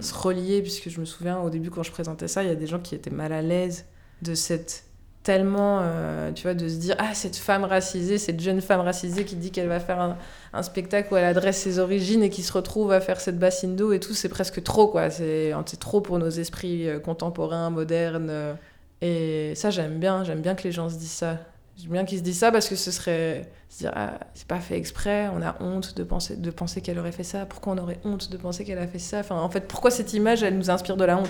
se 0.00 0.12
relier, 0.12 0.62
puisque 0.62 0.88
je 0.88 1.00
me 1.00 1.04
souviens 1.04 1.38
au 1.38 1.48
début 1.48 1.70
quand 1.70 1.82
je 1.82 1.92
présentais 1.92 2.28
ça, 2.28 2.42
il 2.42 2.48
y 2.48 2.52
a 2.52 2.56
des 2.56 2.66
gens 2.66 2.80
qui 2.80 2.94
étaient 2.94 3.10
mal 3.10 3.32
à 3.32 3.40
l'aise 3.40 3.86
de 4.22 4.34
cette 4.34 4.87
tellement, 5.28 5.80
euh, 5.82 6.32
tu 6.32 6.44
vois, 6.44 6.54
de 6.54 6.66
se 6.66 6.76
dire, 6.76 6.96
ah, 6.98 7.12
cette 7.12 7.36
femme 7.36 7.62
racisée, 7.64 8.16
cette 8.16 8.40
jeune 8.40 8.62
femme 8.62 8.80
racisée 8.80 9.26
qui 9.26 9.36
dit 9.36 9.50
qu'elle 9.50 9.68
va 9.68 9.78
faire 9.78 10.16
un, 10.54 10.62
spectacle 10.62 11.12
où 11.12 11.18
elle 11.18 11.26
adresse 11.26 11.58
ses 11.58 11.78
origines 11.78 12.22
et 12.22 12.30
qui 12.30 12.42
se 12.42 12.50
retrouve 12.50 12.92
à 12.92 13.00
faire 13.02 13.20
cette 13.20 13.38
bassine 13.38 13.76
d'eau 13.76 13.92
et 13.92 14.00
tout, 14.00 14.14
c'est 14.14 14.30
presque 14.30 14.62
trop, 14.62 14.88
quoi. 14.88 15.10
C'est 15.10 15.52
trop 15.78 16.00
pour 16.00 16.18
nos 16.18 16.30
esprits 16.30 16.88
euh, 16.88 16.98
contemporains, 16.98 17.68
modernes. 17.68 18.28
Euh. 18.30 18.54
Et 19.02 19.54
ça, 19.54 19.68
j'aime 19.68 19.98
bien, 19.98 20.24
j'aime 20.24 20.40
bien 20.40 20.54
que 20.54 20.62
les 20.62 20.72
gens 20.72 20.88
se 20.88 20.96
disent 20.96 21.10
ça. 21.10 21.36
J'aime 21.78 21.92
bien 21.92 22.04
qu'ils 22.04 22.18
se 22.18 22.24
disent 22.24 22.38
ça 22.38 22.50
parce 22.50 22.68
que 22.68 22.74
ce 22.74 22.90
serait 22.90 23.48
ah, 23.84 24.18
c'est 24.34 24.48
pas 24.48 24.58
fait 24.58 24.76
exprès, 24.76 25.28
on 25.28 25.42
a 25.42 25.62
honte 25.62 25.96
de 25.96 26.02
penser 26.02 26.34
de 26.34 26.50
penser 26.50 26.80
qu'elle 26.80 26.98
aurait 26.98 27.12
fait 27.12 27.22
ça. 27.22 27.46
Pourquoi 27.46 27.74
on 27.74 27.78
aurait 27.78 28.00
honte 28.04 28.30
de 28.30 28.36
penser 28.36 28.64
qu'elle 28.64 28.78
a 28.78 28.88
fait 28.88 28.98
ça? 28.98 29.20
Enfin, 29.20 29.36
en 29.36 29.48
fait, 29.48 29.68
pourquoi 29.68 29.92
cette 29.92 30.12
image 30.12 30.42
elle 30.42 30.56
nous 30.56 30.70
inspire 30.70 30.96
de 30.96 31.04
la 31.04 31.18
honte? 31.18 31.28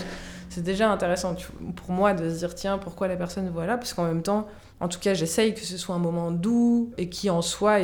C'est 0.48 0.62
déjà 0.62 0.90
intéressant 0.90 1.36
pour 1.76 1.90
moi 1.90 2.14
de 2.14 2.30
se 2.30 2.38
dire 2.38 2.54
tiens 2.54 2.78
pourquoi 2.78 3.08
la 3.08 3.16
personne 3.16 3.50
voit 3.50 3.66
là? 3.66 3.76
Parce 3.76 3.92
qu'en 3.92 4.04
même 4.04 4.22
temps, 4.22 4.46
en 4.80 4.88
tout 4.88 5.00
cas, 5.00 5.12
j'essaye 5.12 5.52
que 5.52 5.60
ce 5.60 5.76
soit 5.76 5.94
un 5.94 5.98
moment 5.98 6.30
doux 6.30 6.92
et 6.96 7.10
qui 7.10 7.28
en 7.28 7.42
soi, 7.42 7.80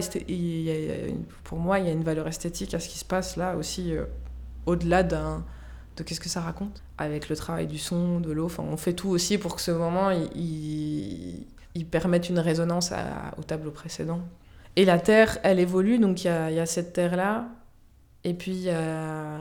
pour 1.42 1.58
moi, 1.58 1.80
il 1.80 1.86
y 1.86 1.88
a 1.88 1.92
une 1.92 2.04
valeur 2.04 2.26
esthétique 2.28 2.72
à 2.72 2.80
ce 2.80 2.88
qui 2.88 2.98
se 2.98 3.04
passe 3.04 3.36
là 3.36 3.56
aussi 3.56 3.94
euh, 3.94 4.04
au-delà 4.64 5.02
d'un 5.02 5.44
de 5.96 6.02
qu'est-ce 6.02 6.20
que 6.20 6.28
ça 6.28 6.40
raconte 6.40 6.82
avec 6.98 7.28
le 7.28 7.36
travail 7.36 7.66
du 7.66 7.78
son, 7.78 8.20
de 8.20 8.32
l'eau. 8.32 8.50
On 8.58 8.76
fait 8.76 8.94
tout 8.94 9.10
aussi 9.10 9.38
pour 9.38 9.54
que 9.54 9.60
ce 9.60 9.70
moment 9.70 10.10
il 10.10 11.46
ils 11.74 11.86
permettent 11.86 12.28
une 12.28 12.38
résonance 12.38 12.92
au 13.38 13.42
tableau 13.42 13.70
précédent. 13.70 14.20
Et 14.76 14.84
la 14.84 14.98
Terre, 14.98 15.38
elle 15.42 15.60
évolue, 15.60 15.98
donc 15.98 16.24
il 16.24 16.28
y 16.28 16.30
a, 16.30 16.66
cette 16.66 16.92
Terre-là, 16.92 17.48
et 18.24 18.34
puis 18.34 18.68
a 18.70 19.38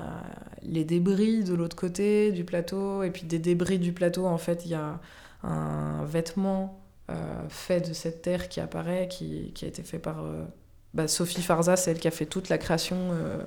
les 0.61 0.83
débris 0.83 1.43
de 1.43 1.53
l'autre 1.53 1.75
côté 1.75 2.31
du 2.31 2.43
plateau, 2.43 3.03
et 3.03 3.11
puis 3.11 3.23
des 3.23 3.39
débris 3.39 3.79
du 3.79 3.93
plateau, 3.93 4.25
en 4.25 4.37
fait, 4.37 4.65
il 4.65 4.71
y 4.71 4.75
a 4.75 4.99
un 5.43 6.05
vêtement 6.05 6.83
euh, 7.09 7.49
fait 7.49 7.81
de 7.81 7.93
cette 7.93 8.21
Terre 8.21 8.47
qui 8.47 8.61
apparaît, 8.61 9.09
qui, 9.09 9.53
a 9.61 9.65
été 9.65 9.83
fait 9.83 9.99
par 9.99 10.23
euh, 10.23 10.45
bah, 10.93 11.09
Sophie 11.09 11.41
Farza, 11.41 11.75
c'est 11.75 11.91
elle 11.91 11.99
qui 11.99 12.07
a 12.07 12.11
fait 12.11 12.25
toute 12.25 12.47
la 12.47 12.57
création 12.57 13.09
euh, 13.11 13.43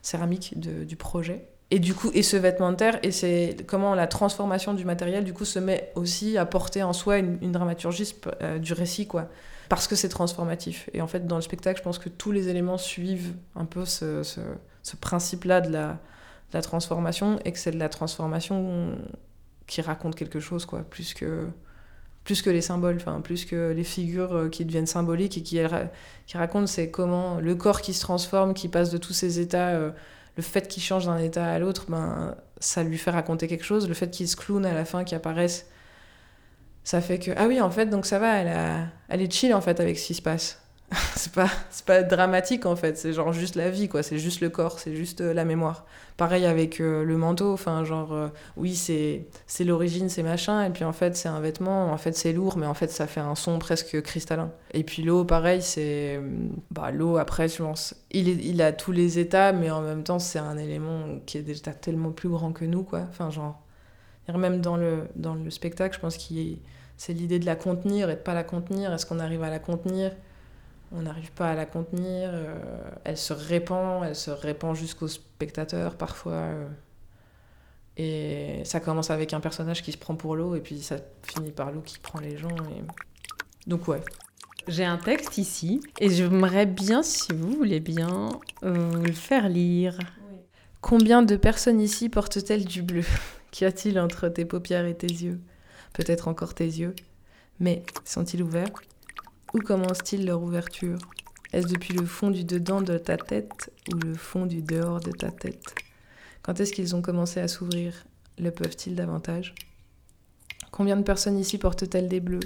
céramique 0.00 0.58
du 0.58 0.96
projet. 0.96 1.48
Et 1.72 1.78
du 1.78 1.94
coup, 1.94 2.10
et 2.14 2.22
ce 2.22 2.36
vêtement 2.36 2.72
de 2.72 2.76
terre, 2.76 2.98
et 3.04 3.12
c'est 3.12 3.64
comment 3.66 3.94
la 3.94 4.08
transformation 4.08 4.74
du 4.74 4.84
matériel, 4.84 5.24
du 5.24 5.32
coup, 5.32 5.44
se 5.44 5.60
met 5.60 5.92
aussi 5.94 6.36
à 6.36 6.44
porter 6.44 6.82
en 6.82 6.92
soi 6.92 7.18
une, 7.18 7.52
dramaturgie 7.52 8.16
euh, 8.42 8.58
du 8.58 8.72
récit, 8.72 9.06
quoi. 9.06 9.28
Parce 9.68 9.86
que 9.86 9.94
c'est 9.94 10.08
transformatif. 10.08 10.90
Et 10.94 11.00
en 11.00 11.06
fait, 11.06 11.28
dans 11.28 11.36
le 11.36 11.42
spectacle, 11.42 11.78
je 11.78 11.84
pense 11.84 12.00
que 12.00 12.08
tous 12.08 12.32
les 12.32 12.48
éléments 12.48 12.76
suivent 12.76 13.34
un 13.54 13.64
peu 13.64 13.84
ce, 13.84 14.22
principe-là 15.00 15.60
de 15.60 15.70
la, 15.70 16.62
transformation, 16.62 17.38
et 17.44 17.52
que 17.52 17.58
c'est 17.58 17.70
de 17.70 17.78
la 17.78 17.88
transformation 17.88 18.96
qui 19.68 19.80
raconte 19.80 20.16
quelque 20.16 20.40
chose, 20.40 20.66
quoi, 20.66 20.80
plus 20.80 21.14
que, 21.14 21.46
plus 22.24 22.42
que 22.42 22.50
les 22.50 22.62
symboles, 22.62 22.96
enfin, 22.96 23.20
plus 23.20 23.44
que 23.44 23.70
les 23.70 23.84
figures 23.84 24.34
euh, 24.34 24.48
qui 24.48 24.64
deviennent 24.64 24.86
symboliques 24.86 25.38
et 25.38 25.42
qui, 25.44 25.60
qui 26.26 26.36
racontent, 26.36 26.66
c'est 26.66 26.90
comment 26.90 27.38
le 27.38 27.54
corps 27.54 27.80
qui 27.80 27.94
se 27.94 28.00
transforme, 28.00 28.54
qui 28.54 28.66
passe 28.66 28.90
de 28.90 28.98
tous 28.98 29.12
ces 29.12 29.38
états. 29.38 29.68
Euh, 29.68 29.92
le 30.36 30.42
fait 30.42 30.68
qu'il 30.68 30.82
change 30.82 31.06
d'un 31.06 31.18
état 31.18 31.46
à 31.46 31.58
l'autre, 31.58 31.86
ben, 31.88 32.34
ça 32.58 32.82
lui 32.82 32.98
fait 32.98 33.10
raconter 33.10 33.48
quelque 33.48 33.64
chose. 33.64 33.88
Le 33.88 33.94
fait 33.94 34.10
qu'il 34.10 34.28
se 34.28 34.36
clown 34.36 34.64
à 34.64 34.74
la 34.74 34.84
fin, 34.84 35.04
qu'il 35.04 35.16
apparaisse, 35.16 35.66
ça 36.84 37.00
fait 37.00 37.18
que, 37.18 37.30
ah 37.36 37.46
oui, 37.46 37.60
en 37.60 37.70
fait, 37.70 37.86
donc 37.86 38.06
ça 38.06 38.18
va, 38.18 38.38
elle, 38.38 38.90
elle 39.08 39.22
est 39.22 39.32
chill 39.32 39.54
en 39.54 39.60
fait 39.60 39.80
avec 39.80 39.98
ce 39.98 40.06
qui 40.06 40.14
se 40.14 40.22
passe. 40.22 40.59
c'est 41.14 41.32
pas 41.32 41.48
c'est 41.70 41.84
pas 41.84 42.02
dramatique 42.02 42.66
en 42.66 42.74
fait. 42.74 42.98
C'est 42.98 43.12
genre 43.12 43.32
juste 43.32 43.54
la 43.54 43.70
vie 43.70 43.88
quoi. 43.88 44.02
C'est 44.02 44.18
juste 44.18 44.40
le 44.40 44.48
corps 44.50 44.80
c'est 44.80 44.96
juste 44.96 45.20
euh, 45.20 45.32
la 45.32 45.44
mémoire. 45.44 45.86
Pareil 46.16 46.46
avec 46.46 46.80
euh, 46.80 47.04
le 47.04 47.16
manteau. 47.16 47.52
Enfin 47.52 47.84
genre 47.84 48.12
euh, 48.12 48.28
oui 48.56 48.74
c'est 48.74 49.26
c'est 49.46 49.62
l'origine 49.62 50.08
c'est 50.08 50.24
machin. 50.24 50.64
Et 50.64 50.70
puis 50.70 50.84
en 50.84 50.92
fait 50.92 51.16
c'est 51.16 51.28
un 51.28 51.40
vêtement. 51.40 51.92
En 51.92 51.96
fait 51.96 52.16
c'est 52.16 52.32
lourd 52.32 52.56
mais 52.58 52.66
en 52.66 52.74
fait 52.74 52.90
ça 52.90 53.06
fait 53.06 53.20
un 53.20 53.36
son 53.36 53.60
presque 53.60 54.02
cristallin. 54.02 54.50
Et 54.72 54.82
puis 54.82 55.02
l'eau 55.02 55.24
pareil 55.24 55.62
c'est 55.62 56.20
bah 56.72 56.90
l'eau 56.90 57.18
après 57.18 57.48
je 57.48 57.62
pense 57.62 57.94
il 58.10 58.28
il 58.44 58.60
a 58.60 58.72
tous 58.72 58.92
les 58.92 59.20
états 59.20 59.52
mais 59.52 59.70
en 59.70 59.82
même 59.82 60.02
temps 60.02 60.18
c'est 60.18 60.40
un 60.40 60.58
élément 60.58 61.20
qui 61.24 61.38
est 61.38 61.42
déjà 61.42 61.72
tellement 61.72 62.10
plus 62.10 62.28
grand 62.28 62.52
que 62.52 62.64
nous 62.64 62.82
quoi. 62.82 63.02
Enfin 63.10 63.30
genre 63.30 63.60
même 64.38 64.60
dans 64.60 64.76
le 64.76 65.08
dans 65.16 65.34
le 65.34 65.50
spectacle 65.50 65.94
je 65.96 66.00
pense 66.00 66.16
qu'il 66.16 66.58
c'est 66.96 67.12
l'idée 67.14 67.38
de 67.38 67.46
la 67.46 67.56
contenir 67.56 68.10
et 68.10 68.14
de 68.14 68.20
pas 68.20 68.34
la 68.34 68.44
contenir. 68.44 68.92
Est-ce 68.92 69.06
qu'on 69.06 69.20
arrive 69.20 69.42
à 69.42 69.50
la 69.50 69.58
contenir? 69.58 70.12
On 70.92 71.02
n'arrive 71.02 71.30
pas 71.32 71.50
à 71.50 71.54
la 71.54 71.66
contenir, 71.66 72.30
euh, 72.32 72.58
elle 73.04 73.16
se 73.16 73.32
répand, 73.32 74.04
elle 74.04 74.16
se 74.16 74.30
répand 74.30 74.74
jusqu'aux 74.74 75.08
spectateurs 75.08 75.96
parfois. 75.96 76.32
Euh. 76.32 76.68
et 77.96 78.62
ça 78.64 78.80
commence 78.80 79.10
avec 79.10 79.32
un 79.32 79.40
personnage 79.40 79.82
qui 79.82 79.92
se 79.92 79.98
prend 79.98 80.16
pour 80.16 80.34
l'eau 80.34 80.56
et 80.56 80.60
puis 80.60 80.80
ça 80.80 80.96
finit 81.22 81.52
par 81.52 81.70
l'eau 81.70 81.80
qui 81.80 81.98
prend 81.98 82.18
les 82.18 82.36
gens. 82.36 82.48
Et... 82.48 82.82
Donc 83.68 83.86
ouais. 83.88 84.00
J'ai 84.68 84.84
un 84.84 84.98
texte 84.98 85.38
ici 85.38 85.80
et 86.00 86.10
j'aimerais 86.10 86.66
bien, 86.66 87.02
si 87.02 87.32
vous 87.32 87.50
voulez 87.56 87.80
bien, 87.80 88.28
euh, 88.62 88.90
vous 88.92 89.02
le 89.02 89.12
faire 89.12 89.48
lire. 89.48 89.98
Combien 90.80 91.22
de 91.22 91.36
personnes 91.36 91.80
ici 91.80 92.08
portent-elles 92.08 92.64
du 92.64 92.82
bleu? 92.82 93.04
Qu'y 93.50 93.64
a-t-il 93.64 93.98
entre 93.98 94.28
tes 94.28 94.44
paupières 94.44 94.86
et 94.86 94.94
tes 94.96 95.08
yeux? 95.08 95.40
Peut-être 95.92 96.28
encore 96.28 96.54
tes 96.54 96.66
yeux. 96.66 96.94
Mais 97.58 97.82
sont-ils 98.04 98.42
ouverts? 98.42 98.70
Où 99.54 99.58
commence-t-il 99.58 100.26
leur 100.26 100.42
ouverture? 100.42 100.98
Est-ce 101.52 101.66
depuis 101.66 101.94
le 101.94 102.06
fond 102.06 102.30
du 102.30 102.44
dedans 102.44 102.80
de 102.80 102.96
ta 102.96 103.16
tête 103.16 103.72
ou 103.92 103.96
le 103.96 104.14
fond 104.14 104.46
du 104.46 104.62
dehors 104.62 105.00
de 105.00 105.10
ta 105.10 105.30
tête? 105.30 105.74
Quand 106.42 106.60
est-ce 106.60 106.72
qu'ils 106.72 106.94
ont 106.94 107.02
commencé 107.02 107.40
à 107.40 107.48
s'ouvrir? 107.48 108.04
Le 108.38 108.50
peuvent-ils 108.50 108.94
davantage? 108.94 109.54
Combien 110.70 110.96
de 110.96 111.02
personnes 111.02 111.38
ici 111.38 111.58
portent-elles 111.58 112.08
des 112.08 112.20
bleus? 112.20 112.40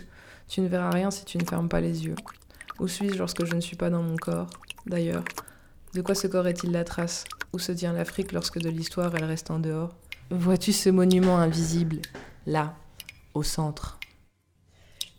Tu 0.48 0.60
ne 0.62 0.68
verras 0.68 0.90
rien 0.90 1.10
si 1.10 1.24
tu 1.24 1.38
ne 1.38 1.44
fermes 1.44 1.68
pas 1.68 1.80
les 1.80 2.06
yeux. 2.06 2.16
Où 2.80 2.88
suis-je 2.88 3.18
lorsque 3.18 3.44
je 3.44 3.54
ne 3.54 3.60
suis 3.60 3.76
pas 3.76 3.90
dans 3.90 4.02
mon 4.02 4.16
corps? 4.16 4.50
D'ailleurs, 4.86 5.24
de 5.92 6.02
quoi 6.02 6.14
ce 6.14 6.26
corps 6.26 6.48
est-il 6.48 6.72
la 6.72 6.84
trace? 6.84 7.24
Où 7.52 7.58
se 7.58 7.72
tient 7.72 7.92
l'Afrique 7.92 8.32
lorsque 8.32 8.58
de 8.58 8.68
l'histoire 8.68 9.14
elle 9.14 9.24
reste 9.24 9.50
en 9.50 9.58
dehors? 9.58 9.94
Vois-tu 10.30 10.72
ce 10.72 10.88
monument 10.88 11.38
invisible, 11.38 12.00
là, 12.46 12.74
au 13.34 13.42
centre 13.42 13.98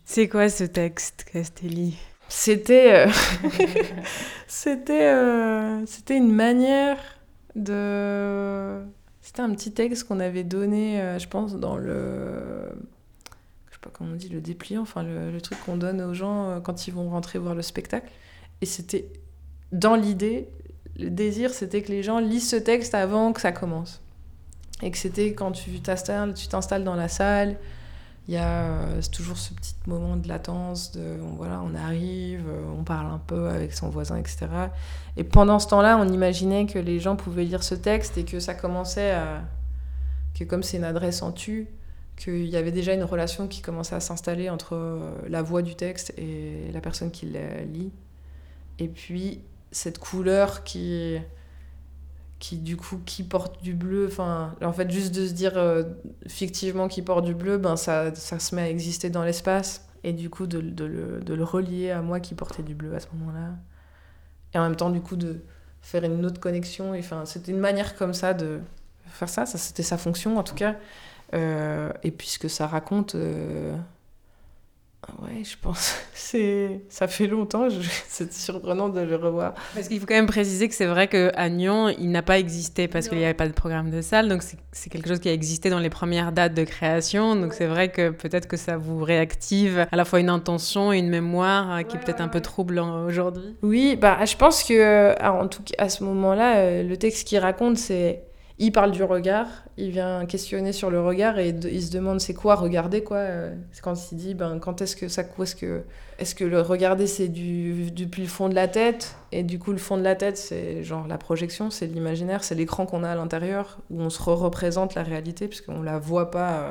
c'est 0.08 0.28
quoi 0.28 0.48
ce 0.48 0.62
texte, 0.62 1.26
Castelli? 1.32 1.98
C'était, 2.28 3.06
euh, 3.06 3.10
c'était, 4.46 5.08
euh, 5.08 5.84
c'était 5.84 6.16
une 6.16 6.32
manière 6.32 6.96
de. 7.56 8.80
C'était 9.20 9.42
un 9.42 9.50
petit 9.50 9.72
texte 9.72 10.04
qu'on 10.04 10.20
avait 10.20 10.44
donné, 10.44 11.00
euh, 11.00 11.18
je 11.18 11.26
pense, 11.26 11.56
dans 11.56 11.76
le. 11.76 12.68
Je 13.68 13.74
sais 13.74 13.80
pas 13.80 13.90
comment 13.92 14.12
on 14.12 14.16
dit, 14.16 14.28
le 14.28 14.40
dépliant, 14.40 14.82
enfin 14.82 15.02
le, 15.02 15.40
truc 15.40 15.58
qu'on 15.66 15.76
donne 15.76 16.00
aux 16.00 16.14
gens 16.14 16.60
quand 16.62 16.86
ils 16.86 16.94
vont 16.94 17.10
rentrer 17.10 17.40
voir 17.40 17.56
le 17.56 17.62
spectacle. 17.62 18.08
Et 18.60 18.66
c'était 18.66 19.08
dans 19.72 19.96
l'idée, 19.96 20.48
le 20.96 21.10
désir, 21.10 21.50
c'était 21.52 21.82
que 21.82 21.90
les 21.90 22.04
gens 22.04 22.20
lisent 22.20 22.48
ce 22.48 22.56
texte 22.56 22.94
avant 22.94 23.32
que 23.32 23.40
ça 23.40 23.50
commence. 23.50 24.00
Et 24.82 24.92
que 24.92 24.98
c'était 24.98 25.32
quand 25.32 25.50
tu 25.50 25.80
t'installes 25.80 26.84
dans 26.84 26.94
la 26.94 27.08
salle, 27.08 27.56
il 28.28 28.34
y 28.34 28.38
a 28.38 28.80
euh, 28.80 29.00
toujours 29.12 29.36
ce 29.36 29.54
petit 29.54 29.74
moment 29.86 30.16
de 30.16 30.26
latence, 30.26 30.90
de 30.92 31.16
voilà, 31.36 31.62
on 31.62 31.74
arrive, 31.76 32.44
euh, 32.48 32.64
on 32.76 32.82
parle 32.82 33.06
un 33.06 33.20
peu 33.24 33.48
avec 33.48 33.72
son 33.72 33.88
voisin, 33.88 34.16
etc. 34.16 34.48
Et 35.16 35.22
pendant 35.22 35.60
ce 35.60 35.68
temps-là, 35.68 35.96
on 35.98 36.08
imaginait 36.08 36.66
que 36.66 36.78
les 36.78 36.98
gens 36.98 37.14
pouvaient 37.14 37.44
lire 37.44 37.62
ce 37.62 37.76
texte 37.76 38.18
et 38.18 38.24
que 38.24 38.40
ça 38.40 38.54
commençait 38.54 39.12
à. 39.12 39.42
que 40.36 40.42
comme 40.42 40.64
c'est 40.64 40.76
une 40.76 40.84
adresse 40.84 41.22
en 41.22 41.30
tu, 41.30 41.68
qu'il 42.16 42.46
y 42.46 42.56
avait 42.56 42.72
déjà 42.72 42.94
une 42.94 43.04
relation 43.04 43.46
qui 43.46 43.62
commençait 43.62 43.94
à 43.94 44.00
s'installer 44.00 44.50
entre 44.50 44.74
euh, 44.74 45.12
la 45.28 45.42
voix 45.42 45.62
du 45.62 45.76
texte 45.76 46.12
et 46.18 46.70
la 46.72 46.80
personne 46.80 47.12
qui 47.12 47.26
la 47.26 47.62
lit. 47.62 47.92
Et 48.80 48.88
puis 48.88 49.40
cette 49.70 49.98
couleur 49.98 50.64
qui 50.64 51.16
qui 52.38 52.58
du 52.58 52.76
coup 52.76 53.00
qui 53.06 53.22
porte 53.22 53.62
du 53.62 53.72
bleu 53.72 54.06
enfin 54.08 54.54
en 54.62 54.72
fait 54.72 54.90
juste 54.90 55.14
de 55.14 55.26
se 55.26 55.32
dire 55.32 55.56
euh, 55.56 55.84
fictivement 56.26 56.86
qui 56.86 57.00
porte 57.00 57.24
du 57.24 57.34
bleu 57.34 57.56
ben 57.56 57.76
ça, 57.76 58.14
ça 58.14 58.38
se 58.38 58.54
met 58.54 58.62
à 58.62 58.70
exister 58.70 59.10
dans 59.10 59.24
l'espace. 59.24 59.82
Et 60.04 60.12
du 60.12 60.30
coup 60.30 60.46
de, 60.46 60.60
de, 60.60 60.84
le, 60.84 61.20
de, 61.20 61.34
le, 61.34 61.42
relier 61.42 61.90
à 61.90 62.00
moi 62.00 62.20
qui 62.20 62.34
portais 62.34 62.62
du 62.62 62.76
bleu 62.76 62.94
à 62.94 63.00
ce 63.00 63.08
moment-là. 63.14 63.56
Et 64.54 64.58
en 64.58 64.62
même 64.62 64.76
temps 64.76 64.90
du 64.90 65.00
coup 65.00 65.16
de 65.16 65.40
faire 65.80 66.04
une 66.04 66.24
autre 66.24 66.38
connexion. 66.38 66.94
Et 66.94 67.00
enfin 67.00 67.24
c'était 67.24 67.50
une 67.50 67.58
manière 67.58 67.96
comme 67.96 68.14
ça 68.14 68.34
de 68.34 68.60
faire 69.06 69.28
ça. 69.28 69.46
Ça 69.46 69.58
c'était 69.58 69.82
sa 69.82 69.98
fonction 69.98 70.36
en 70.38 70.42
tout 70.42 70.54
cas. 70.54 70.76
Euh, 71.34 71.90
et 72.04 72.12
puisque 72.12 72.48
ça 72.48 72.66
raconte 72.66 73.16
euh, 73.16 73.76
Ouais, 75.22 75.42
je 75.44 75.56
pense. 75.60 75.94
C'est, 76.14 76.80
ça 76.88 77.06
fait 77.08 77.26
longtemps. 77.26 77.68
je- 77.68 77.88
C'est 78.08 78.32
surprenant 78.32 78.88
de 78.88 79.00
le 79.00 79.16
revoir. 79.16 79.54
Parce 79.74 79.88
qu'il 79.88 80.00
faut 80.00 80.06
quand 80.06 80.14
même 80.14 80.26
préciser 80.26 80.68
que 80.68 80.74
c'est 80.74 80.86
vrai 80.86 81.08
qu'à 81.08 81.48
Nyon, 81.48 81.88
il 81.98 82.10
n'a 82.10 82.22
pas 82.22 82.38
existé 82.38 82.88
parce 82.88 83.08
qu'il 83.08 83.18
n'y 83.18 83.24
avait 83.24 83.34
pas 83.34 83.46
de 83.48 83.52
programme 83.52 83.90
de 83.90 84.00
salle. 84.02 84.28
Donc 84.28 84.42
c'est- 84.42 84.88
quelque 84.90 85.08
chose 85.08 85.20
qui 85.20 85.28
a 85.28 85.32
existé 85.32 85.70
dans 85.70 85.78
les 85.78 85.90
premières 85.90 86.32
dates 86.32 86.54
de 86.54 86.64
création. 86.64 87.34
Donc 87.36 87.54
c'est 87.54 87.66
vrai 87.66 87.90
que 87.90 88.10
peut-être 88.10 88.46
que 88.48 88.56
ça 88.56 88.76
vous 88.76 89.02
réactive 89.02 89.86
à 89.90 89.96
la 89.96 90.04
fois 90.04 90.20
une 90.20 90.28
intention 90.30 90.92
et 90.92 90.98
une 90.98 91.08
mémoire 91.08 91.76
euh, 91.76 91.82
qui 91.82 91.96
est 91.96 92.00
peut-être 92.00 92.20
un 92.20 92.28
peu 92.28 92.40
trouble 92.40 92.78
en- 92.78 93.04
aujourd'hui. 93.06 93.56
Oui, 93.62 93.96
bah, 93.96 94.24
je 94.24 94.36
pense 94.36 94.64
que, 94.64 94.74
euh, 94.74 95.14
en 95.22 95.46
tout 95.48 95.62
cas, 95.62 95.74
à 95.84 95.88
ce 95.88 96.04
moment-là, 96.04 96.56
euh, 96.58 96.82
le 96.82 96.96
texte 96.96 97.26
qu'il 97.28 97.38
raconte, 97.38 97.78
c'est. 97.78 98.22
Il 98.58 98.72
parle 98.72 98.90
du 98.90 99.02
regard, 99.02 99.48
il 99.76 99.90
vient 99.90 100.24
questionner 100.24 100.72
sur 100.72 100.88
le 100.88 100.98
regard 101.02 101.38
et 101.38 101.50
il 101.50 101.82
se 101.82 101.92
demande 101.92 102.20
c'est 102.20 102.32
quoi 102.32 102.54
regarder, 102.54 103.02
quoi. 103.02 103.18
euh, 103.18 103.54
C'est 103.70 103.82
quand 103.82 104.10
il 104.12 104.16
dit, 104.16 104.32
ben, 104.34 104.58
quand 104.58 104.80
est-ce 104.80 104.96
que 104.96 105.08
ça. 105.08 105.22
Est-ce 105.38 105.54
que, 105.54 105.82
est 106.18 106.34
que 106.34 106.44
le 106.44 106.62
regarder, 106.62 107.06
c'est 107.06 107.28
du, 107.28 107.90
depuis 107.90 108.22
le 108.22 108.28
fond 108.28 108.48
de 108.48 108.54
la 108.54 108.66
tête? 108.66 109.16
Et 109.30 109.42
du 109.42 109.58
coup, 109.58 109.72
le 109.72 109.78
fond 109.78 109.98
de 109.98 110.02
la 110.02 110.14
tête, 110.14 110.38
c'est 110.38 110.82
genre 110.82 111.06
la 111.06 111.18
projection, 111.18 111.70
c'est 111.70 111.86
l'imaginaire, 111.86 112.44
c'est 112.44 112.54
l'écran 112.54 112.86
qu'on 112.86 113.04
a 113.04 113.10
à 113.10 113.14
l'intérieur, 113.14 113.78
où 113.90 114.00
on 114.00 114.08
se 114.08 114.22
re-représente 114.22 114.94
la 114.94 115.02
réalité, 115.02 115.48
puisqu'on 115.48 115.82
la 115.82 115.98
voit 115.98 116.30
pas. 116.30 116.52
euh, 116.60 116.70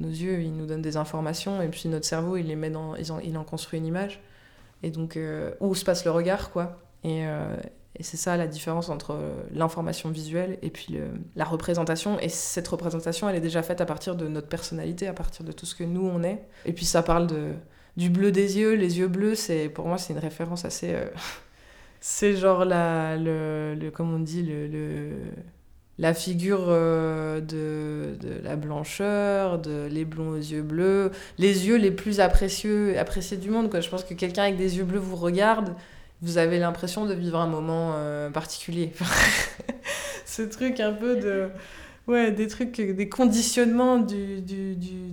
nos 0.00 0.08
yeux, 0.08 0.40
ils 0.40 0.56
nous 0.56 0.66
donnent 0.66 0.82
des 0.82 0.96
informations, 0.96 1.62
et 1.62 1.68
puis 1.68 1.88
notre 1.88 2.04
cerveau, 2.06 2.36
il 2.36 2.46
les 2.46 2.56
met 2.56 2.70
dans. 2.70 2.94
ils 2.96 3.10
en- 3.12 3.18
il 3.20 3.36
en 3.38 3.44
construit 3.44 3.78
une 3.80 3.86
image. 3.86 4.20
Et 4.84 4.90
donc, 4.90 5.16
euh, 5.16 5.50
où 5.60 5.74
se 5.74 5.84
passe 5.84 6.04
le 6.04 6.10
regard, 6.12 6.50
quoi. 6.52 6.78
Et, 7.04 7.26
et 7.96 8.02
c'est 8.02 8.16
ça 8.16 8.36
la 8.36 8.46
différence 8.46 8.88
entre 8.88 9.12
euh, 9.12 9.42
l'information 9.52 10.10
visuelle 10.10 10.58
et 10.62 10.70
puis 10.70 10.98
la 11.36 11.44
représentation. 11.44 12.18
Et 12.20 12.28
cette 12.28 12.66
représentation, 12.68 13.28
elle 13.28 13.36
est 13.36 13.40
déjà 13.40 13.62
faite 13.62 13.80
à 13.80 13.86
partir 13.86 14.16
de 14.16 14.26
notre 14.28 14.48
personnalité, 14.48 15.06
à 15.06 15.12
partir 15.12 15.44
de 15.44 15.52
tout 15.52 15.66
ce 15.66 15.74
que 15.74 15.84
nous, 15.84 16.06
on 16.06 16.22
est. 16.22 16.42
Et 16.66 16.72
puis 16.72 16.84
ça 16.84 17.02
parle 17.02 17.26
de, 17.26 17.52
du 17.96 18.10
bleu 18.10 18.32
des 18.32 18.58
yeux. 18.58 18.74
Les 18.74 18.98
yeux 18.98 19.08
bleus, 19.08 19.34
c'est 19.34 19.68
pour 19.68 19.86
moi, 19.86 19.98
c'est 19.98 20.12
une 20.12 20.18
référence 20.18 20.64
assez... 20.64 20.92
euh, 20.92 21.06
c'est 22.00 22.36
genre 22.36 22.64
la, 22.64 23.16
le, 23.16 23.74
le... 23.74 23.92
On 24.00 24.18
dit, 24.18 24.42
le... 24.42 25.10
la 25.98 26.14
figure 26.14 26.66
euh, 26.68 27.40
de, 27.40 28.16
de 28.20 28.40
la 28.42 28.56
blancheur, 28.56 29.58
de 29.60 29.86
les 29.90 30.04
blonds 30.04 30.30
aux 30.30 30.36
yeux 30.36 30.62
bleus, 30.62 31.12
les 31.38 31.66
yeux 31.68 31.76
les 31.76 31.92
plus 31.92 32.20
apprécieux, 32.20 32.98
appréciés 32.98 33.36
du 33.36 33.50
monde. 33.50 33.70
Je 33.80 33.88
pense 33.88 34.04
que 34.04 34.14
quelqu'un 34.14 34.42
avec 34.42 34.56
des 34.56 34.76
yeux 34.78 34.84
bleus 34.84 34.98
vous 34.98 35.16
regarde, 35.16 35.74
vous 36.24 36.38
avez 36.38 36.58
l'impression 36.58 37.06
de 37.06 37.14
vivre 37.14 37.38
un 37.38 37.46
moment 37.46 37.92
euh, 37.94 38.30
particulier. 38.30 38.92
Ce 40.26 40.42
truc 40.42 40.80
un 40.80 40.92
peu 40.92 41.16
de... 41.16 41.48
Ouais, 42.06 42.32
des 42.32 42.48
trucs, 42.48 42.78
des 42.80 43.08
conditionnements 43.08 43.98
du, 43.98 44.42
du, 44.42 44.76
du, 44.76 45.10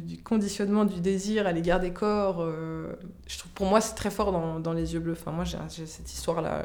du- 0.00 0.22
conditionnement 0.24 0.84
du 0.84 1.00
désir 1.00 1.46
à 1.46 1.52
l'égard 1.52 1.78
des 1.78 1.92
corps. 1.92 2.38
euh, 2.40 2.94
je 3.28 3.38
trouve, 3.38 3.52
pour 3.52 3.66
moi, 3.66 3.80
c'est 3.80 3.94
très 3.94 4.10
fort 4.10 4.32
dans, 4.32 4.58
dans 4.58 4.72
les 4.72 4.94
yeux 4.94 4.98
bleus. 5.00 5.12
Enfin, 5.12 5.30
moi, 5.30 5.44
j'ai 5.44 5.86
cette 5.86 6.12
histoire-là 6.12 6.64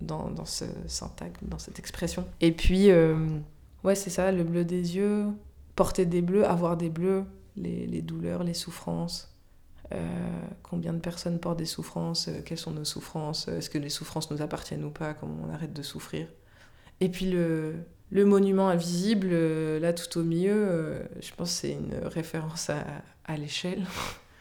dans, 0.00 0.30
dans 0.30 0.46
ce 0.46 0.64
syntagme, 0.86 1.34
dans 1.42 1.58
cette 1.58 1.78
expression. 1.78 2.26
Et 2.40 2.52
puis, 2.52 2.90
euh, 2.90 3.16
ouais, 3.84 3.94
c'est 3.94 4.08
ça, 4.10 4.32
le 4.32 4.44
bleu 4.44 4.64
des 4.64 4.96
yeux, 4.96 5.26
porter 5.76 6.06
des 6.06 6.22
bleus, 6.22 6.46
avoir 6.46 6.78
des 6.78 6.88
bleus, 6.88 7.24
les, 7.56 7.86
les 7.86 8.00
douleurs, 8.00 8.44
les 8.44 8.54
souffrances. 8.54 9.34
Euh, 9.92 9.96
combien 10.62 10.92
de 10.92 11.00
personnes 11.00 11.40
portent 11.40 11.58
des 11.58 11.66
souffrances 11.66 12.28
euh, 12.28 12.42
Quelles 12.44 12.58
sont 12.58 12.70
nos 12.70 12.84
souffrances 12.84 13.48
Est-ce 13.48 13.68
que 13.68 13.78
les 13.78 13.88
souffrances 13.88 14.30
nous 14.30 14.40
appartiennent 14.40 14.84
ou 14.84 14.90
pas 14.90 15.14
Comment 15.14 15.36
on 15.48 15.52
arrête 15.52 15.72
de 15.72 15.82
souffrir 15.82 16.28
Et 17.00 17.08
puis 17.08 17.26
le, 17.30 17.74
monument 18.12 18.68
invisible, 18.68 19.28
euh, 19.32 19.80
là 19.80 19.92
tout 19.92 20.18
au 20.18 20.22
milieu, 20.22 20.54
euh, 20.54 21.02
je 21.20 21.32
pense 21.34 21.50
que 21.50 21.60
c'est 21.60 21.72
une 21.72 21.94
référence 22.04 22.70
à, 22.70 23.36
l'échelle. 23.36 23.84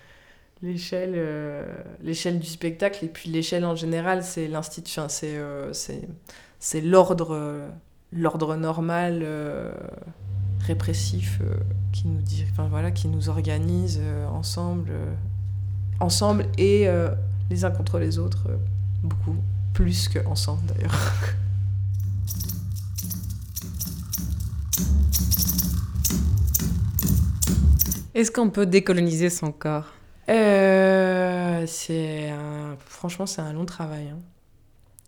l'échelle, 0.61 1.13
euh, 1.15 1.65
l'échelle 2.01 2.39
du 2.39 2.47
spectacle 2.47 3.05
et 3.05 3.09
puis 3.09 3.29
l'échelle 3.29 3.65
en 3.65 3.75
général, 3.75 4.23
c'est 4.23 4.47
l'institut, 4.47 4.99
enfin, 4.99 5.09
c'est, 5.09 5.37
euh, 5.37 5.73
c'est, 5.73 6.81
l'ordre, 6.81 7.33
euh, 7.33 7.69
l'ordre 8.11 8.55
normal. 8.55 9.21
euh, 9.23 9.71
répressif 10.59 11.39
euh, 11.41 11.55
qui 11.91 12.07
nous 12.07 12.21
dit 12.21 12.45
enfin 12.51 12.67
voilà 12.67 12.91
qui 12.91 13.07
nous 13.07 13.29
organise 13.29 13.99
euh, 14.01 14.27
ensemble 14.27 14.89
euh, 14.91 15.13
ensemble 15.99 16.45
et 16.57 16.87
euh, 16.87 17.09
les 17.49 17.65
uns 17.65 17.71
contre 17.71 17.99
les 17.99 18.17
autres 18.19 18.45
euh, 18.49 18.57
beaucoup 19.03 19.35
plus 19.73 20.07
que 20.09 20.19
ensemble 20.25 20.65
d'ailleurs. 20.67 20.95
Est-ce 28.15 28.31
qu'on 28.31 28.49
peut 28.49 28.65
décoloniser 28.65 29.29
son 29.29 29.51
corps? 29.51 29.85
Euh, 30.29 31.63
c'est 31.67 32.29
un- 32.29 32.75
franchement 32.85 33.25
c'est 33.25 33.41
un 33.41 33.53
long 33.53 33.65
travail 33.65 34.09
hein. 34.13 34.19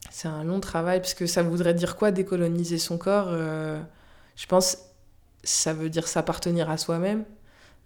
c'est 0.10 0.28
un 0.28 0.44
long 0.44 0.60
travail 0.60 1.00
parce 1.00 1.14
que 1.14 1.28
ça 1.28 1.44
voudrait 1.44 1.76
dire 1.76 1.96
quoi 1.96 2.10
décoloniser 2.12 2.80
son 2.80 2.98
corps? 2.98 3.30
Je 4.36 4.46
pense 4.48 4.78
ça 5.44 5.74
veut 5.74 5.89
dire 5.89 6.08
s'appartenir 6.08 6.70
à 6.72 6.78
soi-même 6.78 7.24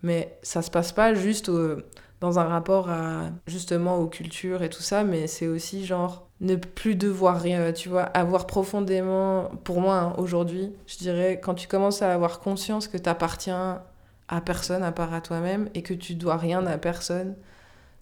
mais 0.01 0.37
ça 0.43 0.61
se 0.61 0.69
passe 0.71 0.91
pas 0.93 1.13
juste 1.13 1.49
au- 1.49 1.77
dans 2.25 2.39
un 2.39 2.43
rapport 2.43 2.89
à 2.89 3.29
justement 3.47 3.97
aux 3.97 4.07
cultures 4.07 4.63
et 4.63 4.69
tout 4.69 4.81
ça 4.81 5.03
mais 5.03 5.27
c'est 5.27 5.47
aussi 5.47 5.85
genre 5.85 6.27
ne 6.41 6.55
plus 6.55 6.95
devoir 6.95 7.39
rien 7.39 7.71
tu 7.71 7.89
vois 7.89 8.03
avoir 8.03 8.47
profondément 8.47 9.51
pour 9.63 9.81
moi 9.81 9.97
hein, 9.97 10.13
aujourd'hui 10.17 10.73
je 10.87 10.97
dirais 10.97 11.39
quand 11.41 11.53
tu 11.53 11.67
commences 11.67 12.01
à 12.01 12.13
avoir 12.13 12.39
conscience 12.39 12.87
que 12.87 12.97
t'appartiens 12.97 13.81
à 14.27 14.41
personne 14.41 14.83
à 14.83 14.91
part 14.91 15.13
à 15.13 15.21
toi-même 15.21 15.69
et 15.73 15.81
que 15.81 15.93
tu 15.93 16.15
dois 16.15 16.37
rien 16.37 16.65
à 16.65 16.77
personne 16.77 17.35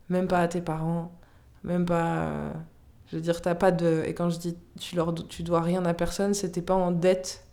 même 0.09 0.27
pas 0.27 0.39
à 0.39 0.47
tes 0.47 0.61
parents 0.61 1.11
même 1.63 1.85
pas 1.85 2.27
euh, 2.27 2.51
je 3.13 3.17
veux 3.17 3.21
dire 3.21 3.41
t'as 3.41 3.53
pas 3.53 3.71
de 3.71 4.03
et 4.07 4.15
quand 4.15 4.31
je 4.31 4.39
dis 4.39 4.57
tu 4.79 4.95
leur 4.95 5.13
tu 5.13 5.43
dois 5.43 5.61
rien 5.61 5.85
à 5.85 5.93
personne 5.93 6.33
c'était 6.33 6.63
pas 6.63 6.73
en 6.73 6.91
dette. 6.91 7.45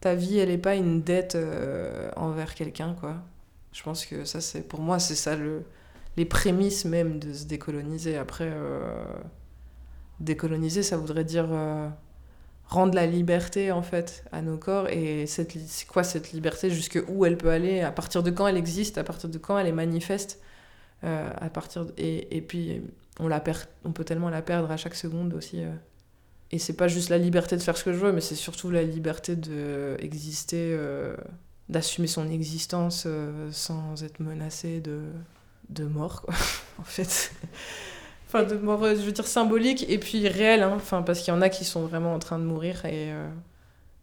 Ta 0.00 0.14
vie 0.14 0.38
elle 0.38 0.50
est 0.50 0.58
pas 0.58 0.76
une 0.76 1.02
dette 1.02 1.34
euh, 1.34 2.08
envers 2.16 2.54
quelqu'un 2.54 2.94
quoi. 2.94 3.16
Je 3.72 3.82
pense 3.82 4.06
que 4.06 4.24
ça 4.24 4.40
c'est 4.40 4.62
pour 4.62 4.80
moi 4.80 5.00
c'est 5.00 5.16
ça 5.16 5.34
le 5.34 5.64
les 6.16 6.24
prémices 6.24 6.84
même 6.84 7.18
de 7.18 7.32
se 7.32 7.44
décoloniser. 7.46 8.16
Après 8.18 8.50
euh, 8.52 9.04
décoloniser 10.20 10.82
ça 10.82 10.96
voudrait 10.96 11.24
dire 11.24 11.48
euh, 11.50 11.88
rendre 12.66 12.94
la 12.94 13.06
liberté 13.06 13.72
en 13.72 13.82
fait 13.82 14.24
à 14.32 14.42
nos 14.42 14.56
corps. 14.58 14.88
Et 14.88 15.26
c'est 15.26 15.46
quoi 15.86 16.04
cette 16.04 16.32
liberté? 16.32 16.70
Jusque 16.70 16.98
où 17.08 17.24
elle 17.26 17.36
peut 17.36 17.50
aller? 17.50 17.80
À 17.80 17.92
partir 17.92 18.22
de 18.22 18.30
quand 18.30 18.46
elle 18.46 18.56
existe? 18.56 18.98
À 18.98 19.04
partir 19.04 19.28
de 19.28 19.38
quand 19.38 19.58
elle 19.58 19.66
est 19.66 19.72
manifeste? 19.72 20.40
Euh, 21.04 21.30
à 21.36 21.50
partir 21.50 21.86
de- 21.86 21.92
et, 21.98 22.36
et 22.36 22.40
puis 22.40 22.80
on 23.18 23.26
la 23.26 23.40
perd 23.40 23.66
on 23.84 23.90
peut 23.92 24.04
tellement 24.04 24.30
la 24.30 24.40
perdre 24.40 24.70
à 24.70 24.76
chaque 24.76 24.94
seconde 24.94 25.34
aussi 25.34 25.62
et 26.52 26.60
c'est 26.60 26.74
pas 26.76 26.86
juste 26.86 27.08
la 27.08 27.18
liberté 27.18 27.56
de 27.56 27.60
faire 27.60 27.76
ce 27.76 27.82
que 27.82 27.92
je 27.92 27.98
veux 27.98 28.12
mais 28.12 28.20
c'est 28.20 28.36
surtout 28.36 28.70
la 28.70 28.84
liberté 28.84 29.34
de 29.34 29.96
exister 29.98 30.70
euh, 30.78 31.16
d'assumer 31.68 32.06
son 32.06 32.30
existence 32.30 33.08
sans 33.50 34.04
être 34.04 34.20
menacé 34.20 34.80
de 34.80 35.00
de 35.72 35.84
mort 35.84 36.22
quoi 36.22 36.34
en 36.78 36.84
fait 36.84 37.32
enfin 38.28 38.44
de 38.44 38.54
mort 38.56 38.84
je 38.84 39.02
veux 39.02 39.12
dire 39.12 39.26
symbolique 39.26 39.84
et 39.88 39.98
puis 39.98 40.26
réelle 40.28 40.62
hein. 40.62 40.72
enfin 40.76 41.02
parce 41.02 41.20
qu'il 41.20 41.32
y 41.32 41.36
en 41.36 41.42
a 41.42 41.48
qui 41.48 41.64
sont 41.64 41.86
vraiment 41.86 42.14
en 42.14 42.18
train 42.18 42.38
de 42.38 42.44
mourir 42.44 42.84
et 42.84 43.12
euh, 43.12 43.28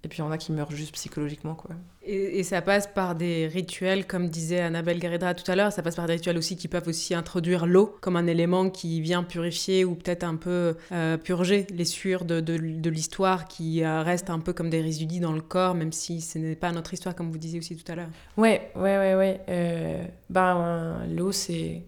et 0.03 0.07
puis 0.07 0.19
il 0.19 0.21
y 0.21 0.23
en 0.23 0.31
a 0.31 0.37
qui 0.37 0.51
meurent 0.51 0.71
juste 0.71 0.93
psychologiquement 0.93 1.55
quoi 1.55 1.71
Et, 2.03 2.39
et 2.39 2.43
ça 2.43 2.61
passe 2.61 2.87
par 2.87 3.15
des 3.15 3.47
rituels, 3.47 4.07
comme 4.07 4.29
disait 4.29 4.61
Annabelle 4.61 4.99
Garridra 4.99 5.33
tout 5.33 5.49
à 5.51 5.55
l'heure, 5.55 5.73
ça 5.73 5.81
passe 5.81 5.95
par 5.95 6.07
des 6.07 6.13
rituels 6.13 6.37
aussi 6.37 6.55
qui 6.55 6.67
peuvent 6.67 6.87
aussi 6.87 7.13
introduire 7.13 7.65
l'eau 7.65 7.97
comme 7.99 8.15
un 8.15 8.27
élément 8.27 8.69
qui 8.69 9.01
vient 9.01 9.23
purifier 9.23 9.83
ou 9.83 9.95
peut-être 9.95 10.23
un 10.23 10.35
peu 10.35 10.77
euh, 10.91 11.17
purger 11.17 11.67
les 11.71 11.85
sueurs 11.85 12.23
de, 12.25 12.39
de, 12.39 12.57
de 12.57 12.89
l'histoire 12.89 13.47
qui 13.47 13.83
euh, 13.83 14.01
restent 14.01 14.29
un 14.29 14.39
peu 14.39 14.53
comme 14.53 14.69
des 14.69 14.81
résidus 14.81 15.19
dans 15.19 15.33
le 15.33 15.41
corps, 15.41 15.75
même 15.75 15.91
si 15.91 16.21
ce 16.21 16.37
n'est 16.37 16.55
pas 16.55 16.71
notre 16.71 16.93
histoire, 16.93 17.15
comme 17.15 17.29
vous 17.31 17.37
disiez 17.37 17.59
aussi 17.59 17.75
tout 17.75 17.91
à 17.91 17.95
l'heure. 17.95 18.09
Ouais, 18.37 18.71
ouais, 18.75 18.97
ouais, 18.97 19.15
ouais. 19.15 19.41
Euh, 19.49 20.03
ben, 20.29 21.05
l'eau, 21.09 21.31
c'est. 21.31 21.81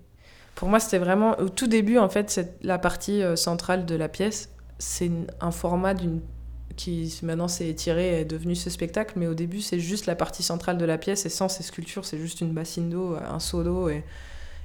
Pour 0.56 0.68
moi, 0.68 0.80
c'était 0.80 0.98
vraiment. 0.98 1.40
Au 1.40 1.50
tout 1.50 1.68
début, 1.68 1.98
en 1.98 2.10
fait, 2.10 2.30
c'est 2.30 2.62
la 2.62 2.78
partie 2.78 3.24
euh, 3.24 3.36
centrale 3.36 3.86
de 3.86 3.96
la 3.96 4.10
pièce. 4.10 4.50
C'est 4.80 5.12
un 5.40 5.52
format 5.52 5.94
d'une 5.94 6.22
qui 6.82 7.20
maintenant 7.24 7.48
s'est 7.48 7.68
étiré 7.68 8.18
et 8.18 8.22
est 8.22 8.26
devenu 8.26 8.56
ce 8.56 8.70
spectacle, 8.70 9.14
mais 9.16 9.28
au 9.28 9.36
début 9.36 9.62
c'est 9.62 9.80
juste 9.80 10.08
la 10.08 10.16
partie 10.16 10.42
centrale 10.42 10.78
de 10.78 10.86
la 10.86 10.98
pièce 10.98 11.26
et 11.26 11.30
sans 11.30 11.48
ces 11.48 11.62
sculptures 11.62 12.06
c'est 12.06 12.18
juste 12.18 12.42
une 12.42 12.54
bassine 12.54 12.90
d'eau, 12.90 13.16
un 13.16 13.40
seau 13.40 13.64
d'eau 13.64 13.90
et, 13.90 14.04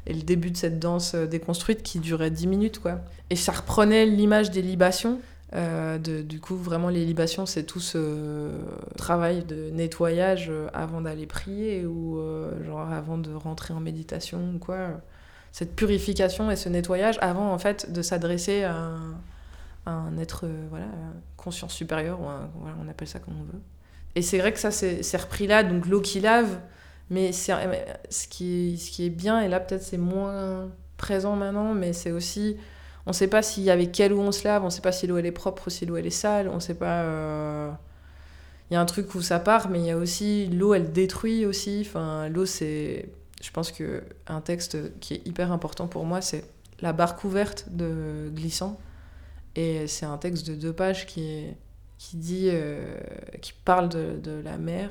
le 0.09 0.23
début 0.23 0.53
de 0.53 0.57
cette 0.57 0.79
danse 0.79 1.17
euh, 1.17 1.27
déconstruite 1.27 1.83
qui 1.83 1.99
durait 1.99 2.31
10 2.31 2.47
minutes 2.47 2.79
quoi. 2.79 3.01
Et 3.29 3.35
ça 3.35 3.51
reprenait 3.51 4.07
l'image 4.07 4.53
des 4.53 4.63
libations. 4.63 5.19
euh, 5.55 5.99
du 5.99 6.39
coup, 6.41 6.57
vraiment, 6.57 6.91
les 6.91 7.05
libations, 7.05 7.45
c'est 7.45 7.65
tout 7.65 7.81
ce 7.81 8.51
travail 8.97 9.45
de 9.45 9.71
nettoyage 9.71 10.47
euh, 10.49 10.69
avant 10.73 11.01
d'aller 11.01 11.27
prier 11.27 11.87
ou 11.87 12.19
euh, 12.21 12.53
genre 12.65 12.89
avant 12.89 13.19
de 13.19 13.33
rentrer 13.35 13.75
en 13.75 13.81
méditation 13.81 14.39
ou 14.55 14.59
quoi. 14.59 15.01
Cette 15.51 15.75
purification 15.75 16.53
et 16.53 16.57
ce 16.57 16.69
nettoyage 16.69 17.19
avant, 17.21 17.53
en 17.53 17.59
fait, 17.59 17.93
de 17.93 18.03
s'adresser 18.03 18.63
à 18.63 18.77
un, 18.77 19.15
un 19.87 20.19
être, 20.19 20.45
euh, 20.45 20.67
voilà, 20.71 20.87
conscience 21.37 21.73
supérieure, 21.73 22.21
ou 22.21 22.27
on 22.85 22.89
appelle 22.89 23.09
ça 23.09 23.19
comme 23.19 23.35
on 23.41 23.45
veut. 23.45 23.61
Et 24.15 24.23
c'est 24.23 24.39
vrai 24.39 24.53
que 24.53 24.59
ça, 24.59 24.71
c'est 24.71 25.17
repris 25.17 25.47
là, 25.47 25.63
donc 25.63 25.87
l'eau 25.87 26.01
qui 26.01 26.21
lave, 26.21 26.59
Mais 27.11 27.33
c'est, 27.33 27.53
ce, 28.11 28.27
qui, 28.27 28.79
ce 28.79 28.91
qui 28.91 29.07
est 29.07 29.11
bien, 29.11 29.41
et 29.41 29.49
là 29.49 29.61
peut-être 29.61 29.83
c'est 29.83 29.99
moins 29.99 30.71
présent 30.97 31.37
maintenant, 31.37 31.75
mais 31.75 31.93
c'est 31.93 32.13
aussi, 32.13 32.57
on 33.07 33.11
ne 33.11 33.15
sait 33.15 33.29
pas 33.29 33.43
s'il 33.43 33.63
y 33.65 33.71
avec 33.71 33.93
quelle 33.93 34.13
eau 34.13 34.21
on 34.21 34.33
se 34.33 34.45
lave, 34.45 34.63
on 34.63 34.67
ne 34.67 34.71
sait 34.71 34.81
pas 34.81 34.93
si 34.93 35.07
l'eau 35.07 35.19
elle 35.19 35.27
est 35.27 35.33
propre 35.33 35.69
ou 35.69 35.71
si 35.71 35.87
l'eau 35.87 35.97
elle 35.97 36.07
est 36.07 36.11
sale, 36.11 36.49
on 36.49 36.57
ne 36.57 36.61
sait 36.61 36.75
pas... 36.75 37.03
Euh, 37.03 37.71
il 38.71 38.75
y 38.75 38.77
a 38.77 38.81
un 38.81 38.87
truc 38.87 39.15
où 39.15 39.23
ça 39.23 39.39
part, 39.39 39.69
mais 39.69 39.79
il 39.79 39.87
y 39.87 39.91
a 39.91 39.97
aussi 39.97 40.49
l'eau, 40.49 40.75
elle 40.75 40.91
détruit 40.91 41.47
aussi. 41.47 41.85
Enfin, 41.87 42.29
l'eau, 42.29 42.47
c'est, 42.47 43.09
je 43.41 43.51
pense 43.53 43.71
que 43.71 44.03
un 44.27 44.41
texte 44.41 44.99
qui 44.99 45.15
est 45.15 45.27
hyper 45.27 45.53
important 45.53 45.87
pour 45.87 46.05
moi, 46.05 46.21
c'est 46.21 46.45
la 46.81 46.93
barre 46.93 47.15
couverte 47.15 47.67
de 47.71 48.29
Glissant. 48.35 48.81
Et 49.57 49.87
c'est 49.89 50.07
un 50.07 50.19
texte 50.19 50.47
de 50.47 50.55
deux 50.55 50.73
pages 50.73 51.07
qui 51.07 51.47
qui 51.99 52.17
dit, 52.17 52.49
euh, 52.53 52.99
qui 53.41 53.53
parle 53.65 53.89
de, 53.89 54.19
de, 54.23 54.41
la 54.45 54.59
mer, 54.59 54.91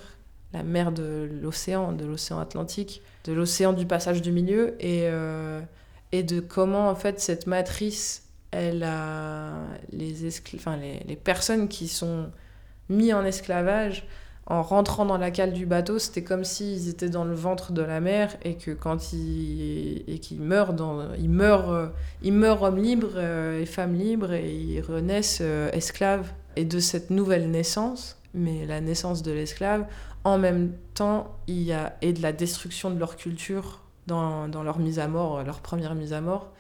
la 0.54 0.64
mer 0.64 0.92
de 0.92 1.30
l'océan, 1.42 1.92
de 1.92 2.06
l'océan 2.06 2.40
Atlantique, 2.40 3.02
de 3.26 3.34
l'océan 3.34 3.74
du 3.74 3.86
passage 3.86 4.22
du 4.22 4.32
milieu, 4.32 4.76
et, 4.80 5.04
euh, 5.06 5.62
et 6.12 6.24
de 6.24 6.40
comment 6.40 6.90
en 6.90 6.96
fait 6.96 7.20
cette 7.20 7.48
matrice, 7.48 8.24
elle 8.52 8.88
les, 9.92 10.28
enfin, 10.56 10.78
les, 10.78 11.00
les 11.08 11.16
personnes 11.16 11.68
qui 11.68 11.88
sont 11.88 12.32
mises 12.90 13.14
en 13.14 13.26
esclavage 13.26 14.08
en 14.48 14.62
rentrant 14.62 15.06
dans 15.06 15.18
la 15.18 15.32
cale 15.32 15.54
du 15.54 15.66
bateau, 15.66 15.98
c'était 15.98 16.24
comme 16.24 16.44
s'ils 16.44 16.88
étaient 16.90 17.10
dans 17.10 17.26
le 17.26 17.34
ventre 17.34 17.72
de 17.72 17.82
la 17.82 18.00
mer 18.00 18.36
et 18.44 18.56
que 18.56 18.72
quand 18.72 19.12
ils, 19.12 20.04
et 20.08 20.20
qu'ils 20.20 20.42
meurent, 20.42 20.74
dans, 20.74 21.14
ils, 21.16 21.30
meurent, 21.30 21.92
hommes 22.62 22.78
libres 22.78 23.20
et 23.20 23.66
femmes 23.66 23.96
libres 23.96 24.34
et 24.34 24.54
ils 24.54 24.82
renaissent 24.82 25.42
esclaves 25.74 26.32
et 26.56 26.66
de 26.66 26.80
cette 26.80 27.10
nouvelle 27.10 27.50
naissance, 27.50 28.18
mais 28.34 28.66
la 28.66 28.82
naissance 28.82 29.24
de 29.24 29.32
l'esclave, 29.32 29.86
en 30.24 30.38
même 30.38 30.74
temps, 30.94 31.38
il 31.48 31.62
y 31.62 31.74
a 31.74 31.96
et 32.02 32.14
de 32.14 32.22
la 32.22 32.34
destruction 32.34 32.90
de 32.90 33.00
leur 33.00 33.16
culture 33.16 33.82
dans, 34.08 34.48
dans 34.48 34.64
leur 34.64 34.80
mise 34.80 35.00
à 35.00 35.08
mort, 35.08 35.44
leur 35.44 35.60
première 35.60 35.96
mise 35.96 36.14
à 36.14 36.22
mort. 36.22 36.52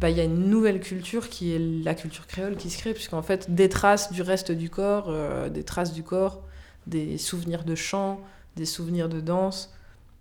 Bah, 0.00 0.10
il 0.10 0.16
y 0.16 0.20
a 0.20 0.24
une 0.24 0.48
nouvelle 0.48 0.80
culture 0.80 1.28
qui 1.28 1.54
est 1.54 1.60
la 1.60 1.94
culture 1.94 2.26
créole 2.26 2.56
qui 2.56 2.70
se 2.70 2.78
crée, 2.78 2.92
puisqu'en 2.92 3.22
fait, 3.22 3.54
des 3.54 3.68
traces 3.68 4.12
du 4.12 4.22
reste 4.22 4.50
du 4.50 4.68
corps, 4.68 5.06
euh, 5.08 5.48
des 5.48 5.62
traces 5.62 5.92
du 5.92 6.02
corps, 6.02 6.42
des 6.86 7.18
souvenirs 7.18 7.64
de 7.64 7.74
chant, 7.74 8.20
des 8.56 8.66
souvenirs 8.66 9.08
de 9.08 9.20
danse, 9.20 9.74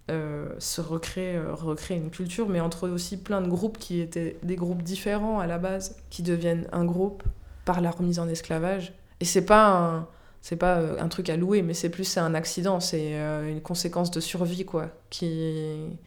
euh, 0.09 0.49
se 0.59 0.81
recréent, 0.81 1.37
euh, 1.37 1.53
recréent 1.53 1.97
une 1.97 2.09
culture, 2.09 2.49
mais 2.49 2.59
entre 2.59 2.89
aussi 2.89 3.17
plein 3.17 3.41
de 3.41 3.47
groupes 3.47 3.77
qui 3.77 4.01
étaient 4.01 4.37
des 4.43 4.55
groupes 4.55 4.83
différents 4.83 5.39
à 5.39 5.47
la 5.47 5.57
base, 5.57 5.95
qui 6.09 6.23
deviennent 6.23 6.67
un 6.71 6.85
groupe 6.85 7.23
par 7.65 7.81
la 7.81 7.91
remise 7.91 8.19
en 8.19 8.27
esclavage. 8.27 8.93
Et 9.19 9.25
c'est 9.25 9.45
pas 9.45 9.69
un, 9.69 10.07
c'est 10.41 10.55
pas 10.55 10.77
euh, 10.79 10.99
un 10.99 11.07
truc 11.07 11.29
à 11.29 11.37
louer, 11.37 11.61
mais 11.61 11.73
c'est 11.73 11.89
plus 11.89 12.03
c'est 12.03 12.19
un 12.19 12.33
accident, 12.33 12.79
c'est 12.79 13.13
une 13.13 13.61
conséquence 13.61 14.11
de 14.11 14.19
survie 14.19 14.65
quoi, 14.65 14.89
qui 15.09 15.97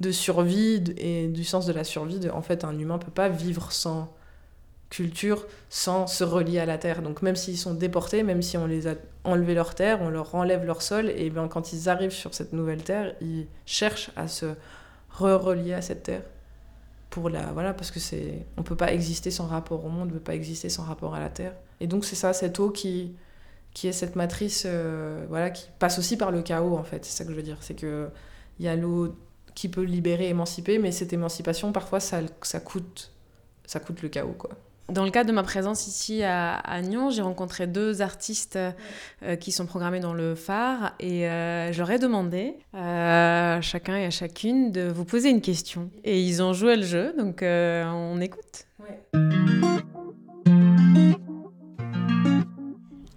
de 0.00 0.12
survie 0.12 0.84
et 0.96 1.26
du 1.28 1.44
sens 1.44 1.66
de 1.66 1.72
la 1.72 1.84
survie. 1.84 2.20
De, 2.20 2.30
en 2.30 2.42
fait, 2.42 2.64
un 2.64 2.78
humain 2.78 2.98
peut 2.98 3.10
pas 3.10 3.28
vivre 3.28 3.72
sans 3.72 4.12
culture, 4.90 5.46
sans 5.68 6.06
se 6.06 6.24
relier 6.24 6.58
à 6.58 6.66
la 6.66 6.78
terre. 6.78 7.02
Donc 7.02 7.22
même 7.22 7.36
s'ils 7.36 7.58
sont 7.58 7.74
déportés, 7.74 8.22
même 8.22 8.42
si 8.42 8.56
on 8.56 8.66
les 8.66 8.86
a 8.86 8.94
enlevé 9.24 9.54
leur 9.54 9.74
terre, 9.74 10.00
on 10.00 10.08
leur 10.08 10.34
enlève 10.34 10.64
leur 10.64 10.82
sol, 10.82 11.10
et 11.10 11.30
bien 11.30 11.48
quand 11.48 11.72
ils 11.72 11.88
arrivent 11.88 12.10
sur 12.10 12.34
cette 12.34 12.52
nouvelle 12.52 12.82
terre, 12.82 13.14
ils 13.20 13.46
cherchent 13.66 14.10
à 14.16 14.28
se 14.28 14.46
re-relier 15.10 15.74
à 15.74 15.82
cette 15.82 16.04
terre 16.04 16.22
pour 17.10 17.30
la 17.30 17.52
voilà 17.52 17.72
parce 17.72 17.90
que 17.90 18.00
c'est 18.00 18.46
on 18.58 18.62
peut 18.62 18.76
pas 18.76 18.92
exister 18.92 19.30
sans 19.30 19.46
rapport 19.46 19.84
au 19.84 19.88
monde, 19.88 20.08
on 20.10 20.14
peut 20.14 20.20
pas 20.20 20.34
exister 20.34 20.68
sans 20.68 20.84
rapport 20.84 21.14
à 21.14 21.20
la 21.20 21.28
terre. 21.28 21.54
Et 21.80 21.86
donc 21.86 22.04
c'est 22.04 22.16
ça, 22.16 22.32
cette 22.32 22.58
eau 22.60 22.70
qui, 22.70 23.14
qui 23.74 23.88
est 23.88 23.92
cette 23.92 24.16
matrice 24.16 24.64
euh, 24.66 25.24
voilà, 25.28 25.50
qui 25.50 25.66
passe 25.78 25.98
aussi 25.98 26.16
par 26.16 26.30
le 26.30 26.42
chaos, 26.42 26.76
en 26.76 26.82
fait. 26.82 27.04
C'est 27.04 27.16
ça 27.16 27.24
que 27.24 27.30
je 27.30 27.36
veux 27.36 27.42
dire. 27.42 27.58
C'est 27.60 27.74
qu'il 27.74 28.10
y 28.60 28.68
a 28.68 28.76
l'eau 28.76 29.16
qui 29.54 29.68
peut 29.68 29.82
libérer, 29.82 30.28
émanciper, 30.28 30.78
mais 30.78 30.92
cette 30.92 31.12
émancipation, 31.12 31.72
parfois, 31.72 32.00
ça, 32.00 32.20
ça, 32.42 32.60
coûte, 32.60 33.12
ça 33.66 33.80
coûte 33.80 34.02
le 34.02 34.08
chaos, 34.08 34.34
quoi. 34.38 34.50
Dans 34.90 35.04
le 35.04 35.10
cadre 35.10 35.28
de 35.28 35.34
ma 35.34 35.42
présence 35.42 35.86
ici 35.86 36.22
à, 36.22 36.54
à 36.54 36.80
Nyon, 36.80 37.10
j'ai 37.10 37.22
rencontré 37.22 37.66
deux 37.66 38.00
artistes 38.00 38.58
euh, 39.22 39.36
qui 39.36 39.52
sont 39.52 39.66
programmés 39.66 40.00
dans 40.00 40.14
le 40.14 40.34
phare 40.34 40.94
et 40.98 41.28
euh, 41.28 41.72
j'aurais 41.72 41.98
demandé 41.98 42.54
à 42.72 43.60
chacun 43.60 43.96
et 43.96 44.06
à 44.06 44.10
chacune 44.10 44.72
de 44.72 44.88
vous 44.88 45.04
poser 45.04 45.28
une 45.28 45.42
question. 45.42 45.90
Et 46.04 46.22
ils 46.22 46.42
ont 46.42 46.54
joué 46.54 46.76
le 46.76 46.84
jeu, 46.84 47.14
donc 47.18 47.40
on 47.42 48.20
écoute. 48.20 48.66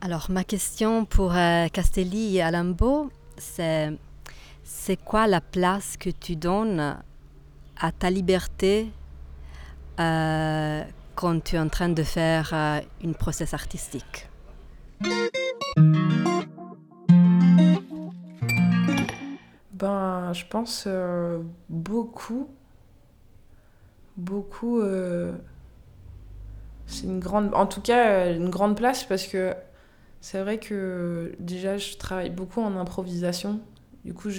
Alors, 0.03 0.31
ma 0.31 0.43
question 0.43 1.05
pour 1.05 1.35
euh, 1.35 1.67
Castelli 1.69 2.35
et 2.35 2.41
Alambo, 2.41 3.09
c'est 3.37 3.91
c'est 4.63 4.97
quoi 4.97 5.25
la 5.25 5.39
place 5.39 5.95
que 5.95 6.09
tu 6.09 6.35
donnes 6.35 6.97
à 7.79 7.91
ta 7.91 8.09
liberté 8.09 8.87
euh, 9.99 10.83
quand 11.15 11.43
tu 11.43 11.55
es 11.55 11.59
en 11.59 11.69
train 11.69 11.89
de 11.89 12.03
faire 12.03 12.51
euh, 12.53 12.79
une 13.01 13.15
process 13.15 13.53
artistique 13.53 14.29
Ben, 19.73 20.31
je 20.33 20.45
pense 20.45 20.83
euh, 20.85 21.39
beaucoup, 21.69 22.47
beaucoup. 24.15 24.79
Euh, 24.79 25.33
c'est 26.85 27.05
une 27.05 27.19
grande, 27.19 27.53
en 27.55 27.65
tout 27.65 27.81
cas, 27.81 28.31
une 28.31 28.49
grande 28.49 28.77
place 28.77 29.03
parce 29.03 29.25
que 29.25 29.55
c'est 30.19 30.39
vrai 30.39 30.59
que 30.59 31.33
déjà, 31.39 31.77
je 31.77 31.97
travaille 31.97 32.29
beaucoup 32.29 32.61
en 32.61 32.77
improvisation. 32.77 33.59
Du 34.03 34.13
coup, 34.13 34.29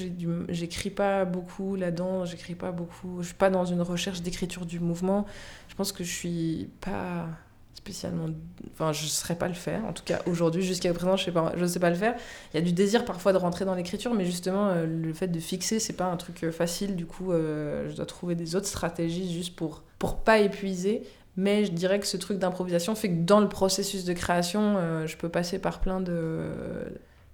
j'écris 0.49 0.91
pas 0.91 1.25
beaucoup 1.25 1.77
là-dedans, 1.77 2.25
j'écris 2.25 2.55
pas 2.55 2.73
beaucoup. 2.73 3.19
Je 3.21 3.27
suis 3.27 3.35
pas 3.35 3.51
dans 3.51 3.65
une 3.65 3.81
recherche 3.83 4.21
d'écriture 4.21 4.67
du 4.67 4.81
mouvement. 4.81 5.25
Je 5.69 5.75
pense 5.75 5.93
que 5.93 6.03
je 6.03 6.11
suis 6.11 6.69
pas 6.81 7.29
spécialement. 7.83 8.27
Enfin, 8.73 8.93
je 8.93 9.07
saurais 9.07 9.35
pas 9.37 9.49
le 9.49 9.55
faire. 9.55 9.85
En 9.85 9.93
tout 9.93 10.05
cas, 10.05 10.21
aujourd'hui, 10.27 10.63
jusqu'à 10.63 10.93
présent, 10.93 11.17
je 11.17 11.25
sais 11.25 11.33
pas, 11.33 11.53
je 11.57 11.65
sais 11.65 11.81
pas 11.81 11.91
le 11.91 11.97
faire. 11.97 12.15
Il 12.53 12.57
y 12.57 12.61
a 12.61 12.63
du 12.63 12.73
désir 12.73 13.05
parfois 13.05 13.33
de 13.33 13.39
rentrer 13.39 13.65
dans 13.65 13.75
l'écriture, 13.75 14.15
mais 14.15 14.25
justement, 14.25 14.69
euh, 14.69 14.87
le 14.87 15.13
fait 15.13 15.29
de 15.29 15.41
fixer, 15.41 15.81
c'est 15.81 15.93
pas 15.95 16.07
un 16.07 16.17
truc 16.17 16.45
euh, 16.45 16.53
facile. 16.53 16.95
Du 16.95 17.07
coup, 17.07 17.33
euh, 17.33 17.89
je 17.91 17.97
dois 17.97 18.07
trouver 18.07 18.35
des 18.35 18.55
autres 18.57 18.69
stratégies 18.69 19.33
juste 19.33 19.57
pour 19.57 19.83
pour 19.99 20.19
pas 20.19 20.39
épuiser. 20.39 21.03
Mais 21.37 21.65
je 21.65 21.73
dirais 21.73 21.99
que 21.99 22.07
ce 22.07 22.17
truc 22.19 22.39
d'improvisation 22.39 22.95
fait 22.95 23.09
que 23.09 23.25
dans 23.25 23.41
le 23.41 23.49
processus 23.49 24.05
de 24.05 24.13
création, 24.13 24.77
je 25.07 25.17
peux 25.17 25.31
passer 25.31 25.59
par 25.59 25.81
plein 25.81 25.99
de... 25.99 26.51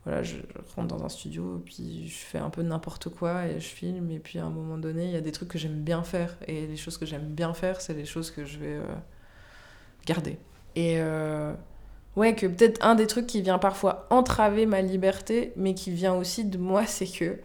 Voilà, 0.09 0.22
je 0.22 0.36
rentre 0.74 0.96
dans 0.96 1.04
un 1.04 1.11
studio, 1.11 1.62
puis 1.66 2.09
je 2.09 2.16
fais 2.16 2.38
un 2.38 2.48
peu 2.48 2.62
n'importe 2.62 3.11
quoi 3.11 3.46
et 3.46 3.61
je 3.61 3.68
filme. 3.68 4.11
Et 4.11 4.18
puis 4.18 4.38
à 4.38 4.46
un 4.46 4.50
moment 4.50 4.78
donné, 4.78 5.04
il 5.04 5.11
y 5.11 5.16
a 5.16 5.20
des 5.20 5.32
trucs 5.32 5.50
que 5.50 5.59
j'aime 5.59 5.82
bien 5.82 6.02
faire. 6.02 6.34
Et 6.46 6.66
les 6.66 6.78
choses 6.78 6.96
que 6.96 7.04
j'aime 7.04 7.26
bien 7.26 7.52
faire, 7.52 7.82
c'est 7.82 7.92
les 7.92 8.06
choses 8.06 8.30
que 8.30 8.46
je 8.46 8.59
vais 8.59 8.76
euh, 8.76 8.94
garder. 10.06 10.38
Et 10.76 10.94
euh, 10.98 11.52
ouais, 12.16 12.34
que 12.34 12.46
peut-être 12.46 12.82
un 12.82 12.94
des 12.94 13.06
trucs 13.06 13.26
qui 13.26 13.42
vient 13.42 13.59
parfois 13.59 14.06
entraver 14.09 14.64
ma 14.64 14.80
liberté, 14.80 15.52
mais 15.56 15.74
qui 15.74 15.90
vient 15.90 16.14
aussi 16.14 16.46
de 16.46 16.56
moi, 16.56 16.86
c'est 16.86 17.06
que 17.06 17.38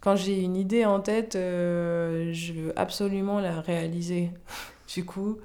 quand 0.00 0.14
j'ai 0.14 0.42
une 0.42 0.56
idée 0.56 0.84
en 0.84 1.00
tête, 1.00 1.32
je 1.34 2.52
veux 2.52 2.78
absolument 2.78 3.40
la 3.40 3.62
réaliser. 3.62 4.30
du 4.94 5.06
coup, 5.06 5.38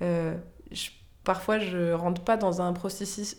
euh, 0.00 0.34
je, 0.72 0.88
parfois, 1.24 1.58
je 1.58 1.92
rentre 1.92 2.22
pas 2.22 2.36
dans 2.36 2.62
un 2.62 2.72
processus, 2.72 3.36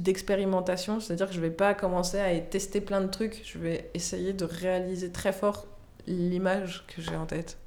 d'expérimentation, 0.00 1.00
c'est-à-dire 1.00 1.28
que 1.28 1.34
je 1.34 1.40
vais 1.40 1.50
pas 1.50 1.74
commencer 1.74 2.18
à 2.18 2.38
tester 2.40 2.80
plein 2.80 3.00
de 3.00 3.08
trucs, 3.08 3.42
je 3.44 3.58
vais 3.58 3.90
essayer 3.94 4.32
de 4.32 4.44
réaliser 4.44 5.10
très 5.10 5.32
fort 5.32 5.66
l'image 6.06 6.84
que 6.86 7.02
j'ai 7.02 7.16
en 7.16 7.26
tête. 7.26 7.58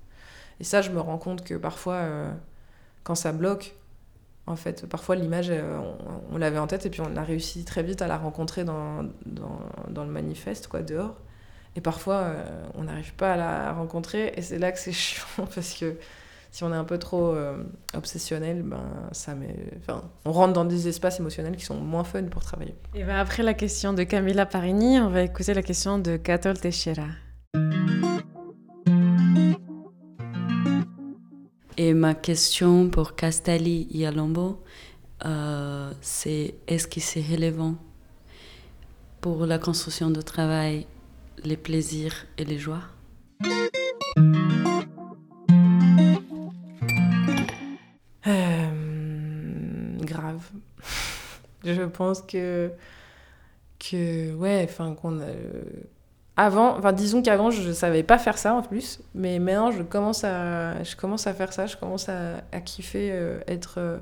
Et 0.60 0.64
ça, 0.64 0.82
je 0.82 0.92
me 0.92 1.00
rends 1.00 1.18
compte 1.18 1.44
que 1.44 1.56
parfois, 1.56 1.96
euh, 1.96 2.32
quand 3.04 3.16
ça 3.16 3.32
bloque, 3.32 3.76
en 4.48 4.56
fait, 4.56 4.86
parfois 4.88 5.16
l'image, 5.16 5.50
euh, 5.50 5.80
on, 6.32 6.38
l'avait 6.38 6.60
en 6.60 6.68
tête 6.68 6.86
et 6.86 6.90
puis 6.90 7.02
on 7.02 7.16
a 7.16 7.24
réussi 7.24 7.64
très 7.64 7.84
vite 7.84 8.02
à 8.02 8.08
la 8.08 8.18
rencontrer 8.18 8.64
dans, 8.64 9.04
dans, 9.26 9.60
dans 9.90 10.04
le 10.04 10.12
manifeste, 10.12 10.68
quoi, 10.68 10.82
dehors. 10.82 11.16
Et 11.76 11.82
parfois, 11.82 12.16
euh, 12.16 12.66
on 12.76 12.84
n'arrive 12.84 13.14
pas 13.14 13.34
à 13.34 13.38
la 13.38 13.74
rencontrer 13.74 14.34
et 14.36 14.42
c'est 14.42 14.60
là 14.60 14.72
que 14.72 14.80
c'est 14.80 14.92
chiant 14.92 15.48
parce 15.54 15.74
que 15.74 15.96
si 16.52 16.66
on 16.66 16.74
est 16.74 16.78
un 16.78 16.84
peu 16.84 17.00
trop 17.00 17.34
euh, 17.34 17.64
obsessionnel, 17.96 18.62
ben, 18.62 18.84
ça 19.14 19.36
met... 19.36 19.56
enfin, 19.80 20.04
on 20.26 20.34
rentre 20.34 20.54
dans 20.54 20.66
des 20.66 20.90
espaces 20.90 21.20
émotionnels 21.20 21.56
qui 21.56 21.64
sont 21.64 21.80
moins 21.80 22.04
fun 22.04 22.24
pour 22.24 22.44
travailler. 22.44 22.76
Et 22.94 23.04
ben 23.04 23.16
après 23.16 23.42
la 23.42 23.54
question 23.54 23.94
de 23.94 24.04
Camila 24.04 24.46
Parini, 24.46 25.00
on 25.00 25.10
va 25.10 25.24
écouter 25.24 25.54
la 25.54 25.64
question 25.64 25.98
de 25.98 26.18
Catol 26.18 26.60
Teixeira. 26.60 27.08
Et 31.78 31.94
ma 31.94 32.14
question 32.14 32.90
pour 32.90 33.16
Castelli 33.16 33.88
et 33.94 34.06
Alombo, 34.06 34.62
euh, 35.26 35.92
c'est 36.02 36.56
est-ce 36.68 36.86
que 36.86 37.00
c'est 37.00 37.22
relevant 37.22 37.76
pour 39.22 39.46
la 39.46 39.58
construction 39.58 40.12
de 40.12 40.22
travail 40.22 40.86
les 41.44 41.58
plaisirs 41.58 42.26
et 42.38 42.44
les 42.44 42.60
joies? 42.60 42.84
Je 51.64 51.84
pense 51.84 52.22
que, 52.22 52.72
que 53.80 54.34
ouais, 54.34 54.66
enfin, 54.68 54.94
qu'on 54.94 55.20
Avant, 56.38 56.78
enfin 56.78 56.94
disons 56.94 57.22
qu'avant 57.22 57.52
je 57.52 57.72
savais 57.72 58.04
pas 58.04 58.18
faire 58.18 58.38
ça 58.38 58.54
en 58.56 58.62
plus, 58.62 59.02
mais 59.14 59.38
maintenant 59.40 59.72
je 59.72 59.84
commence 59.84 60.24
à, 60.24 60.82
je 60.84 60.96
à 61.28 61.34
faire 61.34 61.54
ça, 61.54 61.68
je 61.68 61.78
commence 61.78 62.10
à, 62.10 62.42
kiffer 62.66 63.12
euh, 63.12 63.40
être, 63.48 63.76
euh, 63.78 63.98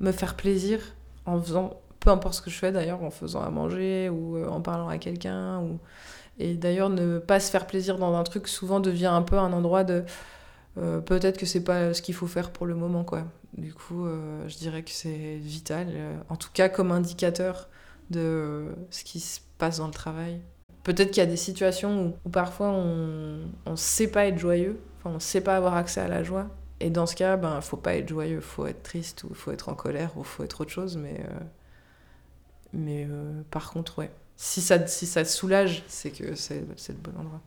me 0.00 0.10
faire 0.10 0.34
plaisir 0.36 0.80
en 1.26 1.40
faisant, 1.40 1.80
peu 2.00 2.10
importe 2.10 2.34
ce 2.34 2.42
que 2.42 2.50
je 2.50 2.58
fais 2.58 2.72
d'ailleurs, 2.72 3.02
en 3.02 3.10
faisant 3.10 3.42
à 3.42 3.50
manger 3.50 4.08
ou 4.08 4.36
euh, 4.36 4.48
en 4.48 4.60
parlant 4.60 4.88
à 4.88 4.98
quelqu'un 4.98 5.60
ou 5.60 5.78
et 6.38 6.54
d'ailleurs 6.54 6.88
ne 6.88 7.18
pas 7.18 7.38
se 7.38 7.50
faire 7.50 7.66
plaisir 7.66 7.98
dans 7.98 8.14
un 8.14 8.24
truc 8.24 8.48
souvent 8.48 8.80
devient 8.80 9.06
un 9.06 9.22
peu 9.22 9.36
un 9.38 9.52
endroit 9.52 9.84
de 9.84 10.04
peut-être 11.04 11.38
que 11.38 11.46
c'est 11.46 11.62
pas 11.64 11.92
ce 11.92 12.02
qu'il 12.02 12.14
faut 12.14 12.26
faire 12.26 12.50
pour 12.50 12.66
le 12.66 12.74
moment 12.74 13.04
quoi. 13.04 13.24
Du 13.56 13.74
coup, 13.74 14.06
je 14.46 14.56
dirais 14.56 14.82
que 14.82 14.90
c'est 14.90 15.36
vital, 15.36 15.88
en 16.28 16.36
tout 16.36 16.50
cas 16.52 16.68
comme 16.68 16.92
indicateur 16.92 17.68
de 18.10 18.66
ce 18.90 19.04
qui 19.04 19.20
se 19.20 19.40
passe 19.58 19.78
dans 19.78 19.86
le 19.86 19.92
travail. 19.92 20.40
Peut-être 20.82 21.10
qu'il 21.10 21.18
y 21.18 21.26
a 21.26 21.30
des 21.30 21.36
situations 21.36 22.16
où, 22.24 22.28
parfois 22.30 22.68
on 22.68 23.40
ne 23.66 23.76
sait 23.76 24.08
pas 24.08 24.26
être 24.26 24.38
joyeux, 24.38 24.80
enfin, 24.98 25.16
on 25.16 25.20
sait 25.20 25.40
pas 25.40 25.56
avoir 25.56 25.74
accès 25.74 26.00
à 26.00 26.08
la 26.08 26.22
joie. 26.22 26.48
Et 26.80 26.88
dans 26.88 27.06
ce 27.06 27.14
cas, 27.14 27.36
ben, 27.36 27.60
faut 27.60 27.76
pas 27.76 27.94
être 27.94 28.08
joyeux, 28.08 28.40
faut 28.40 28.66
être 28.66 28.82
triste, 28.82 29.24
ou 29.24 29.34
faut 29.34 29.52
être 29.52 29.68
en 29.68 29.74
colère, 29.74 30.16
ou 30.16 30.24
faut 30.24 30.42
être 30.42 30.62
autre 30.62 30.70
chose. 30.70 30.96
Mais, 30.96 31.20
euh, 31.20 31.40
mais 32.72 33.06
euh, 33.08 33.42
par 33.50 33.70
contre, 33.70 33.98
ouais. 33.98 34.10
Si 34.36 34.62
ça, 34.62 34.86
si 34.86 35.06
ça 35.06 35.26
soulage, 35.26 35.84
c'est 35.86 36.10
que 36.10 36.34
c'est 36.34 36.64
le 36.88 36.94
bon 36.94 37.12
endroit. 37.20 37.42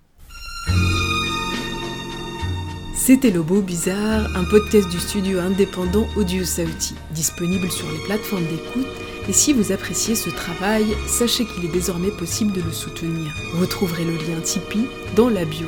C'était 3.05 3.31
Le 3.31 3.43
Beau 3.43 3.59
Bizarre, 3.59 4.33
un 4.33 4.45
podcast 4.45 4.87
du 4.87 4.97
studio 4.97 5.39
indépendant 5.39 6.07
Audio 6.15 6.45
Sauti, 6.45 6.95
disponible 7.11 7.69
sur 7.69 7.85
les 7.91 7.97
plateformes 8.05 8.45
d'écoute 8.45 8.87
et 9.27 9.33
si 9.33 9.51
vous 9.51 9.73
appréciez 9.73 10.15
ce 10.15 10.29
travail, 10.29 10.85
sachez 11.05 11.43
qu'il 11.43 11.65
est 11.65 11.73
désormais 11.73 12.11
possible 12.11 12.53
de 12.53 12.61
le 12.61 12.71
soutenir. 12.71 13.29
Vous 13.55 13.65
trouverez 13.65 14.05
le 14.05 14.13
lien 14.13 14.39
Tipeee 14.41 14.87
dans 15.17 15.27
la 15.27 15.43
bio. 15.43 15.67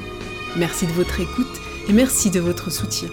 Merci 0.56 0.88
de 0.88 0.94
votre 0.94 1.20
écoute 1.20 1.60
et 1.90 1.92
merci 1.92 2.32
de 2.32 2.40
votre 2.40 2.72
soutien. 2.72 3.10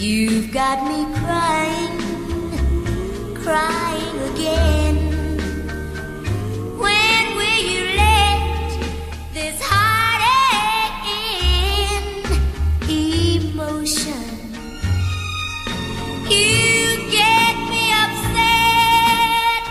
You've 0.00 0.52
got 0.52 0.86
me 0.86 1.12
crying, 1.18 1.98
crying 3.34 4.18
again. 4.30 4.96
When 6.78 7.36
will 7.36 7.62
you 7.72 7.82
let 7.96 8.40
this 9.34 9.60
heartache 9.60 11.04
in? 11.82 12.14
Emotion. 12.88 14.22
You 16.30 17.10
get 17.10 17.56
me 17.72 17.90
upset. 18.04 19.62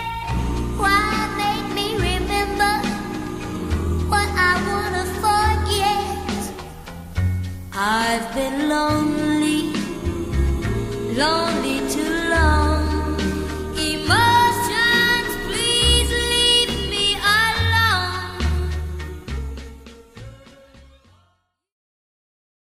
Why 0.76 1.08
make 1.40 1.68
me 1.74 1.86
remember 1.96 2.74
what 4.12 4.28
I 4.36 4.52
wanna 4.68 5.04
forget? 5.24 6.52
I've 7.72 8.34
been 8.34 8.68
lonely 8.68 9.07
lonely. 11.18 11.77